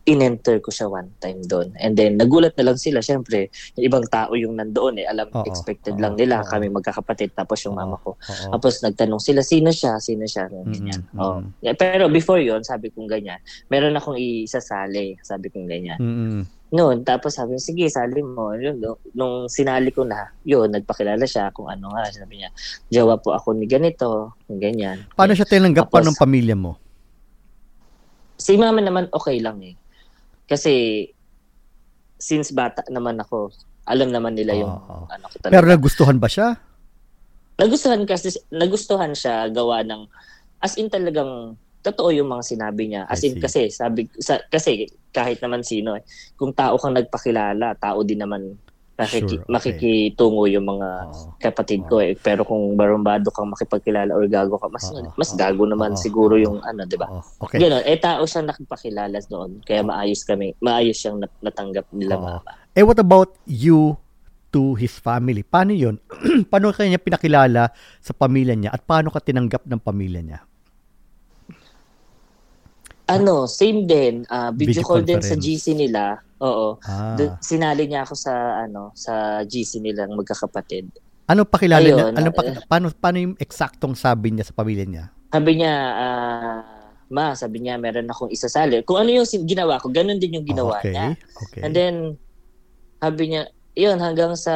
in-enter 0.06 0.62
ko 0.62 0.70
siya 0.70 0.86
one 0.86 1.10
time 1.18 1.42
doon. 1.50 1.74
And 1.82 1.98
then, 1.98 2.22
nagulat 2.22 2.54
na 2.62 2.72
lang 2.72 2.78
sila. 2.78 3.02
Siyempre, 3.02 3.50
yung 3.74 3.86
ibang 3.90 4.06
tao 4.06 4.38
yung 4.38 4.54
nandoon 4.54 5.02
eh. 5.02 5.10
Alam, 5.10 5.34
Oo, 5.34 5.46
expected 5.50 5.98
oo, 5.98 6.02
lang 6.02 6.14
nila. 6.14 6.46
oo. 6.46 6.50
Kami 6.50 6.70
magkakapatid. 6.70 7.34
Tapos 7.34 7.58
yung 7.66 7.74
Oo, 7.74 7.82
mama 7.82 7.98
ko. 7.98 8.14
Oo. 8.14 8.52
Tapos 8.54 8.86
nagtanong 8.86 9.18
sila, 9.18 9.42
sino 9.42 9.74
siya? 9.74 9.98
Sino 9.98 10.30
siya? 10.30 10.46
Ganyan. 10.46 11.02
Mm-mm. 11.10 11.58
Yeah, 11.66 11.74
Pero 11.74 12.06
before 12.08 12.38
yon 12.38 12.62
sabi 12.62 12.94
kong 12.94 13.10
ganyan. 13.10 13.42
Meron 13.68 13.98
akong 13.98 14.16
isasali. 14.22 15.18
Sabi 15.26 15.50
kong 15.50 15.66
ganyan. 15.66 15.98
Mm-mm. 15.98 16.46
Noon, 16.70 17.02
tapos 17.02 17.38
sabi 17.38 17.58
niya, 17.58 17.64
sige, 17.66 17.86
sali 17.90 18.22
mo. 18.22 18.54
Yun, 18.54 18.78
nung 19.18 19.50
sinali 19.50 19.90
ko 19.90 20.06
na, 20.06 20.30
yun, 20.46 20.70
nagpakilala 20.70 21.26
siya 21.26 21.50
kung 21.50 21.66
ano 21.66 21.94
nga. 21.94 22.10
Sabi 22.14 22.42
niya, 22.42 22.50
jawa 22.94 23.18
po 23.18 23.34
ako 23.34 23.58
ni 23.58 23.66
ganito, 23.66 24.38
ganyan. 24.46 25.02
Paano 25.18 25.34
siya 25.34 25.50
tinanggap 25.50 25.90
pa 25.90 26.06
ng 26.06 26.14
pamilya 26.18 26.54
mo? 26.54 26.78
Si 28.36 28.54
mama 28.60 28.84
naman 28.84 29.08
okay 29.10 29.40
lang 29.40 29.58
eh. 29.64 29.74
Kasi, 30.46 31.06
since 32.22 32.54
bata 32.54 32.86
naman 32.90 33.18
ako, 33.22 33.52
alam 33.86 34.10
naman 34.10 34.34
nila 34.34 34.58
yung 34.58 34.74
Oo. 34.74 35.06
ano 35.10 35.26
ko 35.30 35.36
talaga. 35.42 35.54
Pero 35.54 35.68
nagustuhan 35.70 36.18
ba 36.18 36.30
siya? 36.30 36.58
nagustuhan 37.56 38.04
kasi 38.04 38.36
nagustuhan 38.52 39.16
siya 39.16 39.48
gawa 39.48 39.80
ng 39.88 40.04
as 40.60 40.76
in 40.76 40.92
talagang 40.92 41.56
totoo 41.86 42.10
yung 42.10 42.28
mga 42.28 42.44
sinabi 42.44 42.90
niya. 42.90 43.06
As 43.06 43.22
in 43.22 43.38
kasi 43.38 43.70
sabi 43.70 44.10
sa, 44.18 44.42
kasi 44.50 44.90
kahit 45.14 45.38
naman 45.40 45.62
sino 45.62 45.94
eh, 45.94 46.02
kung 46.34 46.50
tao 46.52 46.82
kang 46.82 46.98
nagpakilala, 46.98 47.78
tao 47.78 48.02
din 48.02 48.26
naman 48.26 48.58
makiki, 48.96 49.36
Sure, 49.36 49.44
okay. 49.44 49.52
makikitungo 49.52 50.48
yung 50.48 50.66
mga 50.72 50.90
Oo. 51.12 51.36
kapatid 51.36 51.84
ko 51.84 52.00
eh. 52.00 52.16
Pero 52.16 52.48
kung 52.48 52.80
barumbado 52.80 53.28
kang 53.28 53.52
makipagkilala 53.52 54.16
or 54.16 54.24
gago 54.32 54.56
ka, 54.56 54.72
mas 54.72 54.88
Oo, 54.88 55.12
mas 55.20 55.36
gago 55.36 55.68
naman 55.68 55.94
oo, 55.94 56.00
siguro 56.00 56.40
yung 56.40 56.64
ano, 56.64 56.88
'di 56.88 56.96
ba? 56.96 57.12
Oo. 57.12 57.24
Okay. 57.44 57.60
Ganon, 57.60 57.84
eh 57.84 58.00
tao 58.00 58.24
siya 58.24 58.48
nakipakilala 58.48 59.20
doon. 59.28 59.60
Kaya 59.68 59.84
maayos 59.84 60.24
kami, 60.24 60.56
maayos 60.64 60.96
siyang 60.96 61.20
nat- 61.20 61.40
natanggap 61.44 61.92
nila 61.92 62.16
Oo. 62.16 62.24
mama. 62.40 62.52
Eh, 62.72 62.84
what 62.84 63.00
about 63.00 63.36
you 63.44 64.00
to 64.50 64.80
his 64.80 64.96
family? 64.96 65.44
Paano 65.44 65.76
yun? 65.76 66.00
paano 66.52 66.72
kanya 66.72 66.96
pinakilala 66.96 67.76
sa 68.00 68.16
pamilya 68.16 68.56
niya 68.56 68.72
at 68.72 68.80
paano 68.88 69.12
ka 69.12 69.20
tinanggap 69.20 69.68
ng 69.68 69.80
pamilya 69.84 70.24
niya? 70.24 70.40
Ano, 73.06 73.46
same 73.46 73.86
din. 73.86 74.26
ah, 74.34 74.50
video, 74.50 74.82
Video 74.82 74.84
call 74.88 75.06
din 75.06 75.22
sa. 75.22 75.38
GC 75.38 75.78
nila. 75.78 76.25
Oo. 76.44 76.80
Ah. 76.84 77.16
Dun- 77.16 77.40
sinali 77.40 77.88
niya 77.88 78.04
ako 78.04 78.14
sa 78.18 78.34
ano 78.68 78.92
sa 78.92 79.44
GC 79.48 79.80
nilang 79.80 80.16
magkakapatid. 80.20 80.92
ano 81.26 81.42
pakilala 81.48 81.82
niya? 81.82 82.06
Ayun, 82.12 82.18
Ano 82.22 82.30
pa, 82.30 82.42
eh. 82.46 82.54
paano, 82.70 82.86
paano 82.94 83.18
yung 83.18 83.36
eksaktong 83.42 83.98
sabi 83.98 84.30
niya 84.30 84.46
sa 84.46 84.54
pamilya 84.54 84.86
niya? 84.86 85.06
Sabi 85.34 85.58
niya, 85.58 85.74
ah, 85.74 86.62
ma, 87.10 87.34
sabi 87.34 87.66
niya, 87.66 87.82
meron 87.82 88.06
akong 88.10 88.30
isasali. 88.30 88.86
Kung 88.86 89.02
ano 89.02 89.10
yung 89.10 89.26
ginawa 89.26 89.82
ko, 89.82 89.90
ganun 89.90 90.22
din 90.22 90.38
yung 90.38 90.46
ginawa 90.46 90.78
okay. 90.78 90.94
niya. 90.94 91.18
Okay. 91.50 91.62
And 91.66 91.74
then, 91.74 91.96
sabi 93.02 93.24
niya, 93.34 93.50
yun, 93.74 93.98
hanggang 93.98 94.38
sa, 94.38 94.54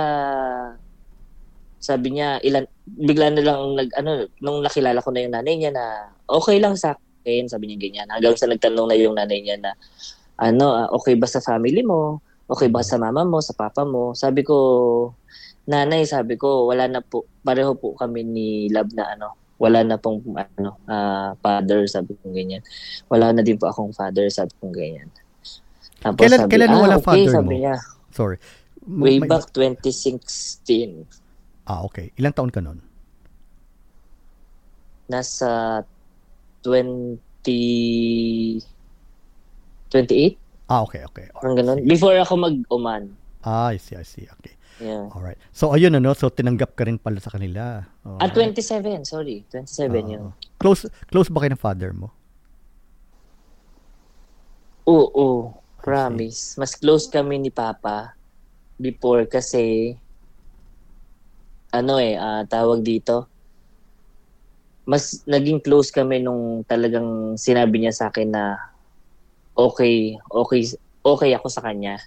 sabi 1.82 2.18
niya, 2.18 2.38
ilan, 2.46 2.70
bigla 2.86 3.34
na 3.34 3.42
lang, 3.42 3.60
nag, 3.74 3.90
ano, 3.98 4.30
nung 4.38 4.62
nakilala 4.62 5.02
ko 5.02 5.10
na 5.10 5.26
yung 5.26 5.34
nanay 5.34 5.56
niya 5.58 5.72
na, 5.74 6.14
okay 6.30 6.62
lang 6.62 6.78
sa 6.78 6.94
akin, 6.94 7.50
sabi 7.50 7.66
niya 7.66 7.82
ganyan. 7.82 8.08
Hanggang 8.14 8.38
sa 8.38 8.46
nagtanong 8.46 8.88
na 8.94 8.98
yung 8.98 9.18
nanay 9.18 9.42
niya 9.42 9.58
na, 9.58 9.74
ano, 10.40 10.72
ah, 10.72 10.88
okay 10.90 11.14
ba 11.14 11.26
sa 11.26 11.40
family 11.40 11.82
mo? 11.82 12.20
Okay 12.46 12.66
ba 12.66 12.82
sa 12.82 12.96
mama 12.96 13.22
mo, 13.22 13.40
sa 13.40 13.52
papa 13.52 13.84
mo? 13.84 14.14
Sabi 14.14 14.42
ko, 14.42 15.14
nanay, 15.66 16.04
sabi 16.04 16.34
ko, 16.34 16.66
wala 16.66 16.88
na 16.88 17.00
po, 17.00 17.24
pareho 17.40 17.74
po 17.74 17.94
kami 17.94 18.24
ni 18.24 18.66
Love 18.68 18.90
na 18.94 19.14
ano, 19.14 19.28
wala 19.56 19.84
na 19.84 19.96
pong 19.96 20.18
ano, 20.34 20.76
ah, 20.86 21.30
father, 21.38 21.86
sabi 21.86 22.14
ko 22.16 22.30
ganyan. 22.30 22.60
Wala 23.06 23.30
na 23.30 23.42
din 23.42 23.54
po 23.54 23.68
akong 23.68 23.92
father, 23.92 24.26
sabi 24.30 24.50
ko 24.56 24.70
ganyan. 24.70 25.08
Tapos 26.00 26.24
Kailan- 26.24 26.40
sabi, 26.42 26.50
kailan 26.50 26.72
ah, 26.72 26.80
wala 26.80 26.96
okay, 26.96 27.06
father 27.06 27.32
sabi 27.36 27.46
mo? 27.46 27.52
niya. 27.60 27.76
Sorry. 28.10 28.38
M- 28.82 29.02
Way 29.04 29.20
may- 29.20 29.28
back 29.28 29.52
2016, 29.52 31.04
Ah, 31.64 31.84
okay. 31.84 32.10
Ilang 32.16 32.34
taon 32.34 32.50
ka 32.50 32.58
nun? 32.58 32.82
nasa 35.06 35.84
20... 36.64 38.79
28? 39.90 40.38
Ah, 40.70 40.86
okay, 40.86 41.02
okay. 41.06 41.28
Parang 41.34 41.58
ganun. 41.58 41.78
Before 41.86 42.14
ako 42.14 42.34
mag-uman. 42.38 43.10
Ah, 43.42 43.74
I 43.74 43.82
see, 43.82 43.98
I 43.98 44.06
see. 44.06 44.30
Okay. 44.40 44.54
Yeah. 44.80 45.12
Alright. 45.12 45.42
So, 45.52 45.76
ayun 45.76 45.98
ano. 45.98 46.16
So, 46.16 46.30
tinanggap 46.32 46.78
ka 46.78 46.88
rin 46.88 47.02
pala 47.02 47.20
sa 47.20 47.34
kanila. 47.34 47.84
At 48.22 48.32
Alright. 48.32 48.56
27, 48.56 49.04
sorry. 49.04 49.44
27 49.52 49.92
Oo. 49.92 50.08
yun. 50.08 50.24
Close, 50.62 50.88
close 51.10 51.28
ba 51.28 51.44
kayo 51.44 51.58
ng 51.58 51.64
father 51.64 51.92
mo? 51.92 52.14
Oo, 54.88 55.54
promise. 55.82 56.56
Mas 56.58 56.74
close 56.74 57.10
kami 57.12 57.38
ni 57.38 57.52
Papa 57.54 58.14
before 58.80 59.28
kasi 59.28 59.94
ano 61.70 62.02
eh, 62.02 62.18
ah, 62.18 62.42
tawag 62.50 62.82
dito. 62.82 63.30
Mas 64.90 65.22
naging 65.30 65.62
close 65.62 65.94
kami 65.94 66.18
nung 66.24 66.66
talagang 66.66 67.38
sinabi 67.38 67.86
niya 67.86 67.94
sa 67.94 68.06
akin 68.10 68.34
na 68.34 68.58
okay, 69.60 70.16
okay, 70.32 70.62
okay 71.04 71.32
ako 71.36 71.48
sa 71.52 71.60
kanya 71.64 72.00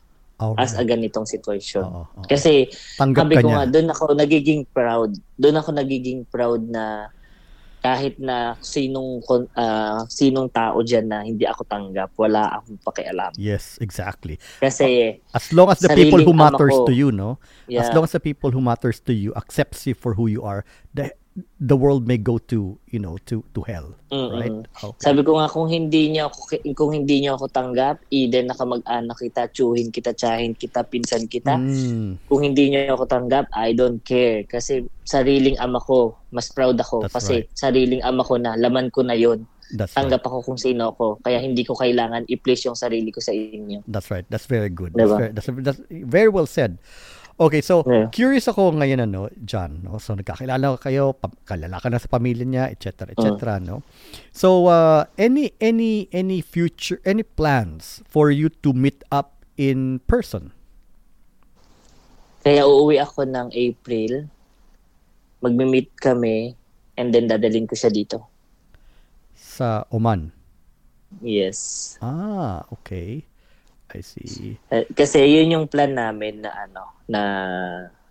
as 0.58 0.74
a 0.74 0.82
ganitong 0.82 1.22
sitwasyon. 1.22 1.86
Oo, 1.86 2.02
oo. 2.02 2.24
Kasi 2.26 2.66
Tanggap 2.98 3.30
sabi 3.30 3.34
ka 3.38 3.42
ko 3.42 3.48
niya. 3.48 3.54
nga, 3.54 3.64
doon 3.70 3.88
ako 3.94 4.04
nagiging 4.18 4.62
proud. 4.74 5.10
Doon 5.38 5.56
ako 5.60 5.70
nagiging 5.70 6.20
proud 6.26 6.66
na 6.66 7.14
kahit 7.82 8.14
na 8.22 8.54
sinong 8.62 9.22
ah, 9.58 10.06
sinong 10.06 10.46
tao 10.54 10.82
diyan 10.86 11.06
na 11.06 11.18
hindi 11.26 11.42
ako 11.46 11.66
tanggap, 11.66 12.14
wala 12.14 12.58
akong 12.58 12.78
pakialam. 12.78 13.34
Yes, 13.34 13.78
exactly. 13.82 14.38
Kasi 14.62 15.18
As 15.34 15.50
long 15.50 15.66
as 15.70 15.82
the 15.82 15.90
people 15.90 16.22
who 16.22 16.30
matters 16.34 16.74
ko. 16.74 16.86
to 16.86 16.94
you, 16.94 17.10
no? 17.10 17.42
yeah, 17.66 17.82
As 17.82 17.90
long 17.90 18.06
as 18.06 18.14
the 18.14 18.22
people 18.22 18.54
who 18.54 18.62
matters 18.62 19.02
to 19.06 19.12
you 19.14 19.34
accepts 19.34 19.82
you 19.86 19.98
for 19.98 20.14
who 20.14 20.30
you 20.30 20.46
are, 20.46 20.62
the 20.94 21.10
the 21.60 21.76
world 21.76 22.04
may 22.06 22.18
go 22.18 22.36
to, 22.36 22.76
you 22.92 23.00
know, 23.00 23.16
to 23.24 23.40
to 23.56 23.64
hell, 23.64 23.96
mm-mm. 24.12 24.36
right? 24.36 24.58
Okay. 24.84 25.00
Sabi 25.00 25.24
ko 25.24 25.40
nga 25.40 25.48
kung 25.48 25.64
hindi 25.64 26.12
niyo 26.12 26.28
ako 26.28 26.60
kung 26.76 26.92
hindi 26.92 27.24
niyo 27.24 27.40
ako 27.40 27.48
tanggap, 27.48 28.04
either 28.12 28.44
nakamag-anak 28.44 29.16
kita, 29.16 29.48
tsuhin 29.48 29.88
kita, 29.88 30.12
tsahin 30.12 30.52
kita, 30.52 30.84
pinsan 30.84 31.24
kita. 31.28 31.56
Mm, 31.56 32.20
Kung 32.28 32.40
hindi 32.44 32.68
niyo 32.68 33.00
ako 33.00 33.04
tanggap, 33.08 33.48
I 33.56 33.72
don't 33.72 34.04
care 34.04 34.44
kasi 34.44 34.84
sariling 35.08 35.56
ama 35.56 35.80
ko, 35.80 36.20
mas 36.28 36.52
proud 36.52 36.76
ako 36.76 37.08
That's 37.08 37.16
kasi 37.16 37.34
right. 37.44 37.48
sariling 37.56 38.02
ama 38.04 38.20
ko 38.20 38.36
na, 38.36 38.52
laman 38.60 38.92
ko 38.92 39.00
na 39.00 39.16
'yon. 39.16 39.48
that's 39.72 39.96
right. 39.96 40.04
Tanggap 40.04 40.22
ako 40.28 40.52
kung 40.52 40.58
sino 40.60 40.92
ako. 40.92 41.18
Kaya 41.24 41.40
hindi 41.40 41.64
ko 41.64 41.72
kailangan 41.72 42.28
i-place 42.28 42.68
yung 42.68 42.76
sarili 42.76 43.08
ko 43.08 43.24
sa 43.24 43.32
inyo. 43.32 43.82
That's 43.88 44.12
right. 44.12 44.28
That's 44.28 44.46
very 44.46 44.68
good. 44.68 44.92
Diba? 44.92 45.32
That's, 45.32 45.48
very, 45.48 45.62
that's, 45.64 45.80
that's 45.80 45.80
very 45.88 46.28
well 46.28 46.46
said. 46.46 46.78
Okay, 47.40 47.64
so 47.64 47.80
Yeah. 47.88 48.12
curious 48.12 48.44
ako 48.44 48.76
ngayon 48.76 49.08
ano, 49.08 49.32
John, 49.42 49.80
no? 49.80 49.96
So 49.96 50.12
nagkakilala 50.12 50.76
kayo, 50.76 51.16
kalala 51.48 51.80
ka 51.80 51.88
na 51.88 51.96
sa 51.96 52.08
pamilya 52.12 52.44
niya, 52.44 52.64
etc., 52.68 53.08
etc., 53.16 53.56
no? 53.56 53.80
So 54.36 54.68
uh, 54.68 55.08
any 55.16 55.56
any 55.58 56.12
any 56.12 56.44
future 56.44 57.00
any 57.08 57.24
plans 57.24 58.04
for 58.04 58.28
you 58.28 58.52
to 58.60 58.76
meet 58.76 59.00
up 59.08 59.42
in 59.56 60.04
person? 60.04 60.52
Kaya 62.42 62.66
uuwi 62.66 62.98
ako 63.00 63.24
ng 63.24 63.48
April. 63.54 64.26
Magme-meet 65.42 65.90
kami 65.98 66.54
and 66.98 67.10
then 67.10 67.26
dadalhin 67.26 67.66
ko 67.66 67.74
siya 67.74 67.90
dito. 67.90 68.22
Sa 69.34 69.86
Oman. 69.90 70.30
Yes. 71.20 71.94
Ah, 72.00 72.64
okay. 72.72 73.26
I 73.92 74.00
see. 74.00 74.56
Eh, 74.72 74.88
Kasi 74.96 75.20
yun 75.24 75.52
yung 75.52 75.66
plan 75.68 75.92
namin 75.92 76.40
na 76.40 76.50
ano, 76.64 76.82
na 77.08 77.22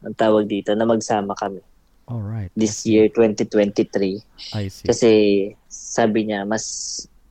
ang 0.02 0.15
tawag 0.17 0.46
dito, 0.46 0.74
na 0.74 0.86
magsama 0.86 1.34
kami 1.38 1.62
All 2.10 2.22
right. 2.22 2.50
this 2.58 2.86
year 2.86 3.10
2023. 3.10 4.22
I 4.58 4.70
see. 4.70 4.86
Kasi 4.86 5.12
sabi 5.70 6.30
niya, 6.30 6.46
mas 6.46 6.63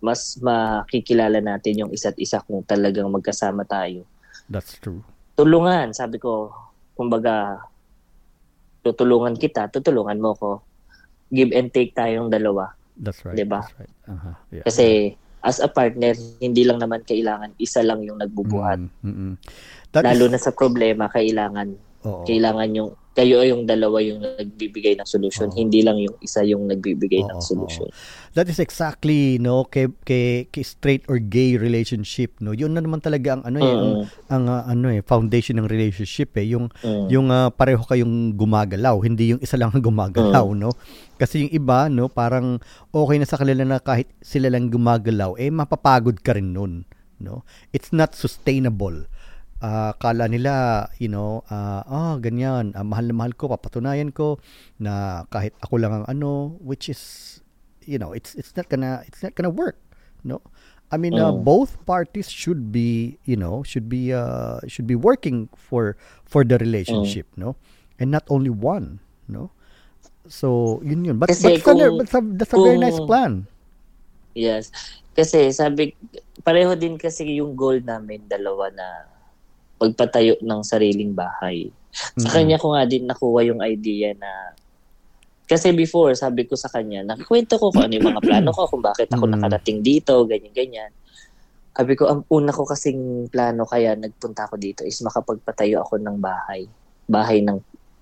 mas 0.00 0.40
makikilala 0.40 1.44
natin 1.44 1.84
yung 1.84 1.92
isa't 1.92 2.16
isa 2.16 2.40
kung 2.40 2.64
talagang 2.64 3.12
magkasama 3.12 3.68
tayo. 3.68 4.08
That's 4.48 4.80
true. 4.80 5.04
Tulungan, 5.36 5.92
sabi 5.92 6.16
ko, 6.16 6.50
kumbaga, 6.96 7.60
tutulungan 8.80 9.36
kita, 9.36 9.68
tutulungan 9.68 10.16
mo 10.16 10.32
ko. 10.32 10.50
Give 11.28 11.52
and 11.52 11.68
take 11.70 11.92
tayong 11.92 12.32
dalawa. 12.32 12.72
That's 12.96 13.22
right. 13.22 13.36
Diba? 13.36 13.60
That's 13.62 13.76
right. 13.76 13.94
Uh-huh. 14.08 14.34
Yeah. 14.50 14.64
Kasi 14.64 15.14
as 15.40 15.58
a 15.60 15.68
partner, 15.68 16.12
hindi 16.40 16.62
lang 16.64 16.80
naman 16.80 17.04
kailangan 17.04 17.56
isa 17.56 17.80
lang 17.80 18.04
yung 18.04 18.20
nagbubuhat. 18.20 18.80
Mm, 18.80 18.90
mm, 19.04 19.14
mm. 19.14 19.34
That 19.90 20.04
Lalo 20.06 20.26
is- 20.28 20.32
na 20.36 20.40
sa 20.40 20.52
problema, 20.52 21.08
kailangan 21.08 21.89
Oo. 22.04 22.24
kailangan 22.24 22.70
yung 22.72 22.90
kayo 23.10 23.42
yung 23.42 23.66
dalawa 23.66 23.98
yung 24.00 24.22
nagbibigay 24.22 24.94
ng 24.94 25.04
solusyon, 25.04 25.50
Oo. 25.50 25.58
hindi 25.58 25.82
lang 25.82 25.98
yung 25.98 26.14
isa 26.22 26.46
yung 26.46 26.70
nagbibigay 26.70 27.26
ng 27.26 27.36
Oo, 27.36 27.44
solusyon. 27.44 27.90
That 28.38 28.46
is 28.46 28.62
exactly 28.62 29.42
no 29.42 29.66
kay, 29.66 29.90
kay, 30.06 30.46
kay 30.46 30.62
straight 30.62 31.02
or 31.10 31.18
gay 31.18 31.58
relationship 31.58 32.38
no. 32.38 32.54
Yun 32.54 32.78
na 32.78 32.80
naman 32.80 33.02
talaga 33.02 33.36
ang 33.36 33.42
ano 33.42 33.58
eh, 33.58 33.74
ang, 33.74 33.82
Mm, 33.90 34.02
ang, 34.30 34.44
ah, 34.46 34.62
ano 34.70 34.86
eh 34.94 35.02
foundation 35.02 35.58
ng 35.58 35.66
relationship 35.66 36.38
eh 36.38 36.54
yung 36.54 36.70
mm. 36.70 37.10
yung 37.10 37.26
ah, 37.34 37.50
pareho 37.50 37.82
kayong 37.82 38.38
gumagalaw, 38.38 39.02
hindi 39.02 39.34
yung 39.34 39.42
isa 39.42 39.58
lang 39.58 39.74
ang 39.74 39.82
gumagalaw 39.82 40.46
no. 40.54 40.70
Kasi 41.18 41.44
yung 41.44 41.52
iba 41.52 41.90
no 41.90 42.06
parang 42.06 42.62
okay 42.94 43.18
na 43.18 43.26
sa 43.26 43.36
kanila 43.36 43.66
na 43.66 43.82
kahit 43.82 44.06
sila 44.22 44.48
lang 44.48 44.70
gumagalaw 44.70 45.34
eh 45.34 45.50
mapapagod 45.50 46.22
ka 46.22 46.38
rin 46.38 46.54
nun, 46.54 46.86
no? 47.18 47.42
It's 47.74 47.90
not 47.90 48.14
sustainable. 48.14 49.10
Uh, 49.60 49.92
kala 50.00 50.24
nila, 50.24 50.88
you 50.96 51.04
know, 51.08 51.44
uh, 51.52 51.84
ah, 51.84 52.16
ganyan, 52.16 52.72
uh, 52.72 52.80
mahal 52.80 53.04
na 53.04 53.12
mahal 53.12 53.36
ko, 53.36 53.44
papatunayan 53.52 54.08
ko 54.08 54.40
na 54.80 55.24
kahit 55.28 55.52
ako 55.60 55.76
lang 55.76 55.92
ang 55.92 56.06
ano, 56.08 56.56
which 56.64 56.88
is, 56.88 57.38
you 57.84 58.00
know, 58.00 58.16
it's 58.16 58.32
it's 58.40 58.56
not 58.56 58.72
gonna 58.72 59.04
it's 59.04 59.20
not 59.20 59.36
gonna 59.36 59.52
work, 59.52 59.76
no? 60.24 60.40
I 60.90 60.96
mean, 60.96 61.14
uh, 61.14 61.30
Mm. 61.30 61.44
both 61.44 61.76
parties 61.84 62.32
should 62.32 62.72
be, 62.72 63.20
you 63.28 63.36
know, 63.36 63.60
should 63.62 63.86
be 63.86 64.16
uh, 64.16 64.64
should 64.64 64.88
be 64.88 64.96
working 64.96 65.52
for 65.54 66.00
for 66.24 66.40
the 66.42 66.56
relationship, 66.56 67.28
no? 67.36 67.54
And 68.00 68.08
not 68.08 68.24
only 68.32 68.50
one, 68.50 69.04
no? 69.28 69.52
So, 70.24 70.80
yun 70.80 71.04
yun. 71.04 71.20
But, 71.20 71.30
Kasi 71.30 71.42
but 71.42 71.50
that's, 71.52 71.62
a, 71.62 71.66
kung- 71.68 71.98
that's, 72.00 72.14
a, 72.16 72.22
that's 72.24 72.54
a 72.54 72.58
very 72.58 72.80
nice 72.80 72.96
kung- 72.96 73.06
plan. 73.06 73.32
Yes. 74.32 74.72
Kasi 75.12 75.52
sabi, 75.52 75.92
pareho 76.40 76.72
din 76.78 76.96
kasi 76.96 77.38
yung 77.44 77.52
goal 77.58 77.82
namin 77.84 78.24
dalawa 78.24 78.72
na 78.72 78.86
magpatayo 79.80 80.36
ng 80.44 80.60
sariling 80.60 81.16
bahay. 81.16 81.72
Sa 82.20 82.30
kanya 82.30 82.60
ko 82.60 82.76
nga 82.76 82.84
din 82.86 83.08
nakuha 83.08 83.40
yung 83.48 83.64
idea 83.64 84.14
na 84.14 84.54
kasi 85.50 85.74
before, 85.74 86.14
sabi 86.14 86.46
ko 86.46 86.54
sa 86.54 86.70
kanya, 86.70 87.02
nakikwento 87.02 87.58
ko 87.58 87.74
kung 87.74 87.90
ano 87.90 87.98
yung 87.98 88.14
mga 88.14 88.22
plano 88.22 88.54
ko, 88.54 88.70
kung 88.70 88.86
bakit 88.86 89.10
ako 89.10 89.26
nakarating 89.26 89.82
dito, 89.82 90.22
ganyan-ganyan. 90.22 90.94
Sabi 91.74 91.98
ko, 91.98 92.06
ang 92.06 92.22
una 92.30 92.54
ko 92.54 92.62
kasing 92.62 93.26
plano 93.34 93.66
kaya 93.66 93.98
nagpunta 93.98 94.46
ako 94.46 94.54
dito 94.54 94.86
is 94.86 95.02
makapagpatayo 95.02 95.82
ako 95.82 95.98
ng 95.98 96.22
bahay. 96.22 96.70
Bahay 97.10 97.42
ng 97.42 97.58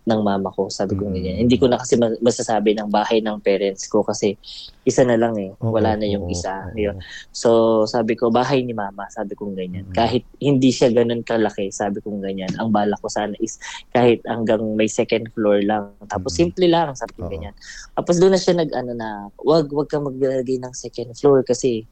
ng 0.08 0.20
mama 0.24 0.48
ko, 0.48 0.72
sabi 0.72 0.96
ko 0.96 1.04
Mm. 1.04 1.12
ganyan. 1.12 1.36
Hindi 1.44 1.56
ko 1.60 1.68
na 1.68 1.76
kasi 1.76 1.94
ma- 1.94 2.16
masasabi 2.18 2.72
ng 2.72 2.88
bahay 2.88 3.20
ng 3.20 3.36
parents 3.38 3.84
ko 3.84 4.00
kasi 4.00 4.40
isa 4.82 5.04
na 5.04 5.14
lang 5.14 5.36
eh. 5.36 5.52
Oo, 5.60 5.68
Wala 5.68 5.94
na 5.94 6.08
yung 6.08 6.24
oo, 6.24 6.32
isa. 6.32 6.64
Yun. 6.72 6.96
So, 7.28 7.84
sabi 7.84 8.16
ko, 8.16 8.32
bahay 8.32 8.64
ni 8.64 8.72
mama, 8.72 9.04
sabi 9.12 9.36
kong 9.36 9.52
ganyan. 9.52 9.84
Mm. 9.84 9.94
Kahit 9.94 10.24
hindi 10.40 10.72
siya 10.72 10.88
ganun 10.88 11.20
kalaki, 11.20 11.68
sabi 11.68 12.00
kong 12.00 12.24
ganyan. 12.24 12.48
Ang 12.56 12.72
bala 12.72 12.96
ko 12.96 13.06
sana 13.06 13.36
is 13.36 13.60
kahit 13.92 14.24
hanggang 14.24 14.64
may 14.72 14.88
second 14.88 15.28
floor 15.30 15.60
lang. 15.60 15.92
Tapos 16.08 16.32
Mm. 16.32 16.38
simple 16.40 16.66
lang, 16.66 16.96
sabi 16.96 17.12
ko 17.14 17.28
Oo. 17.28 17.30
ganyan. 17.30 17.52
Tapos 17.92 18.16
doon 18.16 18.32
na 18.32 18.40
siya 18.40 18.56
nag, 18.56 18.72
ano 18.72 18.92
na, 18.96 19.08
wag, 19.38 19.68
wag 19.68 19.86
ka 19.86 20.00
maglagay 20.00 20.56
ng 20.56 20.72
second 20.72 21.12
floor 21.12 21.44
kasi, 21.44 21.84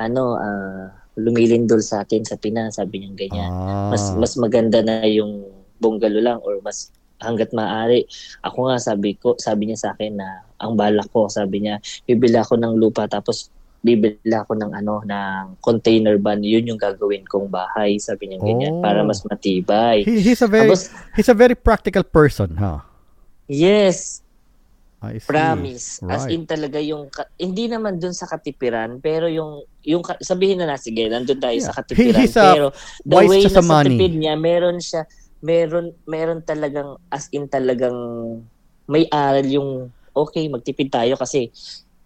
ano, 0.00 0.34
ah, 0.34 0.88
lumilindol 1.12 1.84
sa 1.84 2.00
atin 2.00 2.24
sa 2.24 2.40
Pinas, 2.40 2.80
sabi 2.80 3.04
niya 3.04 3.12
ganyan. 3.12 3.52
Ah. 3.52 3.92
Mas, 3.92 4.08
mas 4.16 4.32
maganda 4.34 4.80
na 4.80 5.04
yung 5.04 5.44
bungalow 5.76 6.22
lang 6.22 6.38
or 6.40 6.56
mas 6.62 6.88
hanggat 7.22 7.50
maaari. 7.50 8.04
Ako 8.42 8.66
nga 8.66 8.78
sabi 8.78 9.14
ko, 9.14 9.34
sabi 9.36 9.66
niya 9.66 9.78
sa 9.78 9.88
akin 9.92 10.12
na 10.14 10.28
ang 10.56 10.74
balak 10.74 11.06
ko, 11.08 11.26
sabi 11.26 11.62
niya, 11.62 11.78
bibili 12.02 12.34
ako 12.34 12.54
ng 12.56 12.74
lupa 12.74 13.06
tapos 13.06 13.48
bibili 13.80 14.14
ako 14.28 14.54
ng 14.54 14.70
ano 14.72 15.02
ng 15.02 15.58
container 15.58 16.14
van 16.16 16.38
yun 16.38 16.62
yung 16.64 16.78
gagawin 16.78 17.26
kong 17.26 17.50
bahay 17.50 17.98
sabi 17.98 18.30
niya 18.30 18.38
ganyan 18.38 18.78
Oh. 18.78 18.78
para 18.78 19.02
mas 19.02 19.18
matibay 19.22 20.06
He, 20.06 20.22
he's 20.22 20.38
a 20.38 20.46
very 20.46 20.70
tapos 20.70 20.86
he's 21.12 21.26
a 21.26 21.34
very 21.34 21.58
practical 21.58 22.06
person, 22.06 22.54
huh? 22.54 22.78
yes 23.48 24.22
I 25.02 25.18
see. 25.18 25.26
promise 25.26 25.98
as 26.06 26.22
Right. 26.22 26.30
in 26.32 26.46
talaga 26.46 26.78
yung 26.78 27.10
hindi 27.34 27.66
naman 27.66 27.98
dun 27.98 28.14
sa 28.14 28.30
katipiran 28.30 29.02
pero 29.02 29.26
yung 29.26 29.66
yung 29.82 29.98
sabihin 30.22 30.62
na 30.62 30.70
na 30.70 30.78
sige 30.78 31.10
nandun 31.10 31.42
tayo 31.42 31.50
Yeah. 31.52 31.66
sa 31.66 31.74
katipiran 31.74 32.22
He- 32.22 32.30
pero 32.30 32.66
the 33.02 33.18
way 33.18 33.42
na 33.42 33.50
sa 33.50 33.58
sa 33.58 33.62
money. 33.66 33.98
tipid 33.98 34.14
niya 34.14 34.38
meron 34.38 34.78
siya 34.78 35.02
meron 35.42 35.92
meron 36.06 36.40
talagang 36.40 36.96
as 37.10 37.26
in 37.34 37.50
talagang 37.50 37.92
may 38.86 39.10
aral 39.10 39.44
yung 39.44 39.70
okay 40.14 40.46
magtipid 40.46 40.88
tayo 40.88 41.18
kasi 41.18 41.50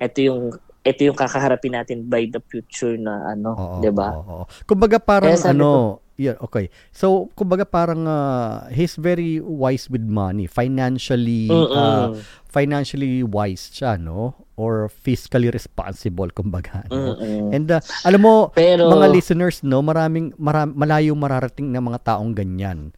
ito 0.00 0.18
yung 0.24 0.56
ito 0.86 1.02
yung 1.02 1.18
kakaharapin 1.18 1.74
natin 1.74 2.06
by 2.06 2.30
the 2.30 2.38
future 2.46 2.94
na 2.94 3.34
ano, 3.34 3.82
'di 3.82 3.90
ba? 3.90 4.14
Kumbaga 4.62 5.02
parang 5.02 5.34
Kaya 5.34 5.50
ano, 5.50 5.98
yeah, 6.14 6.38
okay. 6.38 6.70
So, 6.94 7.34
kumbaga 7.34 7.66
parang 7.66 8.06
uh, 8.06 8.70
he's 8.70 8.94
very 8.94 9.42
wise 9.42 9.90
with 9.90 10.06
money, 10.06 10.46
financially 10.46 11.50
uh, 11.50 12.14
financially 12.46 13.26
wise 13.26 13.66
siya, 13.74 13.98
no? 13.98 14.46
Or 14.54 14.86
fiscally 14.88 15.50
responsible 15.50 16.30
kumbaga, 16.30 16.86
no? 16.86 17.18
Mm-mm. 17.18 17.50
And 17.50 17.66
uh, 17.66 17.82
alam 18.06 18.22
mo, 18.22 18.54
Pero 18.54 18.86
mga 18.86 19.10
listeners, 19.10 19.66
no, 19.66 19.82
maraming 19.82 20.38
maram, 20.38 20.70
malayo 20.72 21.18
mararating 21.18 21.74
ng 21.74 21.82
mga 21.82 22.14
taong 22.14 22.30
ganyan. 22.30 22.94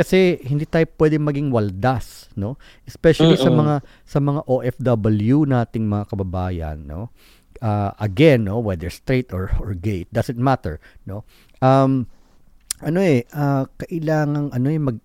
Kasi 0.00 0.40
hindi 0.48 0.64
tayo 0.64 0.88
pwede 0.96 1.20
maging 1.20 1.52
waldas, 1.52 2.32
no? 2.32 2.56
Especially 2.88 3.36
sa 3.36 3.52
Mm-mm. 3.52 3.60
mga 3.60 3.74
sa 4.08 4.16
mga 4.16 4.40
OFW 4.48 5.44
nating 5.44 5.84
mga 5.84 6.08
kababayan, 6.08 6.88
no? 6.88 7.12
Uh, 7.60 7.92
again, 8.00 8.48
no, 8.48 8.56
whether 8.64 8.88
straight 8.88 9.28
or 9.36 9.52
or 9.60 9.76
gay, 9.76 10.08
it 10.08 10.10
doesn't 10.16 10.40
matter, 10.40 10.80
no? 11.04 11.28
Um 11.60 12.08
ano 12.80 13.04
eh, 13.04 13.28
ah, 13.36 13.68
kailangang 13.76 14.48
ano 14.56 14.66
eh 14.72 14.80
mag 14.80 14.98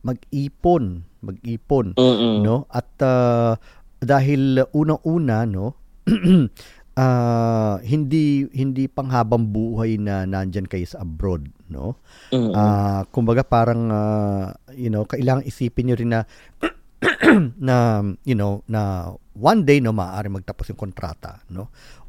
mag-ipon, 0.00 1.04
mag-ipon, 1.20 1.92
Mm-mm. 1.92 2.40
no? 2.40 2.64
At 2.72 2.88
ah, 3.04 3.60
dahil 4.00 4.64
unang-una, 4.72 5.44
no, 5.44 5.76
ah, 6.96 7.76
hindi 7.84 8.48
hindi 8.56 8.88
panghabang 8.88 9.52
buhay 9.52 10.00
na 10.00 10.24
nandyan 10.24 10.64
kayo 10.64 10.88
sa 10.88 11.04
abroad, 11.04 11.52
no? 11.70 11.96
Mm-mm. 12.32 12.52
Ah, 12.56 13.04
kumbaga 13.12 13.44
parang 13.44 13.88
ah, 13.92 14.52
you 14.72 14.88
know, 14.88 15.04
kailangan 15.04 15.44
isipin 15.44 15.92
niyo 15.92 15.96
rin 16.00 16.10
na 16.12 16.20
na 17.60 18.02
you 18.24 18.34
know, 18.34 18.62
na 18.66 19.12
one 19.38 19.62
day 19.62 19.78
no 19.78 19.92
maaari 19.94 20.28
magtapos 20.32 20.72
yung 20.72 20.80
kontrata, 20.80 21.40
no? 21.52 21.68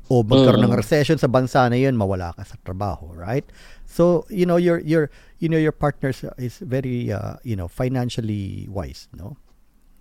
O 0.10 0.26
magkaroon 0.26 0.66
ng 0.66 0.74
Mm. 0.74 0.80
recession 0.82 1.18
sa 1.22 1.30
bansa 1.30 1.70
na 1.70 1.78
'yun, 1.78 1.94
mawala 1.94 2.34
ka 2.34 2.42
sa 2.42 2.58
trabaho, 2.66 3.14
right? 3.14 3.46
So, 3.86 4.26
you 4.34 4.46
know, 4.50 4.58
your 4.58 4.82
your 4.82 5.14
you 5.38 5.50
know 5.50 5.62
your 5.62 5.74
partner 5.76 6.10
is 6.42 6.58
very 6.62 7.14
uh, 7.14 7.38
you 7.46 7.54
know, 7.54 7.70
financially 7.70 8.66
wise, 8.70 9.06
no? 9.14 9.38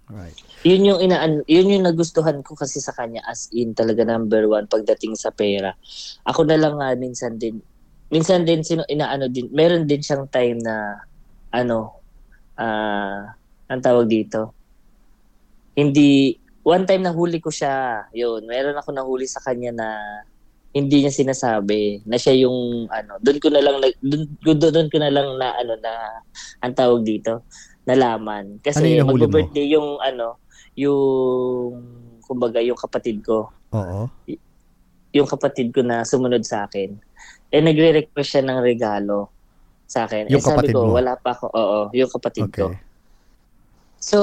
Right. 0.09 0.39
yun 0.67 0.83
yung 0.89 1.01
inaan 1.05 1.45
yun 1.47 1.71
yung 1.71 1.85
nagustuhan 1.87 2.43
ko 2.43 2.57
kasi 2.59 2.81
sa 2.83 2.91
kanya 2.97 3.23
as 3.29 3.47
in 3.55 3.77
talaga 3.77 4.03
number 4.03 4.49
one 4.51 4.67
pagdating 4.67 5.15
sa 5.15 5.31
pera. 5.31 5.77
Ako 6.27 6.49
na 6.49 6.59
lang 6.59 6.81
nga 6.81 6.97
minsan 6.99 7.39
din 7.39 7.63
minsan 8.09 8.45
din 8.45 8.65
sino 8.65 8.85
inaano 8.89 9.29
din 9.29 9.53
meron 9.53 9.85
din 9.85 10.01
siyang 10.01 10.29
time 10.33 10.61
na 10.65 11.05
ano 11.53 12.01
ah 12.57 13.37
ang 13.69 13.81
tawag 13.85 14.09
dito? 14.09 14.57
Hindi 15.77 16.35
one 16.65 16.85
time 16.89 17.05
nahuli 17.05 17.39
ko 17.39 17.53
siya 17.53 18.09
yun. 18.17 18.49
Meron 18.49 18.81
ako 18.81 18.91
nahuli 18.97 19.29
sa 19.29 19.45
kanya 19.45 19.71
na 19.77 19.89
hindi 20.73 21.05
niya 21.05 21.13
sinasabi 21.13 22.05
na 22.05 22.21
siya 22.21 22.45
yung 22.45 22.89
ano 22.93 23.17
doon 23.25 23.39
ko 23.41 23.49
na 23.49 23.61
lang 23.65 23.81
doon 24.05 24.57
doon 24.61 24.89
ko 24.93 24.97
na 25.01 25.09
lang 25.13 25.29
na 25.41 25.57
ano 25.57 25.75
na 25.81 25.93
ang 26.65 26.73
tawag 26.73 27.05
dito? 27.05 27.45
Nalaman. 27.89 28.61
Ano 28.61 28.65
kasi 28.65 29.01
mo? 29.01 29.13
magbo-birthday 29.13 29.69
yung 29.69 30.01
ano 30.01 30.41
yung 30.77 31.73
kumbaga 32.25 32.61
yung 32.61 32.77
kapatid 32.77 33.21
ko. 33.25 33.53
Oo. 33.69 34.09
yung 35.13 35.29
kapatid 35.29 35.73
ko 35.73 35.81
na 35.81 36.05
sumunod 36.05 36.45
sa 36.45 36.69
akin 36.69 36.97
eh 37.49 37.61
nagre-request 37.65 38.29
siya 38.29 38.43
ng 38.45 38.61
regalo 38.61 39.33
sa 39.89 40.05
akin 40.05 40.29
Yung 40.29 40.41
eh 40.41 40.45
sabi 40.45 40.69
kapatid 40.69 40.75
ko 40.77 40.81
mo? 40.85 40.93
wala 41.01 41.13
pa 41.17 41.33
ako 41.33 41.47
oo 41.51 41.81
yung 41.97 42.11
kapatid 42.13 42.49
ko 42.53 42.69
Okay. 42.69 42.87
So, 43.99 44.21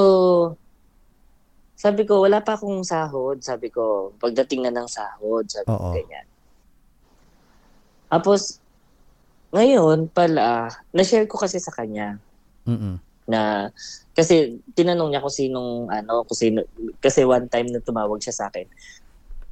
sabi 1.76 2.08
ko, 2.08 2.24
wala 2.24 2.40
pa 2.40 2.56
akong 2.56 2.80
sahod. 2.88 3.44
Sabi 3.44 3.68
ko, 3.68 4.16
pagdating 4.18 4.64
na 4.64 4.72
ng 4.72 4.88
sahod, 4.88 5.44
sabi 5.52 5.68
ko 5.68 5.76
Oo. 5.76 5.92
ganyan. 5.92 6.26
Tapos, 8.08 8.64
ngayon 9.52 10.08
pala, 10.10 10.72
na-share 10.96 11.28
ko 11.28 11.36
kasi 11.36 11.60
sa 11.60 11.76
kanya 11.76 12.18
Mm. 12.66 12.98
na 13.30 13.70
kasi 14.14 14.58
tinanong 14.74 15.14
niya 15.14 15.22
kung 15.22 15.34
sinong 15.34 15.86
ano 15.86 16.26
kung 16.26 16.34
sino 16.38 16.66
kasi 16.98 17.22
one 17.22 17.46
time 17.46 17.70
na 17.70 17.78
tumawag 17.78 18.18
siya 18.18 18.34
sa 18.34 18.46
akin 18.50 18.66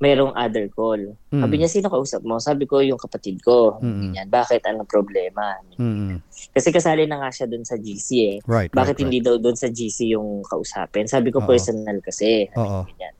merong 0.04 0.36
other 0.36 0.68
call 0.68 1.00
Mm. 1.32 1.40
sabi 1.40 1.56
niya 1.56 1.72
sino 1.72 1.88
kausap 1.88 2.20
mo 2.22 2.36
sabi 2.38 2.68
ko 2.68 2.84
yung 2.84 3.00
kapatid 3.00 3.40
ko 3.40 3.80
Mm. 3.80 4.12
ganyan 4.12 4.28
bakit 4.28 4.60
anong 4.68 4.86
problema 4.86 5.56
Mm. 5.80 6.20
kasi 6.52 6.70
kasali 6.70 7.08
na 7.08 7.24
nga 7.24 7.32
siya 7.32 7.48
doon 7.48 7.64
sa 7.64 7.80
GC 7.80 8.08
eh 8.20 8.38
Right. 8.44 8.68
bakit 8.70 9.00
right, 9.00 9.08
hindi 9.08 9.24
daw 9.24 9.40
doon 9.40 9.56
sa 9.56 9.72
GC 9.72 10.12
yung 10.12 10.44
kausapin? 10.44 11.08
Sabi 11.08 11.32
ko 11.32 11.40
Oo. 11.40 11.48
personal 11.48 11.98
kasi. 12.04 12.52
Ganyan. 12.52 13.14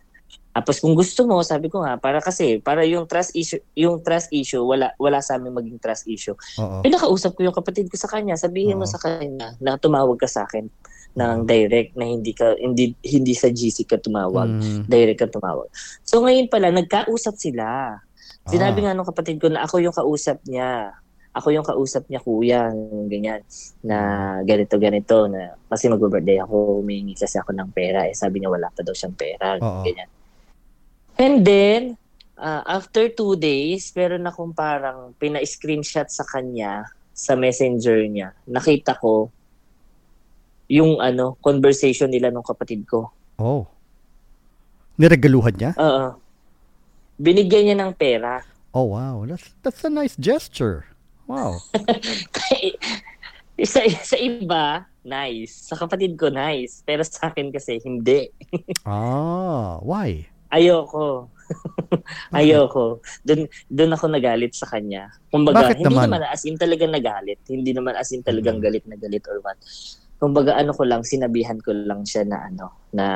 Tapos 0.54 0.78
kung 0.78 0.94
gusto 0.94 1.26
mo, 1.26 1.42
sabi 1.42 1.66
ko 1.66 1.82
nga, 1.82 1.98
para 1.98 2.22
kasi, 2.22 2.62
para 2.62 2.86
yung 2.86 3.10
trust 3.10 3.34
issue, 3.34 3.58
yung 3.74 4.06
trust 4.06 4.30
issue, 4.30 4.62
wala 4.62 4.94
wala 5.02 5.18
sa 5.18 5.42
amin 5.42 5.50
maging 5.50 5.82
trust 5.82 6.06
issue. 6.06 6.38
Oo. 6.62 6.86
Pinakausap 6.86 7.34
ko 7.34 7.42
yung 7.42 7.58
kapatid 7.58 7.90
ko 7.90 7.98
sa 7.98 8.06
kanya, 8.06 8.38
sabihin 8.38 8.78
mo 8.78 8.86
Oo. 8.86 8.94
sa 8.94 9.02
kanya 9.02 9.58
na 9.58 9.82
tumawag 9.82 10.22
ka 10.22 10.30
sa 10.30 10.46
akin 10.46 10.70
ng 11.14 11.46
direct 11.46 11.94
na 11.94 12.06
hindi 12.06 12.34
ka 12.34 12.58
hindi 12.58 12.94
hindi 13.00 13.34
sa 13.34 13.48
GC 13.48 13.86
ka 13.86 14.02
tumawag, 14.02 14.50
Mm. 14.50 14.84
direct 14.86 15.20
ka 15.22 15.30
tumawag. 15.30 15.70
So 16.02 16.22
ngayon 16.22 16.50
pala 16.50 16.74
nagkausap 16.74 17.38
sila. 17.38 17.98
Sinabi 18.44 18.82
Ah. 18.82 18.90
nga 18.90 18.94
nung 18.94 19.08
kapatid 19.08 19.38
ko 19.38 19.48
na 19.48 19.64
ako 19.64 19.80
yung 19.80 19.96
kausap 19.96 20.42
niya. 20.44 20.92
Ako 21.34 21.50
yung 21.50 21.66
kausap 21.66 22.06
niya, 22.06 22.22
kuya, 22.22 22.70
ganyan, 23.10 23.42
na 23.82 23.98
ganito, 24.46 24.78
ganito, 24.78 25.26
na 25.26 25.58
kasi 25.66 25.90
mag-birthday 25.90 26.38
ako, 26.38 26.78
humingi 26.78 27.18
kasi 27.18 27.42
ako 27.42 27.58
ng 27.58 27.74
pera. 27.74 28.06
Eh, 28.06 28.14
sabi 28.14 28.38
niya 28.38 28.54
wala 28.54 28.70
pa 28.70 28.86
daw 28.86 28.94
siyang 28.94 29.18
pera, 29.18 29.58
Oo. 29.58 29.82
ganyan. 29.82 30.10
And 31.18 31.42
then, 31.42 31.84
Ah, 32.34 32.66
after 32.66 33.08
two 33.08 33.38
days, 33.38 33.94
meron 33.94 34.26
akong 34.26 34.52
parang 34.52 35.14
pina-screenshot 35.16 36.10
sa 36.10 36.26
kanya 36.26 36.82
sa 37.14 37.38
messenger 37.38 38.04
niya. 38.10 38.34
Nakita 38.50 38.98
ko 38.98 39.30
yung 40.72 41.00
ano, 41.00 41.36
conversation 41.44 42.10
nila 42.10 42.32
nung 42.32 42.46
kapatid 42.46 42.88
ko. 42.88 43.12
Oh. 43.40 43.68
Niregaluhan 44.96 45.56
niya? 45.58 45.72
Oo. 45.76 46.16
Binigyan 47.18 47.64
niya 47.66 47.78
ng 47.78 47.94
pera. 47.94 48.42
Oh, 48.74 48.90
wow. 48.94 49.22
That's 49.26 49.54
that's 49.62 49.82
a 49.86 49.92
nice 49.92 50.18
gesture. 50.18 50.86
Wow. 51.30 51.62
sa, 53.64 53.80
sa 53.86 54.18
iba, 54.18 54.86
nice. 55.06 55.70
Sa 55.70 55.78
kapatid 55.78 56.18
ko, 56.18 56.30
nice. 56.34 56.82
Pero 56.84 57.06
sa 57.06 57.30
akin 57.30 57.54
kasi, 57.54 57.80
hindi. 57.86 58.30
ah, 58.90 59.78
why? 59.82 60.26
Ayoko. 60.54 61.30
Ayoko. 62.38 63.02
Doon 63.26 63.50
doon 63.70 63.92
ako 63.98 64.06
nagalit 64.10 64.54
sa 64.54 64.70
kanya. 64.70 65.10
Kumbaga, 65.34 65.70
Bakit 65.74 65.82
hindi 65.82 65.96
naman? 65.98 66.06
naman 66.14 66.22
as 66.30 66.44
in 66.46 66.58
talaga 66.58 66.86
nagalit. 66.86 67.42
Hindi 67.50 67.72
naman 67.74 67.98
as 67.98 68.14
in 68.14 68.22
talagang 68.22 68.62
Mhm. 68.62 68.64
galit 68.64 68.84
na 68.86 68.98
galit 68.98 69.26
or 69.26 69.42
what. 69.42 69.58
Kumbaga, 70.24 70.56
ano 70.56 70.72
ko 70.72 70.88
lang, 70.88 71.04
sinabihan 71.04 71.60
ko 71.60 71.76
lang 71.76 72.08
siya 72.08 72.24
na 72.24 72.48
ano, 72.48 72.72
na 72.96 73.08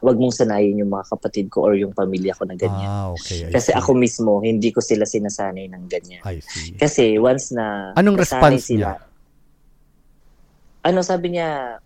wag 0.00 0.16
mong 0.16 0.32
sanayin 0.32 0.80
yung 0.80 0.88
mga 0.88 1.12
kapatid 1.12 1.52
ko 1.52 1.68
or 1.68 1.76
yung 1.76 1.92
pamilya 1.92 2.32
ko 2.32 2.48
na 2.48 2.56
ganyan. 2.56 2.88
Ah, 2.88 3.12
okay. 3.12 3.50
I 3.50 3.52
Kasi 3.52 3.74
see. 3.74 3.76
ako 3.76 3.90
mismo, 3.92 4.40
hindi 4.40 4.72
ko 4.72 4.80
sila 4.80 5.04
sinasanay 5.04 5.68
ng 5.68 5.84
ganyan. 5.90 6.24
I 6.24 6.40
see. 6.40 6.72
Kasi 6.80 7.20
once 7.20 7.52
na 7.52 7.92
Anong 8.00 8.16
response 8.16 8.72
niya? 8.72 8.96
Ano 10.88 11.04
sabi 11.04 11.36
niya? 11.36 11.76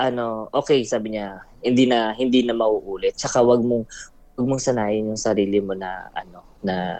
Ano, 0.00 0.48
okay, 0.56 0.80
sabi 0.88 1.20
niya, 1.20 1.44
hindi 1.60 1.84
na 1.84 2.16
hindi 2.16 2.48
na 2.48 2.56
mauulit. 2.56 3.18
Tsaka 3.20 3.44
wag 3.44 3.60
mong 3.60 3.84
wag 4.40 4.46
mong 4.46 4.62
sanayin 4.62 5.12
yung 5.12 5.20
sarili 5.20 5.60
mo 5.60 5.76
na 5.76 6.08
ano, 6.16 6.40
na 6.64 6.96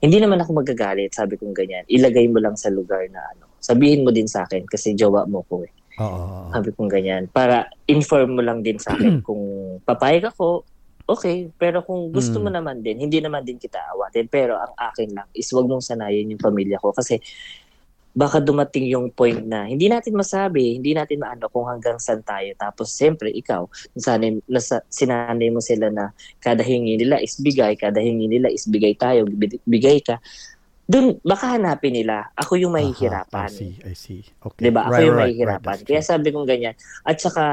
hindi 0.00 0.16
naman 0.22 0.40
ako 0.40 0.64
magagalit, 0.64 1.12
sabi 1.12 1.36
kong 1.36 1.52
ganyan. 1.52 1.84
Ilagay 1.84 2.30
mo 2.32 2.40
lang 2.40 2.56
sa 2.56 2.72
lugar 2.72 3.04
na 3.12 3.20
ano. 3.36 3.51
Sabihin 3.62 4.02
mo 4.02 4.10
din 4.10 4.26
sa 4.26 4.42
akin 4.42 4.66
kasi 4.66 4.92
jowa 4.92 5.22
mo 5.24 5.46
ko 5.46 5.62
eh. 5.62 5.70
Oo. 6.02 6.50
Sabi 6.50 6.74
kong 6.74 6.90
ganyan. 6.90 7.30
Para 7.30 7.70
inform 7.86 8.34
mo 8.34 8.42
lang 8.42 8.60
din 8.60 8.82
sa 8.82 8.92
akin 8.92 9.22
kung 9.26 9.42
papayag 9.86 10.34
ako, 10.34 10.66
okay. 11.06 11.46
Pero 11.54 11.86
kung 11.86 12.10
gusto 12.10 12.42
mo 12.42 12.50
Mm. 12.50 12.56
naman 12.58 12.76
din, 12.82 12.98
hindi 12.98 13.22
naman 13.22 13.46
din 13.46 13.56
kita 13.56 13.78
awatin. 13.94 14.26
Pero 14.26 14.58
ang 14.58 14.74
akin 14.74 15.14
lang 15.14 15.28
is 15.30 15.46
wag 15.54 15.70
mong 15.70 15.84
sanayin 15.84 16.34
yung 16.34 16.42
pamilya 16.42 16.82
ko. 16.82 16.90
Kasi 16.90 17.22
baka 18.12 18.44
dumating 18.44 18.92
yung 18.92 19.08
point 19.08 19.40
na 19.40 19.64
hindi 19.64 19.88
natin 19.88 20.12
masabi, 20.12 20.76
hindi 20.76 20.92
natin 20.92 21.16
maano 21.16 21.48
kung 21.48 21.64
hanggang 21.64 21.96
saan 21.96 22.20
tayo. 22.20 22.52
Tapos 22.60 22.92
siyempre 22.92 23.32
ikaw, 23.32 23.64
sanay, 23.96 24.36
nasa, 24.44 24.84
sinanay 24.92 25.48
mo 25.48 25.64
sila 25.64 25.88
na 25.88 26.12
kada 26.36 26.60
hingi 26.60 27.00
nila 27.00 27.16
is 27.24 27.40
bigay, 27.40 27.72
kada 27.72 28.04
hingi 28.04 28.28
nila 28.28 28.52
is 28.52 28.68
bigay 28.68 28.92
tayo, 28.92 29.24
bi- 29.24 29.64
bigay 29.64 30.04
ka. 30.04 30.20
Doon, 30.92 31.16
baka 31.22 31.56
hanapin 31.56 31.94
nila, 31.94 32.28
ako 32.34 32.60
yung 32.60 32.70
Aha, 32.70 32.84
mahihirapan. 32.84 33.48
I 33.48 33.54
see, 33.54 33.72
I 33.82 33.94
see. 33.94 34.22
Okay. 34.38 34.60
'Di 34.60 34.70
ba? 34.70 34.84
Ako 34.84 34.92
Right, 34.92 35.02
yung 35.02 35.16
right, 35.16 35.24
mahihirapan. 35.32 35.74
right, 35.74 35.86
Kaya 35.88 36.02
sabi 36.02 36.28
kong 36.28 36.44
ganyan. 36.44 36.76
At 37.02 37.16
saka 37.16 37.44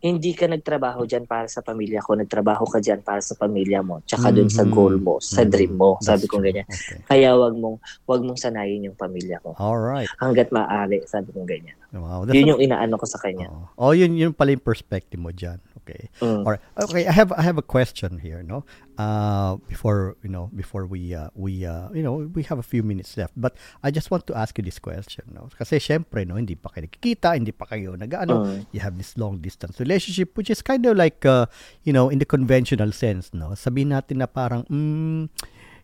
hindi 0.00 0.32
ka 0.32 0.44
nagtrabaho 0.46 1.04
diyan 1.04 1.24
para 1.24 1.44
sa 1.46 1.60
pamilya 1.60 2.00
ko, 2.00 2.12
nagtrabaho 2.12 2.64
ka 2.66 2.76
diyan 2.76 3.00
para 3.00 3.20
sa 3.20 3.32
pamilya 3.34 3.80
mo, 3.80 4.04
tsaka 4.04 4.28
dun 4.30 4.48
sa 4.48 4.60
Mhm. 4.60 4.68
goal 4.70 4.96
mo, 4.96 5.16
sa 5.16 5.40
Mhm. 5.40 5.48
dream 5.48 5.72
mo. 5.74 5.96
Sabi 5.98 6.04
That's 6.20 6.28
kong 6.28 6.40
true. 6.40 6.48
ganyan. 6.52 6.66
Okay. 6.68 6.98
Kaya 7.06 7.28
wag 7.34 7.54
mong 7.54 7.76
wag 8.04 8.20
mong 8.20 8.36
sanayin 8.36 8.84
yung 8.84 8.96
pamilya 8.96 9.40
ko. 9.40 9.56
All 9.56 9.80
right. 9.80 10.04
Hangga't 10.18 10.48
maaari, 10.48 11.04
sabi 11.04 11.32
kong 11.32 11.48
ganyan. 11.48 11.76
Wow. 11.90 12.24
That's 12.24 12.36
Yun 12.36 12.44
a- 12.44 12.50
yung 12.50 12.60
inaano 12.62 12.96
ko 12.96 13.06
sa 13.08 13.16
kanya. 13.16 13.48
Oo. 13.48 13.64
Oh, 13.80 13.92
yun 13.92 14.12
yun 14.12 14.32
pala 14.32 14.52
yung 14.52 14.60
perspective 14.62 15.16
mo 15.16 15.32
diyan. 15.32 15.56
Okay. 15.80 16.12
Mm. 16.20 16.44
All 16.44 16.52
right. 16.52 16.64
Okay, 16.78 17.04
I 17.04 17.12
have 17.12 17.32
I 17.32 17.40
have 17.40 17.56
a 17.56 17.64
question 17.64 18.16
here, 18.18 18.40
no? 18.40 18.64
Uh 18.94 19.58
before, 19.66 20.14
you 20.22 20.30
know, 20.30 20.54
before 20.54 20.86
we 20.86 21.10
uh, 21.18 21.26
we 21.34 21.66
uh, 21.66 21.90
you 21.90 21.98
know, 21.98 22.30
we 22.30 22.46
have 22.46 22.62
a 22.62 22.66
few 22.66 22.86
minutes 22.86 23.18
left. 23.18 23.34
But 23.34 23.58
I 23.82 23.90
just 23.90 24.06
want 24.14 24.22
to 24.30 24.38
ask 24.38 24.54
you 24.54 24.62
this 24.62 24.78
question, 24.78 25.34
no? 25.34 25.50
Kasi 25.50 25.82
syempre, 25.82 26.22
no, 26.22 26.38
hindi 26.38 26.54
pa 26.54 26.70
kayo 26.70 26.86
nakikita, 26.86 27.34
hindi 27.34 27.50
pa 27.50 27.66
kayo 27.66 27.98
nag-ano, 27.98 28.46
Mm. 28.46 28.70
you 28.70 28.78
have 28.78 28.94
this 28.94 29.18
long 29.18 29.42
distance 29.42 29.82
relationship 29.82 30.38
which 30.38 30.46
is 30.46 30.62
kind 30.62 30.86
of 30.86 30.94
like 30.94 31.26
uh, 31.26 31.50
you 31.82 31.90
know, 31.90 32.06
in 32.06 32.22
the 32.22 32.28
conventional 32.28 32.94
sense, 32.94 33.34
no? 33.34 33.50
Sabihin 33.58 33.90
natin 33.90 34.22
na 34.22 34.30
parang 34.30 34.62
mm, 34.70 35.26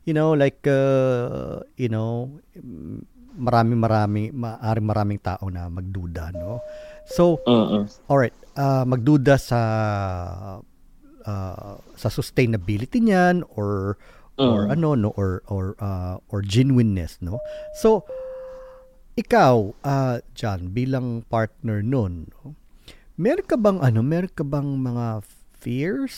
you 0.07 0.15
know, 0.15 0.31
like 0.39 0.63
uh, 0.71 1.67
you 1.75 1.91
know, 1.91 2.31
mm, 2.55 3.03
marami 3.35 3.75
marami 3.75 4.23
maaring 4.31 4.87
maraming 4.87 5.19
tao 5.19 5.51
na 5.51 5.67
magduda, 5.67 6.31
no? 6.31 6.63
So, 7.11 7.43
Mm-mm. 7.43 7.91
Alright, 8.07 8.39
uh, 8.55 8.87
magduda 8.87 9.35
sa 9.35 9.59
uh, 11.27 11.77
sa 11.97 12.09
sustainability 12.09 13.01
niyan 13.01 13.45
or 13.57 13.97
or 14.41 14.69
Mm. 14.69 14.73
ano 14.73 14.89
no 14.97 15.11
or 15.21 15.45
or 15.53 15.77
uh, 15.81 16.17
or 16.33 16.41
genuineness 16.41 17.21
no. 17.21 17.41
So 17.77 18.09
ikaw 19.19 19.77
uh, 19.85 20.25
John 20.33 20.73
bilang 20.73 21.29
partner 21.29 21.85
nun, 21.85 22.33
no, 22.33 22.57
meron 23.21 23.45
ka 23.45 23.61
bang 23.61 23.77
ano, 23.85 24.01
meron 24.01 24.33
ka 24.33 24.41
bang 24.47 24.81
mga 24.81 25.21
fears? 25.61 26.17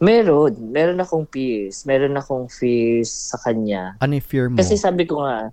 Meron, 0.00 0.56
meron 0.72 1.00
akong 1.00 1.28
fears. 1.28 1.84
Meron 1.84 2.16
akong 2.16 2.48
fears 2.48 3.12
sa 3.12 3.36
kanya. 3.44 3.96
Ano 4.00 4.16
yung 4.16 4.24
fear 4.24 4.48
mo? 4.48 4.56
Kasi 4.56 4.80
sabi 4.80 5.04
ko 5.04 5.20
nga, 5.20 5.52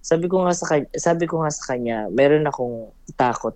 sabi 0.00 0.32
ko 0.32 0.48
nga 0.48 0.56
sa 0.56 0.64
kanya, 0.64 0.88
sabi 0.96 1.24
ko 1.28 1.44
nga 1.44 1.52
sa 1.52 1.64
kanya, 1.72 1.98
meron 2.08 2.48
akong 2.48 2.88
takot. 3.20 3.52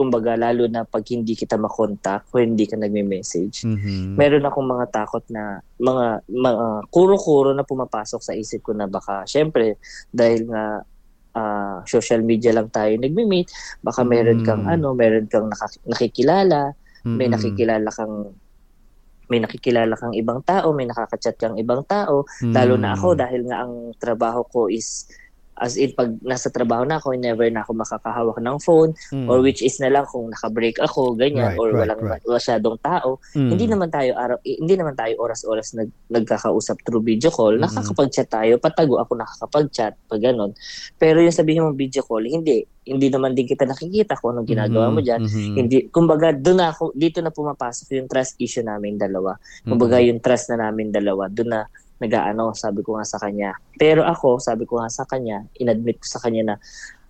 Kumbaga, 0.00 0.32
lalo 0.32 0.64
na 0.64 0.88
pag 0.88 1.04
hindi 1.12 1.36
kita 1.36 1.60
makontak 1.60 2.24
o 2.32 2.40
hindi 2.40 2.64
ka 2.64 2.80
nagme-message. 2.80 3.68
Mhm. 3.68 4.16
Meron 4.16 4.48
akong 4.48 4.64
mga 4.64 4.86
takot 4.88 5.20
na 5.28 5.60
mga 5.76 6.24
mga 6.24 6.64
kuro-kuro 6.88 7.52
na 7.52 7.68
pumapasok 7.68 8.20
sa 8.24 8.32
isip 8.32 8.64
ko 8.64 8.72
na 8.72 8.88
baka 8.88 9.28
syempre 9.28 9.76
dahil 10.08 10.48
nga 10.48 10.80
ah, 11.30 11.78
social 11.86 12.26
media 12.26 12.50
lang 12.50 12.72
tayo 12.74 12.90
nagme-meet, 12.96 13.46
baka 13.78 14.02
meron 14.02 14.42
kang 14.42 14.66
Mm. 14.66 14.74
ano, 14.74 14.98
meron 14.98 15.30
kang 15.30 15.46
naka- 15.46 15.78
nakikilala, 15.86 16.74
may 17.06 17.30
Mhm. 17.30 17.34
nakikilala 17.38 17.90
kang 17.94 18.34
may 19.30 19.38
nakikilala 19.38 19.94
kang 19.94 20.10
ibang 20.10 20.42
tao, 20.42 20.74
may 20.74 20.90
nakaka-chat 20.90 21.38
kang 21.38 21.54
ibang 21.54 21.86
tao, 21.86 22.26
Lalo 22.42 22.74
na 22.74 22.98
ako 22.98 23.14
Mm. 23.14 23.18
dahil 23.22 23.40
nga 23.46 23.56
ang 23.62 23.74
trabaho 23.94 24.42
ko 24.42 24.66
is 24.66 25.06
as 25.60 25.76
in 25.76 25.92
pag 25.92 26.08
nasa 26.24 26.48
trabaho 26.48 26.82
na 26.82 26.96
ako, 26.96 27.12
never 27.14 27.44
na 27.46 27.60
ako 27.60 27.76
makakahawak 27.76 28.40
ng 28.40 28.56
phone 28.58 28.90
Mm. 29.12 29.28
or 29.28 29.44
which 29.44 29.60
is 29.60 29.76
na 29.76 29.92
lang 29.92 30.08
kung 30.08 30.26
naka-break 30.26 30.80
ako, 30.80 31.12
ganyan, 31.14 31.52
Right, 31.52 31.60
or 31.60 31.68
right, 31.68 31.84
walang 31.84 32.00
right. 32.00 32.24
masyadong 32.24 32.80
tao. 32.80 33.20
Mm. 33.36 33.50
Hindi 33.52 33.66
naman 33.68 33.88
tayo 33.88 34.16
araw, 34.16 34.40
eh, 34.40 34.56
hindi 34.56 34.74
naman 34.74 34.96
tayo 34.96 35.12
oras-oras 35.20 35.76
nag, 35.76 35.92
nagkakausap 36.08 36.80
through 36.80 37.04
video 37.04 37.28
call. 37.28 37.52
Mm-mm. 37.52 37.68
Nakakapag-chat 37.68 38.26
tayo, 38.26 38.56
patago 38.56 38.96
ako 38.96 39.12
nakakapag-chat, 39.14 39.92
pag 40.08 40.20
ganun. 40.20 40.56
Pero 40.96 41.20
yung 41.20 41.36
sabihin 41.36 41.60
mo 41.62 41.76
video 41.76 42.00
call, 42.00 42.24
hindi. 42.24 42.64
Hindi 42.80 43.06
naman 43.06 43.36
din 43.36 43.44
kita 43.44 43.68
nakikita 43.68 44.16
kung 44.16 44.34
anong 44.34 44.48
ginagawa 44.48 44.88
mo 44.88 44.98
Mhm, 44.98 45.04
dyan. 45.04 45.20
mhm. 45.20 45.54
Hindi, 45.54 45.76
kumbaga, 45.92 46.32
doon 46.32 46.56
na 46.56 46.72
ako, 46.72 46.96
dito 46.96 47.20
na 47.20 47.28
pumapasok 47.28 47.92
yung 47.94 48.08
trust 48.08 48.34
issue 48.38 48.64
namin 48.64 48.96
dalawa. 48.96 49.36
Kumbaga, 49.62 50.00
Mhm. 50.00 50.06
yung 50.08 50.20
trust 50.20 50.48
na 50.50 50.66
namin 50.66 50.88
dalawa, 50.88 51.28
doon 51.28 51.52
na 51.52 51.60
nag-aano, 52.00 52.52
sabi 52.52 52.80
ko 52.80 52.96
nga 52.96 53.04
sa 53.04 53.20
kanya. 53.20 53.52
Pero 53.76 54.02
ako, 54.02 54.40
sabi 54.40 54.64
ko 54.64 54.80
nga 54.80 54.88
sa 54.88 55.04
kanya, 55.04 55.44
inadmit 55.54 56.00
ko 56.00 56.06
sa 56.08 56.18
kanya 56.18 56.42
na 56.42 56.56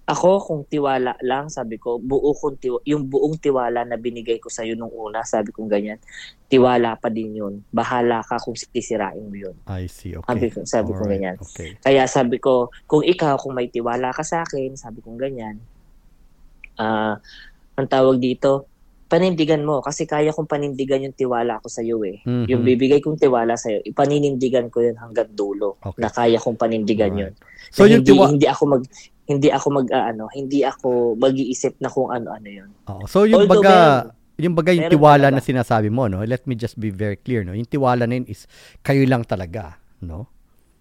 ako 0.03 0.43
kung 0.43 0.62
tiwala 0.66 1.14
lang, 1.22 1.47
sabi 1.47 1.78
ko, 1.78 2.03
buo 2.03 2.34
kong 2.34 2.59
tiwa- 2.59 2.82
yung 2.82 3.07
buong 3.07 3.38
tiwala 3.38 3.86
na 3.86 3.95
binigay 3.95 4.43
ko 4.43 4.51
sa 4.51 4.66
iyo 4.66 4.74
nung 4.74 4.91
una, 4.91 5.22
sabi 5.22 5.55
ko 5.55 5.62
ganyan, 5.64 6.03
tiwala 6.51 6.99
pa 6.99 7.07
din 7.07 7.38
yun. 7.38 7.62
Bahala 7.70 8.18
ka 8.26 8.43
kung 8.43 8.59
sisirain 8.59 9.22
mo 9.22 9.38
yun. 9.38 9.55
I 9.70 9.86
see. 9.86 10.18
Okay. 10.18 10.26
Sabi 10.26 10.47
ko- 10.51 10.66
sabi 10.66 10.91
ko 10.91 10.99
Alright, 10.99 11.12
ganyan. 11.14 11.36
Okay. 11.38 11.78
Kaya 11.78 12.03
sabi 12.11 12.43
ko, 12.43 12.55
kung 12.84 13.07
ikaw, 13.07 13.38
kung 13.38 13.55
may 13.55 13.70
tiwala 13.70 14.11
ka 14.11 14.26
sa 14.26 14.43
akin, 14.43 14.74
sabi 14.74 14.99
ko 14.99 15.14
ganyan, 15.14 15.62
ah, 16.74 17.14
ang 17.76 17.86
tawag 17.86 18.18
dito, 18.18 18.66
panindigan 19.11 19.66
mo. 19.66 19.82
Kasi 19.82 20.06
kaya 20.06 20.30
kong 20.30 20.46
panindigan 20.46 21.02
yung 21.02 21.16
tiwala 21.18 21.58
ko 21.58 21.66
sa 21.66 21.82
iyo 21.82 21.98
eh. 22.06 22.22
Mhm. 22.22 22.46
Yung 22.46 22.62
bibigay 22.62 23.02
kong 23.02 23.18
tiwala 23.18 23.58
sa 23.58 23.68
iyo, 23.68 23.82
ipaninindigan 23.82 24.70
ko 24.70 24.86
yun 24.86 24.94
hanggang 24.94 25.26
dulo. 25.34 25.74
Okay. 25.82 26.00
Na 26.00 26.08
kaya 26.08 26.38
kong 26.38 26.54
panindigan 26.54 27.12
yun. 27.18 27.34
Alright. 27.34 27.74
So 27.74 27.84
Na 27.84 27.90
yung 27.90 28.06
hindi, 28.06 28.11
tiwa- 28.14 28.30
hindi 28.30 28.46
ako 28.46 28.62
mag 28.70 28.82
hindi 29.26 29.48
ako 29.50 29.66
mag 29.70 29.86
ah, 29.90 30.11
ano, 30.11 30.24
hindi 30.30 30.62
ako 30.62 31.14
mag-iisip 31.18 31.78
na 31.78 31.90
kung 31.90 32.11
ano-ano 32.11 32.48
yun. 32.48 32.70
Oo. 32.86 33.04
So 33.11 33.26
yung 33.26 33.46
Although 33.46 33.62
baga, 33.62 33.74
meron- 33.74 34.18
yung 34.40 34.54
baga 34.56 34.70
yung 34.72 34.88
tiwala 34.88 35.26
na 35.28 35.42
sinasabi 35.42 35.92
mo, 35.92 36.08
no? 36.08 36.22
Let 36.22 36.46
me 36.46 36.54
just 36.54 36.78
be 36.78 36.88
very 36.88 37.18
clear, 37.18 37.42
no? 37.42 37.52
Yung 37.52 37.68
tiwala 37.68 38.06
na 38.06 38.14
yun 38.16 38.26
is 38.26 38.46
kayo 38.80 39.02
lang 39.04 39.26
talaga, 39.26 39.76
no? 40.00 40.30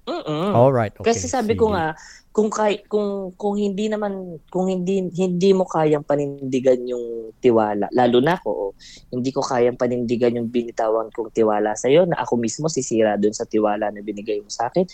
Mm-mm. 0.09 0.57
All 0.57 0.73
right. 0.73 0.93
Okay. 0.97 1.13
Kasi 1.13 1.29
sabi 1.29 1.53
ko 1.53 1.69
sige. 1.69 1.73
nga, 1.77 1.85
kung 2.29 2.53
kay 2.53 2.85
kung 2.85 3.33
kung 3.33 3.57
hindi 3.57 3.89
naman 3.89 4.37
kung 4.53 4.69
hindi 4.69 5.09
hindi 5.17 5.49
mo 5.49 5.65
kayang 5.65 6.05
panindigan 6.05 6.77
yung 6.85 7.33
tiwala, 7.41 7.89
lalo 7.89 8.17
na 8.21 8.37
ako, 8.37 8.49
oh, 8.53 8.71
hindi 9.09 9.33
ko 9.33 9.41
kayang 9.41 9.79
panindigan 9.79 10.37
yung 10.37 10.49
binitawan 10.53 11.09
kong 11.09 11.33
tiwala 11.33 11.73
sa 11.73 11.89
iyo 11.89 12.05
na 12.05 12.21
ako 12.21 12.37
mismo 12.37 12.69
sisira 12.69 13.17
doon 13.17 13.33
sa 13.33 13.49
tiwala 13.49 13.89
na 13.89 14.05
binigay 14.05 14.37
mo 14.45 14.49
sa 14.53 14.69
akin. 14.69 14.85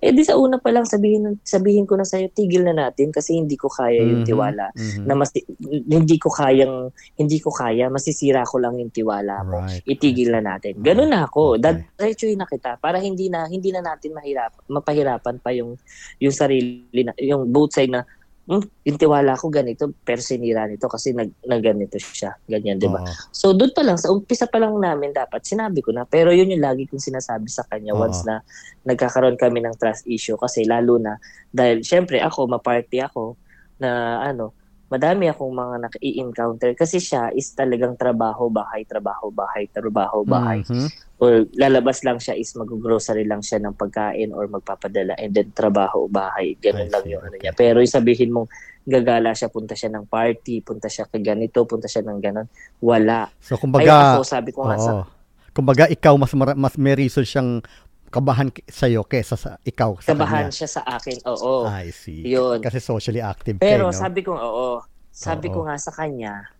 Eh 0.00 0.16
di 0.16 0.24
sa 0.24 0.40
una 0.40 0.56
pa 0.56 0.72
lang 0.72 0.88
sabihin 0.88 1.36
sabihin 1.44 1.84
ko 1.84 1.96
na 2.00 2.08
sa'yo, 2.08 2.32
tigil 2.32 2.64
na 2.64 2.72
natin 2.72 3.12
kasi 3.12 3.36
hindi 3.36 3.54
ko 3.60 3.68
kaya 3.68 4.00
yung 4.00 4.24
Mhm, 4.24 4.28
tiwala 4.28 4.66
mhm. 4.72 5.04
na 5.04 5.12
mas 5.12 5.28
hindi 5.68 6.16
ko 6.16 6.32
kayang 6.32 6.88
hindi 7.20 7.36
ko 7.36 7.52
kaya 7.52 7.92
masisira 7.92 8.48
ko 8.48 8.56
lang 8.56 8.80
yung 8.80 8.88
tiwala 8.88 9.44
mo. 9.44 9.60
Right. 9.60 9.84
Itigil 9.84 10.32
na 10.32 10.40
natin. 10.40 10.80
Ganun 10.80 11.12
na 11.12 11.28
ako. 11.28 11.60
Okay. 11.60 11.84
Diretsuhin 12.00 12.40
na 12.40 12.48
kita 12.48 12.80
para 12.80 12.96
hindi 12.96 13.28
na 13.28 13.44
hindi 13.44 13.68
na 13.70 13.84
natin 13.84 14.16
mahirap 14.16 14.56
mapahirapan 14.72 15.36
pa 15.36 15.52
yung 15.52 15.76
yung 16.16 16.32
sarili 16.32 17.04
na 17.04 17.12
yung 17.20 17.52
both 17.52 17.76
side 17.76 17.92
na 17.92 18.02
"Hmm, 18.50 18.66
yung 18.82 18.98
tiwala 18.98 19.38
ko 19.38 19.46
ganito 19.46 19.94
pero 20.02 20.18
sinira 20.18 20.66
nito 20.66 20.90
kasi 20.90 21.14
nag, 21.14 21.30
nagganito 21.46 22.02
siya. 22.02 22.34
Ganyan, 22.50 22.82
'di 22.82 22.90
ba? 22.90 22.98
Oo. 22.98 23.14
So 23.30 23.54
doon 23.54 23.70
pa 23.70 23.86
lang 23.86 23.94
sa 23.94 24.10
umpisa 24.10 24.50
pa 24.50 24.58
lang 24.58 24.74
namin 24.74 25.14
dapat 25.14 25.46
sinabi 25.46 25.78
ko 25.78 25.94
na 25.94 26.02
pero 26.02 26.34
yun 26.34 26.50
yung 26.50 26.66
lagi 26.66 26.90
kong 26.90 26.98
sinasabi 26.98 27.46
sa 27.46 27.62
kanya 27.70 27.94
Oo. 27.94 28.02
once 28.02 28.26
na 28.26 28.42
nagkakaroon 28.82 29.38
kami 29.38 29.62
ng 29.62 29.78
trust 29.78 30.02
issue 30.10 30.34
kasi 30.34 30.66
lalo 30.66 30.98
na 30.98 31.14
dahil 31.54 31.86
syempre 31.86 32.18
ako 32.18 32.50
ma-party 32.50 32.98
ako 33.06 33.38
na 33.78 34.18
ano 34.26 34.50
madami 34.90 35.30
akong 35.30 35.54
mga 35.54 35.76
naka-encounter 35.86 36.74
kasi 36.74 36.98
siya 36.98 37.30
is 37.30 37.54
talagang 37.54 37.94
trabaho 37.94 38.50
bahay 38.50 38.82
trabaho 38.82 39.30
bahay 39.30 39.70
trabaho 39.70 40.26
bahay 40.26 40.66
Mhm. 40.66 40.90
or 41.22 41.46
lalabas 41.54 42.02
lang 42.02 42.18
siya 42.18 42.34
is 42.34 42.50
mag-grocery 42.58 43.22
lang 43.22 43.38
siya 43.38 43.62
ng 43.62 43.78
pagkain 43.78 44.34
or 44.34 44.50
magpapadala 44.50 45.14
and 45.14 45.30
then 45.30 45.54
trabaho 45.54 46.10
bahay 46.10 46.52
I 46.52 46.58
ganun 46.58 46.90
lang 46.90 47.04
see, 47.06 47.14
yung 47.14 47.22
ano 47.22 47.36
niya 47.38 47.54
pero 47.54 47.78
yung 47.78 47.94
sabihin 47.94 48.34
mong 48.34 48.50
gagala 48.82 49.30
siya 49.30 49.46
punta 49.46 49.78
siya 49.78 49.94
ng 49.94 50.10
party 50.10 50.66
punta 50.66 50.90
siya 50.90 51.06
kay 51.06 51.22
ganito 51.22 51.62
punta 51.62 51.86
siya 51.86 52.02
ng 52.02 52.18
ganon 52.18 52.50
wala 52.82 53.30
So 53.38 53.54
kumbaga, 53.54 54.18
ako, 54.18 54.26
sabi 54.26 54.50
ko 54.50 54.66
nga 54.66 54.74
sa, 54.74 54.92
oo. 54.98 55.04
Kumbaga 55.50 55.86
ikaw 55.86 56.14
mas 56.14 56.30
mara- 56.34 56.58
mas 56.58 56.74
may 56.74 56.94
reason 56.94 57.22
siyang 57.22 57.62
kabahan 58.10 58.50
sa 58.66 58.90
iyo 58.90 59.06
kaysa 59.06 59.38
sa 59.38 59.56
ikaw 59.62 59.94
sa 60.02 60.12
kabahan 60.12 60.50
kanya. 60.50 60.54
siya 60.54 60.68
sa 60.68 60.82
akin. 60.82 61.16
Oo. 61.30 61.70
I 61.70 61.94
see. 61.94 62.26
Yun. 62.26 62.58
Kasi 62.58 62.82
socially 62.82 63.22
active 63.22 63.62
Pero 63.62 63.86
kayo, 63.88 63.94
no? 63.94 64.00
sabi 64.02 64.20
ko, 64.26 64.34
oo. 64.34 64.82
Sabi 65.10 65.46
Oo. 65.50 65.54
ko 65.54 65.58
nga 65.70 65.78
sa 65.78 65.94
kanya, 65.94 66.50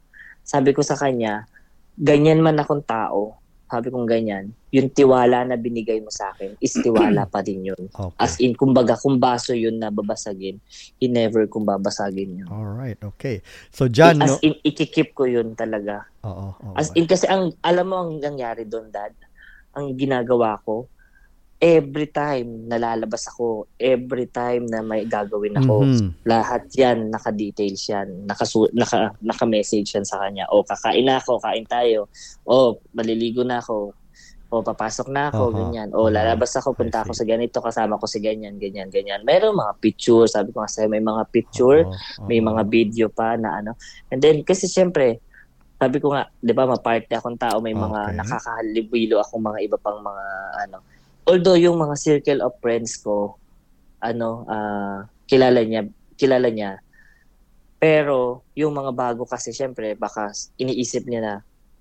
sabi 0.46 0.70
ko 0.70 0.82
sa 0.82 0.94
kanya, 0.94 1.46
ganyan 1.98 2.38
man 2.42 2.58
akong 2.58 2.82
tao, 2.86 3.38
sabi 3.70 3.86
kong 3.86 4.06
ganyan, 4.06 4.50
yung 4.74 4.90
tiwala 4.90 5.46
na 5.46 5.54
binigay 5.54 6.02
mo 6.02 6.10
sa 6.10 6.34
akin 6.34 6.58
is 6.58 6.74
tiwala 6.74 7.26
pa 7.30 7.38
din 7.42 7.70
yun. 7.70 7.84
Okay. 7.94 8.18
As 8.18 8.34
in, 8.42 8.58
kumbaga, 8.58 8.98
kung 8.98 9.22
baso 9.22 9.54
yun 9.54 9.78
na 9.78 9.94
babasagin, 9.94 10.58
he 10.98 11.06
never 11.06 11.46
kung 11.46 11.62
babasagin 11.62 12.42
yun. 12.42 12.48
All 12.50 12.66
right. 12.66 12.98
Okay. 12.98 13.42
So 13.70 13.86
John, 13.86 14.18
no? 14.18 14.26
As 14.26 14.42
in, 14.42 14.58
ikikip 14.66 15.14
ko 15.14 15.30
yun 15.30 15.54
talaga. 15.54 16.06
Oo. 16.26 16.54
oo. 16.58 16.74
As 16.74 16.90
in, 16.98 17.06
kasi 17.06 17.30
ang, 17.30 17.54
alam 17.62 17.86
mo 17.86 17.96
ang 18.02 18.18
nangyari 18.18 18.66
doon, 18.66 18.90
dad, 18.90 19.14
ang 19.74 19.94
ginagawa 19.94 20.58
ko, 20.66 20.90
every 21.60 22.08
time 22.08 22.64
nalalabas 22.64 23.28
ako, 23.28 23.68
every 23.76 24.32
time 24.32 24.64
na 24.64 24.80
may 24.80 25.04
gagawin 25.04 25.60
ako, 25.60 25.84
Mhm. 25.84 26.24
lahat 26.24 26.64
yan, 26.72 27.12
naka-details 27.12 27.84
yan, 27.84 28.08
nakasu- 28.24 28.72
naka, 28.72 29.12
naka-message 29.20 29.92
yan 29.92 30.08
sa 30.08 30.24
kanya. 30.24 30.48
O, 30.48 30.64
kakain 30.64 31.04
na 31.04 31.20
ako, 31.20 31.36
kain 31.36 31.68
tayo. 31.68 32.08
O, 32.48 32.80
maliligo 32.96 33.44
na 33.44 33.60
ako. 33.60 33.92
O, 34.50 34.64
papasok 34.64 35.12
na 35.12 35.28
ako, 35.30 35.52
Aha, 35.52 35.56
ganyan. 35.62 35.88
O, 35.92 36.08
lalabas 36.10 36.56
ako, 36.56 36.74
punta 36.74 37.04
ako 37.04 37.12
sa 37.14 37.28
ganito, 37.28 37.60
kasama 37.62 38.00
ko 38.00 38.08
si 38.08 38.18
ganyan, 38.18 38.56
ganyan, 38.56 38.88
ganyan. 38.88 39.20
Meron 39.22 39.54
mga 39.54 39.76
picture, 39.78 40.26
sabi 40.26 40.50
ko 40.50 40.64
nga 40.64 40.72
sa'yo, 40.72 40.88
may 40.88 41.04
mga 41.04 41.22
picture, 41.28 41.84
Oo, 41.86 41.92
oo. 41.94 42.26
may 42.26 42.40
mga 42.40 42.62
video 42.66 43.06
pa 43.12 43.36
na 43.36 43.60
ano. 43.60 43.76
And 44.08 44.18
then, 44.18 44.42
kasi 44.42 44.64
syempre, 44.66 45.20
sabi 45.76 46.02
ko 46.02 46.10
nga, 46.12 46.24
di 46.40 46.50
ba, 46.50 46.64
ma-party 46.66 47.14
akong 47.14 47.38
tao, 47.38 47.60
may 47.62 47.76
mga 47.76 48.00
Okay. 48.10 48.16
nakakahalibilo 48.16 49.20
akong 49.20 49.44
mga 49.44 49.58
iba 49.60 49.76
pang 49.76 50.02
mga 50.02 50.24
ano. 50.66 50.78
Although 51.30 51.54
yung 51.54 51.78
mga 51.78 51.94
circle 51.94 52.42
of 52.42 52.58
friends 52.58 52.98
ko, 52.98 53.38
ano, 54.02 54.42
ah, 54.50 55.06
kilala 55.30 55.62
niya, 55.62 55.86
kilala 56.18 56.50
niya. 56.50 56.82
Pero 57.78 58.42
yung 58.52 58.74
mga 58.74 58.92
bago 58.92 59.22
kasi 59.24 59.54
syempre 59.54 59.94
baka 59.94 60.28
iniisip 60.58 61.06
niya 61.06 61.20
na 61.22 61.34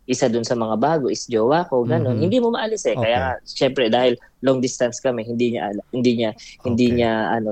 isa 0.06 0.26
dun 0.26 0.46
sa 0.46 0.54
mga 0.58 0.78
bago 0.80 1.06
is 1.10 1.26
jowa 1.26 1.66
ko, 1.66 1.82
ganun. 1.84 2.18
Mhm. 2.18 2.24
Hindi 2.30 2.38
mo 2.42 2.50
maalis 2.50 2.86
eh. 2.88 2.96
Kaya 2.96 3.18
Okay. 3.18 3.26
nga, 3.26 3.34
syempre 3.46 3.84
dahil 3.90 4.14
long 4.42 4.58
distance 4.58 4.98
kami, 5.02 5.26
hindi 5.26 5.54
niya 5.58 5.70
ala- 5.70 5.88
hindi 5.92 6.12
niya 6.18 6.32
hindi 6.66 6.86
Okay. 6.90 6.96
niya 6.98 7.12
ano 7.34 7.50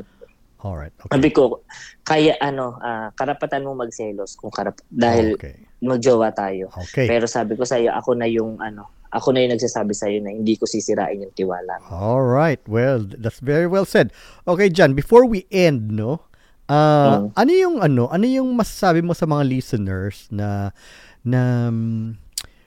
All 0.66 0.74
right. 0.74 0.90
Okay. 0.98 1.14
sabi 1.14 1.30
ko, 1.30 1.62
kaya 2.02 2.34
ano, 2.42 2.82
ah, 2.82 3.14
karapatan 3.14 3.62
mo 3.62 3.78
magselos 3.78 4.34
kung 4.34 4.50
karap 4.50 4.82
dahil 4.90 5.38
Okay. 5.38 5.70
magjowa 5.86 6.34
tayo. 6.34 6.74
Okay. 6.74 7.06
Pero 7.06 7.30
sabi 7.30 7.54
ko 7.54 7.62
sa 7.62 7.78
iyo, 7.78 7.94
ako 7.94 8.18
na 8.18 8.26
yung 8.26 8.58
ano, 8.58 8.90
ako 9.12 9.32
na 9.32 9.46
yung 9.46 9.54
nagsasabi 9.56 9.94
sa 9.96 10.12
iyo 10.12 10.20
na 10.20 10.36
hindi 10.36 10.56
ko 10.56 10.68
sisirain 10.68 11.24
yung 11.24 11.34
tiwala. 11.34 11.80
mo. 11.80 11.88
All 11.92 12.24
right. 12.24 12.60
Well, 12.68 13.08
that's 13.08 13.40
very 13.40 13.66
well 13.66 13.88
said. 13.88 14.12
Okay, 14.44 14.68
John, 14.68 14.94
before 14.94 15.24
we 15.24 15.48
end, 15.48 15.92
no? 15.92 16.28
ah, 16.68 17.24
Mm. 17.24 17.32
ano 17.32 17.52
yung 17.56 17.76
ano, 17.80 18.04
ano 18.12 18.26
yung 18.28 18.52
masasabi 18.52 19.00
mo 19.00 19.16
sa 19.16 19.24
mga 19.24 19.48
listeners 19.48 20.28
na 20.28 20.76
na 21.24 21.72
mm, 21.72 22.20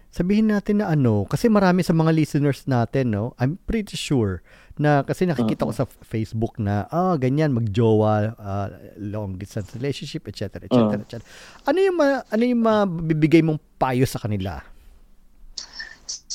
sabihin 0.09 0.49
natin 0.49 0.80
na 0.80 0.88
ano, 0.88 1.28
kasi 1.28 1.53
marami 1.53 1.84
sa 1.84 1.93
mga 1.93 2.09
listeners 2.16 2.64
natin, 2.64 3.12
no? 3.12 3.36
I'm 3.36 3.61
pretty 3.68 4.01
sure 4.01 4.41
na 4.80 5.05
kasi 5.05 5.28
nakikita 5.28 5.68
ko 5.68 5.76
sa 5.76 5.84
Facebook 5.84 6.57
na 6.57 6.88
ah 6.88 7.12
ganyan 7.20 7.53
magjowa 7.53 8.32
ah, 8.41 8.72
long 8.97 9.36
distance 9.36 9.76
relationship 9.76 10.24
etc 10.24 10.64
etc 10.64 10.97
etc. 11.05 11.20
Ano 11.68 11.78
yung 11.84 11.97
ma, 12.01 12.24
ano 12.24 12.43
yung 12.49 12.62
mabibigay 12.64 13.45
mong 13.45 13.61
payo 13.76 14.09
sa 14.09 14.16
kanila? 14.16 14.64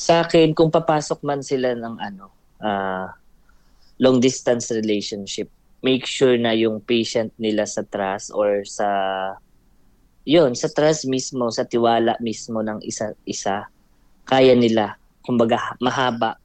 Sa 0.06 0.22
akin, 0.22 0.54
kung 0.54 0.70
papasok 0.70 1.26
man 1.26 1.42
sila 1.42 1.74
ng 1.74 1.98
ano, 1.98 2.30
ah, 2.62 3.10
long 3.98 4.22
distance 4.22 4.70
relationship, 4.70 5.50
make 5.82 6.06
sure 6.06 6.38
na 6.38 6.54
yung 6.54 6.78
patient 6.78 7.34
nila 7.42 7.66
sa 7.66 7.82
trust 7.82 8.30
or 8.30 8.62
sa 8.70 8.86
yun, 10.26 10.54
sa 10.54 10.70
trust 10.70 11.10
mismo, 11.10 11.50
sa 11.50 11.66
tiwala 11.66 12.14
mismo 12.22 12.62
ng 12.62 12.86
isa 12.86 13.18
isa, 13.26 13.66
kaya 14.30 14.54
nila, 14.54 14.94
kumbaga 15.26 15.74
mahaba 15.82 16.38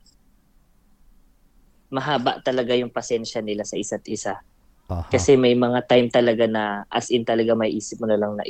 mahaba 1.90 2.38
talaga 2.40 2.72
yung 2.72 2.88
pasensya 2.88 3.42
nila 3.42 3.66
sa 3.66 3.76
isa't 3.76 4.06
isa. 4.06 4.38
Aha. 4.88 5.10
Kasi 5.10 5.34
may 5.34 5.58
mga 5.58 5.84
time 5.90 6.06
talaga 6.06 6.46
na 6.46 6.86
as 6.86 7.10
in 7.10 7.26
talaga 7.26 7.52
may 7.58 7.74
isip 7.74 7.98
mo 7.98 8.06
na 8.06 8.16
lang 8.16 8.38
na 8.38 8.46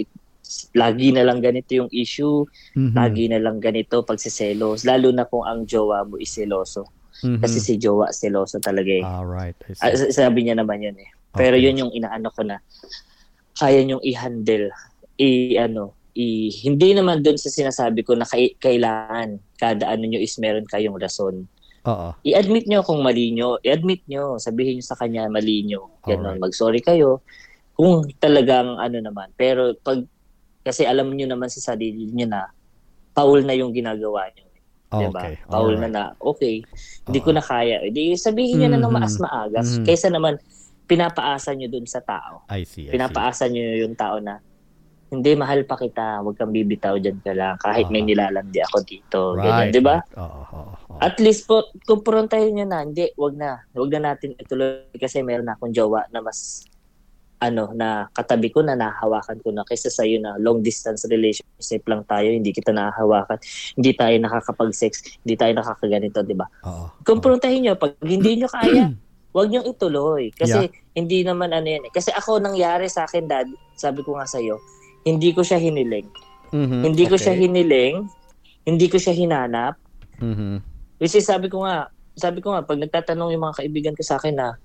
lagi 0.72 1.10
na 1.10 1.22
lang 1.22 1.38
ganito 1.38 1.72
yung 1.74 1.90
issue, 1.90 2.42
Mhm. 2.74 2.94
lagi 2.94 3.24
na 3.30 3.38
lang 3.38 3.58
ganito 3.58 4.02
pagsiselos, 4.02 4.82
lalo 4.82 5.10
na 5.10 5.24
kung 5.24 5.44
ang 5.44 5.62
jowa 5.64 6.02
mo 6.02 6.16
is 6.16 6.30
seloso. 6.30 6.86
Mhm. 7.20 7.38
Kasi 7.38 7.58
si 7.60 7.72
jowa 7.76 8.10
seloso 8.10 8.56
talaga 8.58 8.90
eh. 8.90 9.04
All 9.04 9.28
right. 9.28 9.54
I 9.68 9.74
see. 9.74 9.82
Ah, 9.84 9.94
sabi 10.10 10.48
niya 10.48 10.56
naman 10.56 10.80
yun 10.80 10.96
eh. 10.96 11.10
Pero 11.30 11.54
Okay. 11.54 11.64
yun 11.68 11.80
yung 11.80 11.92
inaano 11.92 12.32
ko 12.32 12.42
na 12.42 12.58
kaya 13.54 13.84
niyong 13.84 14.02
i-handle. 14.02 14.72
I 15.20 15.60
ano, 15.60 15.92
i, 16.16 16.48
hindi 16.64 16.96
naman 16.96 17.20
doon 17.20 17.36
sa 17.36 17.52
sinasabi 17.52 18.02
ko 18.02 18.16
na 18.16 18.24
kai- 18.24 18.56
kailangan 18.56 19.36
kada 19.54 19.86
ano 19.86 20.08
nyo 20.08 20.18
is 20.18 20.34
meron 20.40 20.64
kayong 20.64 20.96
rason. 20.96 21.44
Oo. 21.84 22.08
I-admit 22.24 22.66
nyo 22.66 22.80
kung 22.80 23.00
mali 23.00 23.30
nyo. 23.30 23.60
I-admit 23.60 24.04
nyo. 24.04 24.36
Sabihin 24.36 24.80
nyo 24.80 24.84
sa 24.84 24.96
kanya 24.96 25.28
mali 25.28 25.62
nyo. 25.62 25.92
Ganon. 26.02 26.36
Alright. 26.36 26.42
Mag-sorry 26.42 26.80
kayo. 26.80 27.20
Kung 27.72 28.04
talagang 28.16 28.76
ano 28.76 28.96
naman. 29.00 29.32
Pero 29.36 29.72
pag, 29.76 30.04
kasi 30.60 30.84
alam 30.84 31.08
nyo 31.10 31.26
naman 31.26 31.48
sa 31.48 31.72
sarili 31.72 32.10
nyo 32.10 32.26
na 32.28 32.40
paul 33.10 33.42
na 33.42 33.56
yung 33.56 33.72
ginagawa 33.72 34.28
nyo. 34.32 34.46
Diba? 34.90 35.22
Okay. 35.22 35.34
Paul 35.46 35.78
alright. 35.78 35.86
na 35.86 35.88
na, 35.88 36.02
okay, 36.18 36.66
hindi 37.06 37.18
Oo. 37.22 37.26
ko 37.26 37.30
na 37.30 37.42
kaya. 37.42 37.78
Hindi, 37.86 38.18
sabihin 38.18 38.58
nyo 38.58 38.68
na 38.74 38.80
ng 38.82 38.90
Mhm. 38.90 38.96
maas 38.98 39.14
maagas. 39.22 39.78
Mhm. 39.78 39.86
Kaysa 39.86 40.08
naman, 40.10 40.34
pinapaasa 40.84 41.54
nyo 41.54 41.70
dun 41.70 41.86
sa 41.86 42.02
tao. 42.02 42.42
I 42.50 42.66
see. 42.66 42.90
I 42.90 42.90
see. 42.90 42.92
Pinapaasa 42.98 43.46
nyo 43.46 43.62
yung 43.86 43.94
tao 43.94 44.18
na, 44.18 44.42
hindi, 45.10 45.38
mahal 45.38 45.62
pa 45.62 45.78
kita. 45.78 46.22
Huwag 46.22 46.34
kang 46.34 46.50
bibitaw 46.50 46.98
dyan 46.98 47.22
ka 47.22 47.30
lang. 47.30 47.54
Kahit 47.62 47.86
may 47.90 48.02
Aha. 48.02 48.08
nilalandi 48.10 48.58
ako 48.66 48.76
dito. 48.82 49.20
Right. 49.38 49.70
Ganyan, 49.70 49.74
di 49.74 49.82
ba? 49.82 49.96
right. 50.02 50.18
Oo, 50.18 50.42
oo. 50.58 50.98
At 50.98 51.14
least 51.22 51.46
po, 51.46 51.70
kumprontahin 51.86 52.58
nyo 52.58 52.66
na, 52.66 52.82
hindi, 52.82 53.10
wag 53.14 53.38
na. 53.38 53.62
Wag 53.70 53.90
na 53.94 54.10
natin 54.10 54.34
ituloy 54.34 54.90
kasi 54.98 55.22
meron 55.22 55.46
na 55.46 55.54
akong 55.54 55.70
jowa 55.70 56.02
na 56.10 56.18
mas 56.18 56.66
ano, 57.40 57.72
na 57.72 58.04
katabi 58.12 58.52
ko 58.52 58.60
na 58.60 58.76
nahawakan 58.76 59.40
ko 59.40 59.48
na 59.48 59.64
kaysa 59.64 59.88
sa'yo 59.88 60.20
na 60.20 60.36
long 60.36 60.60
distance 60.60 61.08
relationship 61.08 61.80
lang 61.88 62.04
tayo, 62.04 62.28
hindi 62.28 62.52
kita 62.52 62.68
nahahawakan, 62.70 63.40
hindi 63.80 63.96
tayo 63.96 64.14
nakakapag-sex, 64.20 65.00
hindi 65.24 65.40
tayo 65.40 65.56
nakakaganito, 65.56 66.20
di 66.20 66.36
ba? 66.36 66.44
Kumprontahin 67.00 67.64
nyo, 67.64 67.74
pag 67.80 67.96
hindi 68.04 68.36
nyo 68.36 68.48
kaya, 68.52 68.92
wag 69.36 69.48
nyo 69.48 69.64
ituloy. 69.64 70.28
Kasi 70.36 70.68
Yeah. 70.68 70.74
hindi 70.92 71.24
naman 71.24 71.50
ano 71.50 71.64
yan 71.64 71.88
eh. 71.88 71.92
Kasi 71.94 72.12
ako 72.12 72.44
nangyari 72.44 72.92
sa 72.92 73.08
akin, 73.08 73.24
dad, 73.24 73.48
sabi 73.72 74.04
ko 74.04 74.20
nga 74.20 74.28
sa'yo, 74.28 74.60
hindi 75.08 75.32
ko 75.32 75.40
siya 75.40 75.56
hiniling. 75.56 76.04
Mhm. 76.52 76.82
Hindi 76.84 77.08
ko 77.08 77.16
Okay. 77.16 77.24
siya 77.24 77.34
hiniling, 77.40 78.04
hindi 78.68 78.86
ko 78.92 79.00
siya 79.00 79.16
hinanap, 79.16 79.80
Mhm. 80.20 80.60
Which 81.00 81.16
is 81.16 81.24
sabi 81.24 81.48
ko 81.48 81.64
nga, 81.64 81.88
sabi 82.12 82.44
ko 82.44 82.52
nga, 82.52 82.60
pag 82.60 82.76
nagtatanong 82.76 83.32
yung 83.32 83.48
mga 83.48 83.64
kaibigan 83.64 83.96
ko 83.96 84.04
sa 84.04 84.20
akin 84.20 84.36
na, 84.36 84.60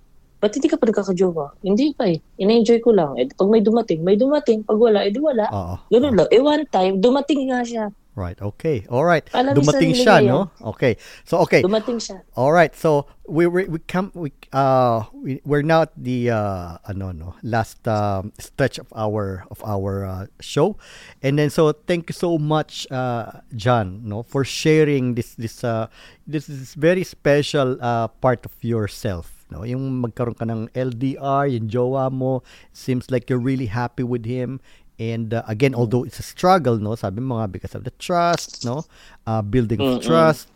ba't 0.45 0.53
hindi 0.53 0.69
ka 0.69 0.77
pa 0.77 0.85
nagkakajowa? 0.85 1.57
Hindi 1.65 1.97
pa 1.97 2.05
eh. 2.05 2.21
Ina-enjoy 2.37 2.77
ko 2.85 2.93
lang. 2.93 3.17
Eh, 3.17 3.25
pag 3.33 3.49
may 3.49 3.65
dumating, 3.65 4.05
may 4.05 4.13
dumating. 4.13 4.61
Pag 4.61 4.77
wala, 4.77 5.01
edi 5.01 5.17
wala. 5.17 5.49
Oo. 5.49 5.75
Ganun 5.89 6.13
lang. 6.13 6.29
Eh, 6.29 6.37
one 6.37 6.69
time, 6.69 7.01
dumating 7.01 7.49
nga 7.49 7.65
siya. 7.65 7.89
Right. 8.15 8.39
Okay. 8.39 8.87
All 8.87 9.03
right. 9.03 9.27
Alam 9.35 9.59
Dumating 9.59 9.91
siya, 9.91 10.23
niya 10.23 10.31
no? 10.31 10.71
Okay. 10.71 10.95
So 11.27 11.43
okay. 11.43 11.59
Dumating 11.59 11.99
siya. 11.99 12.23
All 12.39 12.55
right. 12.55 12.71
So 12.71 13.11
we 13.27 13.43
we, 13.43 13.67
we 13.67 13.79
come 13.91 14.15
we 14.15 14.31
uh 14.55 15.03
we, 15.11 15.43
we're 15.43 15.67
now 15.67 15.83
at 15.83 15.91
the 15.99 16.31
uh 16.31 16.79
ano 16.87 17.11
no 17.11 17.35
last 17.43 17.83
um, 17.91 18.31
stretch 18.39 18.79
of 18.79 18.87
our 18.95 19.43
of 19.51 19.59
our 19.67 20.07
uh, 20.07 20.25
show. 20.39 20.79
And 21.19 21.35
then 21.35 21.51
so 21.51 21.75
thank 21.75 22.07
you 22.07 22.15
so 22.15 22.39
much 22.39 22.87
uh 22.87 23.43
John 23.51 24.07
no 24.07 24.23
for 24.23 24.47
sharing 24.47 25.19
this 25.19 25.35
this 25.35 25.67
uh 25.67 25.91
this 26.23 26.47
is 26.47 26.71
very 26.71 27.03
special 27.03 27.75
uh 27.83 28.07
part 28.23 28.47
of 28.47 28.55
yourself 28.63 29.44
no 29.55 29.63
yung 29.63 30.03
magkaroon 30.03 30.35
ka 30.35 30.43
ng 30.43 30.67
LDR 30.75 31.47
yung 31.55 31.71
jowa 31.71 32.11
mo 32.11 32.43
seems 32.75 33.07
like 33.07 33.31
you're 33.31 33.39
really 33.39 33.71
happy 33.71 34.03
with 34.03 34.27
him 34.27 34.59
and 34.99 35.31
uh, 35.31 35.43
again 35.47 35.71
although 35.71 36.03
it's 36.03 36.19
a 36.19 36.27
struggle 36.27 36.75
no 36.75 36.99
sabi 36.99 37.23
mo 37.23 37.39
nga 37.39 37.47
because 37.47 37.71
of 37.71 37.87
the 37.87 37.95
trust 37.95 38.67
no 38.67 38.83
uh, 39.23 39.39
building 39.39 39.79
of 39.79 39.99
Mm-mm. 39.99 40.03
trust 40.03 40.51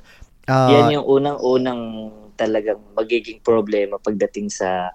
uh, 0.52 0.76
Yan 0.76 1.00
yung 1.00 1.08
unang-unang 1.08 2.12
talagang 2.36 2.80
magiging 2.96 3.40
problema 3.40 3.96
pagdating 3.96 4.52
sa 4.52 4.92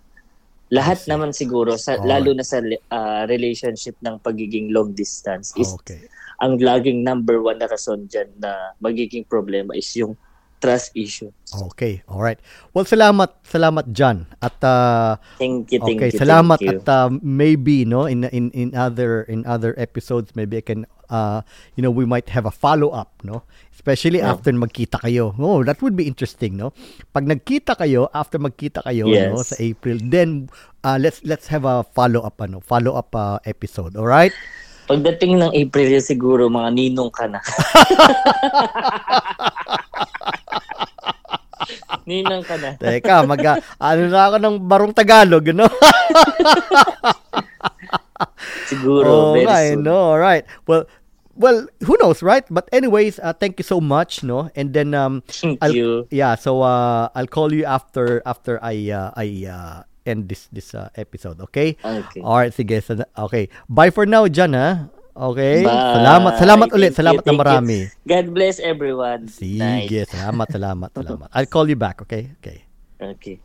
lahat 0.73 1.05
naman 1.09 1.33
siguro 1.33 1.77
sa 1.77 1.97
Alright. 1.97 2.09
lalo 2.09 2.31
na 2.33 2.45
sa 2.45 2.61
ah, 2.89 3.29
relationship 3.29 3.97
ng 4.01 4.17
pagiging 4.25 4.73
long 4.73 4.97
distance 4.97 5.53
is 5.61 5.73
okay 5.77 6.09
ang 6.43 6.59
laging 6.59 7.07
number 7.07 7.39
one 7.39 7.61
na 7.61 7.71
rason 7.71 8.11
dyan 8.11 8.27
na 8.41 8.75
magiging 8.83 9.23
problema 9.29 9.77
is 9.77 9.87
yung 9.95 10.19
trust 10.59 10.93
issue. 10.95 11.31
Okay, 11.73 12.03
all 12.11 12.19
right. 12.23 12.39
Well, 12.73 12.85
salamat, 12.85 13.43
salamat 13.47 13.93
John. 13.95 14.27
At 14.43 14.59
uh, 14.65 15.17
Thank 15.39 15.71
you, 15.71 15.79
thank 15.79 16.03
okay, 16.03 16.11
you, 16.11 16.19
salamat 16.19 16.59
thank 16.59 16.71
you. 16.73 16.81
at 16.83 16.89
uh, 16.89 17.09
maybe 17.23 17.85
no 17.85 18.07
in 18.07 18.27
in 18.31 18.51
in 18.53 18.75
other 18.75 19.23
in 19.29 19.47
other 19.47 19.75
episodes 19.79 20.35
maybe 20.35 20.59
I 20.59 20.65
can 20.67 20.87
uh 21.13 21.45
you 21.77 21.85
know 21.85 21.93
we 21.93 22.09
might 22.09 22.33
have 22.33 22.49
a 22.49 22.51
follow 22.55 22.89
up, 22.91 23.21
no? 23.23 23.45
Especially 23.71 24.25
Yeah. 24.25 24.33
after 24.35 24.51
magkita 24.57 24.99
kayo. 25.05 25.37
Oh, 25.37 25.61
that 25.63 25.79
would 25.85 25.95
be 25.95 26.09
interesting, 26.09 26.57
no? 26.57 26.73
Pag 27.13 27.29
nagkita 27.29 27.77
kayo, 27.77 28.09
after 28.11 28.41
magkita 28.41 28.81
kayo 28.83 29.05
no 29.13 29.45
Yes. 29.45 29.53
sa 29.53 29.57
April, 29.61 30.01
then 30.01 30.49
uh, 30.83 30.97
let's 30.97 31.21
let's 31.29 31.47
have 31.53 31.69
a 31.69 31.85
follow 31.93 32.25
up 32.25 32.41
ano, 32.41 32.59
follow 32.65 32.97
up 32.97 33.13
uh, 33.13 33.37
episode, 33.45 33.95
all 33.95 34.09
right? 34.09 34.33
Pagdating 34.85 35.41
ng 35.41 35.53
April 35.57 35.97
siguro 36.01 36.49
mga 36.49 36.69
ninong 36.77 37.09
ka 37.09 37.25
na. 37.25 37.41
ninong 42.09 42.45
ka 42.45 42.57
na. 42.59 42.77
Teka, 42.77 43.25
mag 43.27 43.41
ano 43.81 44.03
na 44.09 44.21
ako 44.29 44.37
ng 44.41 44.57
barong 44.69 44.93
Tagalog, 44.95 45.47
no? 45.57 45.67
Siguro, 48.65 49.07
Oh, 49.09 49.33
very 49.33 49.47
I 49.49 49.75
soon. 49.75 49.83
know. 49.85 50.15
All 50.15 50.19
right. 50.19 50.45
Well, 50.67 50.87
well, 51.37 51.67
who 51.85 51.97
knows, 52.01 52.23
right? 52.23 52.45
But 52.51 52.69
anyways, 52.73 53.19
uh, 53.19 53.33
thank 53.33 53.59
you 53.59 53.65
so 53.67 53.81
much, 53.81 54.23
no? 54.23 54.51
And 54.57 54.73
then 54.73 54.95
um 54.95 55.23
Thank 55.29 55.59
I'll, 55.63 55.75
you. 55.75 56.07
yeah, 56.11 56.35
so 56.35 56.63
uh 56.63 57.09
I'll 57.15 57.27
call 57.31 57.53
you 57.53 57.65
after 57.65 58.23
after 58.25 58.63
I 58.63 58.91
uh, 58.91 59.11
I 59.17 59.47
uh 59.49 59.83
end 60.07 60.29
this 60.29 60.49
this 60.53 60.75
uh, 60.75 60.89
episode, 60.97 61.41
okay? 61.51 61.77
Okay. 61.83 62.21
All 62.23 62.39
right, 62.39 62.53
sige. 62.55 62.79
So, 62.83 63.03
okay. 63.29 63.49
Bye 63.69 63.91
for 63.91 64.07
now, 64.07 64.29
Jan, 64.29 64.55
ha? 64.55 64.89
Okay? 65.15 65.63
Bye. 65.63 65.95
Salamat. 66.03 66.33
Salamat 66.37 66.69
ulit. 66.75 66.91
Thank 66.91 66.99
you, 66.99 67.01
Salamat 67.01 67.23
na 67.23 67.27
thank 67.31 67.39
you. 67.39 67.43
marami. 67.47 67.79
God 68.03 68.27
bless 68.35 68.57
everyone. 68.59 69.31
Sige. 69.31 69.63
Night. 69.63 69.91
Salamat, 70.13 70.47
salamat, 70.51 70.89
salamat. 70.99 71.29
I'll 71.31 71.47
call 71.51 71.71
you 71.71 71.79
back, 71.79 72.03
okay? 72.03 72.35
Okay. 72.43 72.67
Okay. 72.99 73.39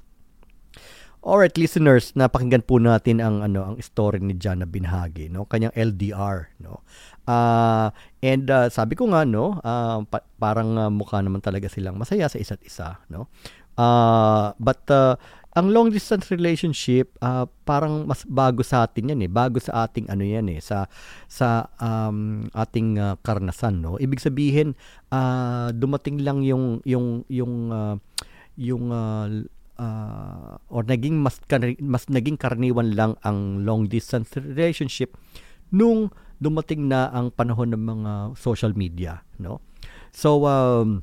Alright, 1.20 1.60
listeners, 1.60 2.16
napakinggan 2.16 2.64
po 2.64 2.80
natin 2.80 3.20
ang 3.20 3.44
ano 3.44 3.60
ang 3.68 3.76
story 3.84 4.24
ni 4.24 4.40
John 4.40 4.64
na 4.64 4.68
binahagi, 4.70 5.28
no? 5.28 5.44
Kanyang 5.44 5.76
LDR, 5.76 6.48
no? 6.64 6.80
Ah, 7.28 7.92
and 8.24 8.48
ah, 8.48 8.72
sabi 8.72 8.96
ko 8.96 9.04
nga 9.12 9.28
no, 9.28 9.60
ah, 9.60 10.00
pa- 10.08 10.24
parang 10.40 10.80
ah, 10.80 10.88
mukha 10.88 11.20
naman 11.20 11.44
talaga 11.44 11.68
silang 11.68 12.00
masaya 12.00 12.32
sa 12.32 12.40
isa't 12.40 12.64
isa, 12.64 13.04
no? 13.12 13.28
Ah, 13.76 14.56
but 14.64 14.80
ah, 14.90 15.20
ang 15.58 15.74
long 15.74 15.90
distance 15.90 16.30
relationship 16.30 17.18
ah, 17.26 17.50
parang 17.66 18.06
mas 18.06 18.22
bago 18.30 18.62
sa 18.62 18.86
atin 18.86 19.10
'yan 19.14 19.26
eh, 19.26 19.32
bago 19.32 19.58
sa 19.58 19.90
ating 19.90 20.06
ano 20.06 20.22
'yan 20.22 20.46
eh, 20.54 20.62
sa 20.62 20.86
sa 21.26 21.66
um, 21.82 22.46
ating 22.54 23.02
ah, 23.02 23.18
karanasan, 23.26 23.82
no? 23.82 23.98
Ibig 23.98 24.22
sabihin, 24.22 24.78
ah, 25.10 25.74
dumating 25.74 26.22
lang 26.22 26.46
yung 26.46 26.86
yung 26.86 27.26
yung 27.34 27.74
ah, 27.74 27.98
yung 28.62 28.94
ah, 28.94 29.26
ah, 29.82 30.62
or 30.70 30.86
naging 30.86 31.18
mas 31.18 31.42
mas 31.82 32.06
naging 32.14 32.38
karaniwan 32.38 32.94
lang 32.94 33.12
ang 33.26 33.66
long 33.66 33.90
distance 33.90 34.30
relationship 34.38 35.18
nung 35.74 36.14
dumating 36.38 36.88
na 36.88 37.10
ang 37.10 37.34
panahon 37.34 37.74
ng 37.74 37.84
mga 37.84 38.12
social 38.38 38.72
media 38.78 39.26
no? 39.42 39.66
So 40.14 40.46
um 40.46 41.02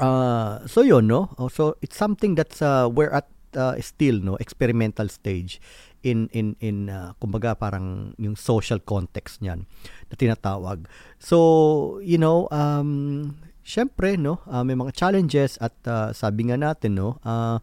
uh, 0.00 0.64
so 0.64 0.80
yun 0.84 1.08
no? 1.08 1.36
Oh, 1.36 1.52
so 1.52 1.76
it's 1.84 1.96
something 1.96 2.32
that's 2.32 2.64
uh, 2.64 2.88
we're 2.88 3.12
at 3.12 3.28
uh, 3.54 3.76
still 3.80 4.20
no 4.20 4.34
experimental 4.42 5.06
stage 5.08 5.62
in 6.02 6.30
in 6.30 6.54
in 6.60 6.90
uh, 6.90 7.14
kumbaga 7.18 7.54
parang 7.58 8.14
yung 8.18 8.38
social 8.38 8.78
context 8.82 9.40
niyan 9.40 9.66
na 10.10 10.14
tinatawag. 10.14 10.86
So 11.18 11.98
you 12.04 12.18
know 12.18 12.50
um 12.52 13.34
syempre 13.64 14.16
no 14.16 14.40
uh, 14.48 14.64
may 14.64 14.74
mga 14.74 14.96
challenges 14.96 15.60
at 15.60 15.74
uh, 15.84 16.10
sabi 16.16 16.48
nga 16.48 16.56
natin 16.56 16.96
no 16.96 17.20
uh, 17.22 17.58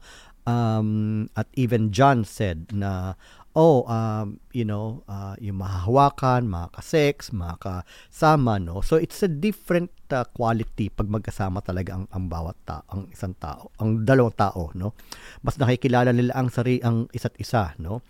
um, 0.45 1.25
at 1.33 1.49
even 1.57 1.89
John 1.89 2.23
said 2.23 2.69
na 2.71 3.17
oh 3.55 3.87
um, 3.87 4.37
you 4.51 4.67
know 4.67 5.01
uh, 5.07 5.33
yung 5.39 5.63
mahahawakan 5.63 6.45
makaka-sex 6.45 7.31
makakasama 7.31 8.59
no? 8.59 8.83
So 8.83 8.99
it's 8.99 9.23
a 9.23 9.31
different 9.31 9.89
uh, 10.11 10.27
quality 10.27 10.91
pag 10.91 11.07
magkasama 11.07 11.63
talaga 11.63 11.95
ang 11.95 12.05
ang 12.11 12.27
bawat 12.27 12.59
tao 12.67 12.83
ang 12.91 13.07
isang 13.09 13.33
tao 13.39 13.71
ang 13.79 14.03
dalawang 14.03 14.35
tao 14.35 14.75
no? 14.75 14.93
Mas 15.41 15.55
nakikilala 15.55 16.11
nila 16.11 16.35
ang 16.35 16.51
sari 16.51 16.83
ang 16.83 17.07
isa't 17.15 17.39
isa 17.39 17.73
no? 17.79 18.03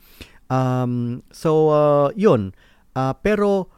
Um, 0.50 1.22
so 1.30 1.70
uh, 1.70 2.10
yun. 2.18 2.54
Uh, 2.98 3.14
pero 3.18 3.70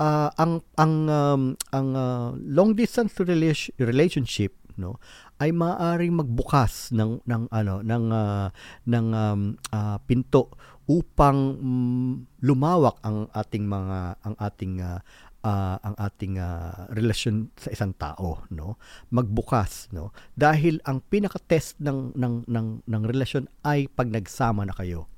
uh, 0.00 0.30
ang 0.36 0.64
ang 0.76 1.08
um, 1.08 1.42
ang 1.72 1.88
uh, 1.96 2.28
long 2.36 2.76
distance 2.76 3.16
rela- 3.20 3.72
relationship 3.80 4.52
no? 4.76 5.00
Ay 5.38 5.50
maaaring 5.50 6.14
magbukas 6.14 6.94
ng 6.94 7.22
ng 7.26 7.50
ano 7.50 7.82
ng 7.82 8.04
uh, 8.12 8.48
ng 8.86 9.06
um, 9.12 9.40
uh, 9.74 9.98
pinto 10.06 10.54
upang 10.84 11.38
mm, 11.56 12.12
lumawak 12.44 13.00
ang 13.00 13.28
ating 13.32 13.64
mga 13.64 14.20
ang 14.20 14.34
ating 14.36 14.84
uh, 14.84 15.00
uh, 15.44 15.76
ang 15.80 15.94
ating 15.96 16.36
uh, 16.36 16.88
relasyon 16.92 17.48
sa 17.56 17.72
isang 17.72 17.96
tao 17.96 18.44
no? 18.52 18.76
Magbukas 19.08 19.88
no? 19.96 20.12
Dahil 20.36 20.84
ang 20.84 21.00
pinaka 21.04 21.40
test 21.40 21.80
ng 21.80 22.12
ng 22.16 22.44
ng 22.48 22.68
ng 22.84 23.02
relasyon 23.08 23.48
ay 23.64 23.88
pag 23.88 24.12
nagsama 24.12 24.68
na 24.68 24.76
kayo. 24.76 25.08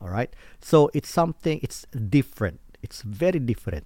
All 0.00 0.08
right 0.08 0.32
so 0.62 0.88
it's 0.94 1.10
something 1.10 1.58
it's 1.60 1.84
different. 1.90 2.62
It's 2.80 3.04
very 3.04 3.42
different 3.42 3.84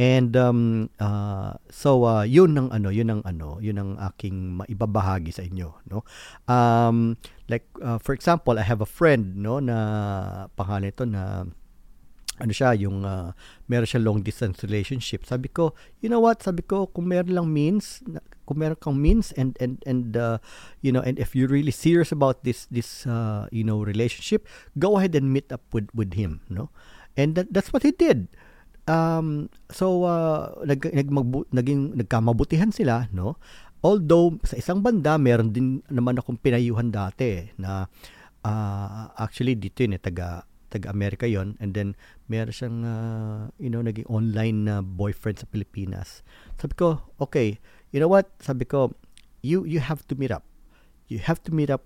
and 0.00 0.32
um 0.40 0.88
uh, 0.96 1.52
so 1.68 2.08
uh, 2.08 2.24
yun 2.24 2.56
ang 2.56 2.72
ano 2.72 2.88
yun 2.88 3.12
ang 3.12 3.22
ano 3.28 3.60
yun 3.60 3.76
ang 3.76 3.90
aking 4.12 4.56
maibabahagi 4.56 5.32
sa 5.32 5.44
inyo 5.44 5.76
no? 5.92 6.04
Um 6.48 7.20
like 7.52 7.68
uh, 7.84 8.00
for 8.00 8.16
example 8.16 8.56
I 8.56 8.64
have 8.64 8.80
a 8.80 8.88
friend 8.88 9.36
no 9.36 9.60
na 9.60 10.48
pangalan 10.56 10.88
ito 10.88 11.04
na 11.04 11.44
ano 12.40 12.52
siya 12.52 12.72
yung 12.72 13.04
uh, 13.04 13.36
meron 13.68 13.86
siya 13.86 14.00
long 14.00 14.24
distance 14.24 14.64
relationship. 14.64 15.28
Sabi 15.28 15.52
ko 15.52 15.76
you 16.00 16.08
know 16.08 16.24
what? 16.24 16.40
Sabi 16.40 16.64
ko 16.64 16.88
kung 16.88 17.12
meron 17.12 17.36
lang 17.36 17.48
means 17.52 18.00
kung 18.48 18.64
meron 18.64 18.80
kang 18.80 18.96
means 18.96 19.36
and 19.36 19.60
and 19.60 19.84
and 19.84 20.16
uh, 20.16 20.40
you 20.80 20.88
know 20.88 21.04
and 21.04 21.20
if 21.20 21.36
you're 21.36 21.52
really 21.52 21.74
serious 21.74 22.08
about 22.08 22.48
this 22.48 22.64
this 22.72 23.04
uh, 23.04 23.44
you 23.52 23.62
know 23.62 23.84
relationship 23.84 24.48
go 24.80 24.96
ahead 24.96 25.12
and 25.12 25.36
meet 25.36 25.52
up 25.52 25.62
with 25.76 25.92
with 25.92 26.16
him 26.16 26.40
no? 26.48 26.72
And 27.12 27.36
that, 27.36 27.52
that's 27.52 27.76
what 27.76 27.84
he 27.84 27.92
did 27.92 28.32
um 28.88 29.46
so 29.70 30.06
uh, 30.06 30.50
nag, 30.66 30.82
nagmagbu- 30.82 31.48
naging 31.54 31.94
nagkamabutihan 31.94 32.74
sila 32.74 33.06
no? 33.14 33.38
Although 33.82 34.38
sa 34.46 34.54
isang 34.54 34.78
banda 34.78 35.18
meron 35.18 35.50
din 35.50 35.82
naman 35.90 36.14
akong 36.14 36.38
pinayuhan 36.38 36.94
dati 36.94 37.50
na 37.58 37.90
uh, 38.46 39.10
actually 39.18 39.58
dito 39.58 39.82
yun 39.82 39.98
eh 39.98 40.02
taga 40.02 40.46
taga 40.70 40.88
Amerika 40.88 41.26
yon 41.26 41.58
and 41.58 41.74
then 41.74 41.98
meron 42.30 42.54
siyang 42.54 42.78
uh, 42.86 43.50
you 43.58 43.68
know 43.68 43.82
naging 43.82 44.06
online 44.08 44.70
na 44.70 44.80
boyfriend 44.80 45.42
sa 45.42 45.50
Pilipinas. 45.50 46.22
Sabi 46.56 46.78
ko 46.78 47.02
okay 47.18 47.58
you 47.90 47.98
know 47.98 48.08
what? 48.08 48.30
Sabi 48.38 48.64
ko 48.64 48.94
you 49.42 49.66
you 49.66 49.82
have 49.82 50.06
to 50.06 50.14
meet 50.14 50.30
up. 50.30 50.46
You 51.10 51.20
have 51.20 51.42
to 51.44 51.52
meet 51.52 51.68
up 51.68 51.84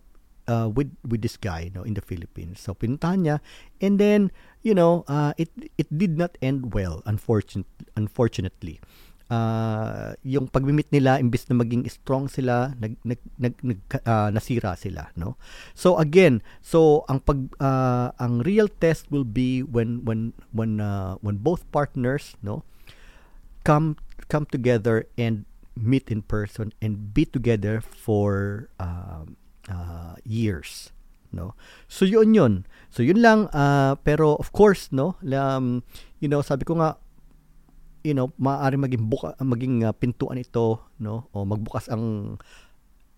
uh, 0.49 0.71
with 0.71 0.91
with 1.07 1.23
this 1.23 1.37
guy 1.37 1.71
no 1.75 1.83
in 1.83 1.95
the 1.95 2.05
Philippines. 2.05 2.63
So 2.63 2.75
pinuntahan 2.75 3.27
niya. 3.27 3.37
And 3.83 3.99
then 4.01 4.35
you 4.63 4.75
know 4.75 5.05
uh, 5.07 5.35
it 5.37 5.51
it 5.79 5.87
did 5.91 6.19
not 6.19 6.39
end 6.41 6.75
well 6.75 7.03
unfortunately 7.07 7.87
unfortunately. 7.95 8.81
Uh, 9.27 10.15
yung 10.23 10.47
pagmimit 10.47 10.87
nila 10.95 11.19
imbes 11.19 11.51
na 11.51 11.59
maging 11.59 11.83
strong 11.91 12.31
sila 12.31 12.79
nag, 12.79 12.95
nag, 13.03 13.19
nag, 13.43 13.59
nag 13.59 13.81
uh, 14.07 14.31
nasira 14.31 14.79
sila 14.79 15.11
no? 15.19 15.35
So 15.75 15.99
again 15.99 16.47
so 16.63 17.03
ang 17.11 17.27
pag 17.27 17.51
uh, 17.59 18.15
ang 18.23 18.47
real 18.47 18.71
test 18.71 19.11
will 19.11 19.27
be 19.27 19.67
when 19.67 20.07
when 20.07 20.31
when 20.55 20.79
uh, 20.79 21.19
when 21.27 21.43
both 21.43 21.67
partners 21.75 22.39
no 22.39 22.63
come 23.67 23.99
come 24.31 24.47
together 24.47 25.11
and 25.19 25.43
meet 25.75 26.07
in 26.07 26.23
person 26.23 26.71
and 26.81 27.13
be 27.13 27.27
together 27.27 27.83
for 27.83 28.71
uh, 28.79 29.27
uh, 29.71 30.15
years 30.27 30.91
no? 31.35 31.53
So 31.91 32.09
yun 32.09 32.33
yun. 32.33 32.65
So 32.89 33.05
yun 33.05 33.21
lang 33.21 33.53
uh, 33.53 33.99
pero 34.01 34.39
of 34.41 34.51
course 34.57 34.89
no 34.95 35.19
um, 35.21 35.85
you 36.23 36.31
know 36.31 36.41
sabi 36.41 36.65
ko 36.65 36.79
nga 36.81 36.97
you 38.07 38.15
know 38.15 38.31
maaari 38.39 38.79
maging 38.79 39.11
buka, 39.11 39.35
maging 39.43 39.83
uh, 39.83 39.93
pintuan 39.93 40.39
ito 40.39 40.81
no? 41.03 41.29
O 41.35 41.45
magbukas 41.45 41.91
ang 41.91 42.37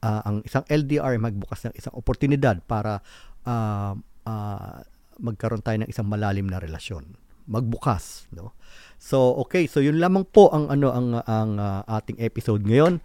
uh, 0.02 0.22
ang 0.24 0.42
isang 0.42 0.64
LDR 0.66 1.14
magbukas 1.20 1.68
ng 1.68 1.74
isang 1.76 1.94
oportunidad 1.94 2.64
para 2.64 3.04
uh, 3.44 3.92
uh, 4.26 4.78
magkaroon 5.18 5.62
tayo 5.62 5.82
ng 5.82 5.90
isang 5.90 6.06
malalim 6.06 6.46
na 6.46 6.62
relasyon. 6.62 7.18
Magbukas 7.48 8.28
no? 8.32 8.56
So 8.98 9.36
okay, 9.46 9.70
so 9.70 9.78
yun 9.78 10.02
lamang 10.02 10.26
po 10.26 10.50
ang 10.50 10.72
ano 10.72 10.90
ang 10.90 11.08
ang 11.22 11.50
uh, 11.60 11.82
ating 11.86 12.18
episode 12.18 12.64
ngayon. 12.66 12.98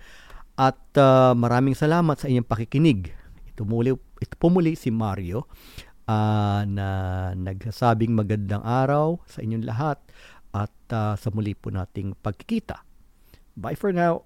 At 0.53 0.77
uh, 1.01 1.33
maraming 1.33 1.73
salamat 1.73 2.21
sa 2.21 2.29
inyong 2.29 2.45
pakikinig. 2.45 3.22
Ito 3.53 3.69
muli 3.69 3.93
ito 3.93 4.35
po 4.41 4.49
muli 4.49 4.73
si 4.73 4.89
Mario 4.89 5.45
uh, 6.09 6.65
na 6.65 6.87
nagsasabing 7.37 8.17
magandang 8.17 8.65
araw 8.65 9.21
sa 9.29 9.45
inyong 9.45 9.65
lahat 9.69 10.01
at 10.57 10.73
uh, 10.89 11.13
sa 11.13 11.29
muli 11.29 11.53
po 11.53 11.69
nating 11.69 12.17
pagkikita. 12.17 12.81
Bye 13.53 13.77
for 13.77 13.93
now. 13.93 14.25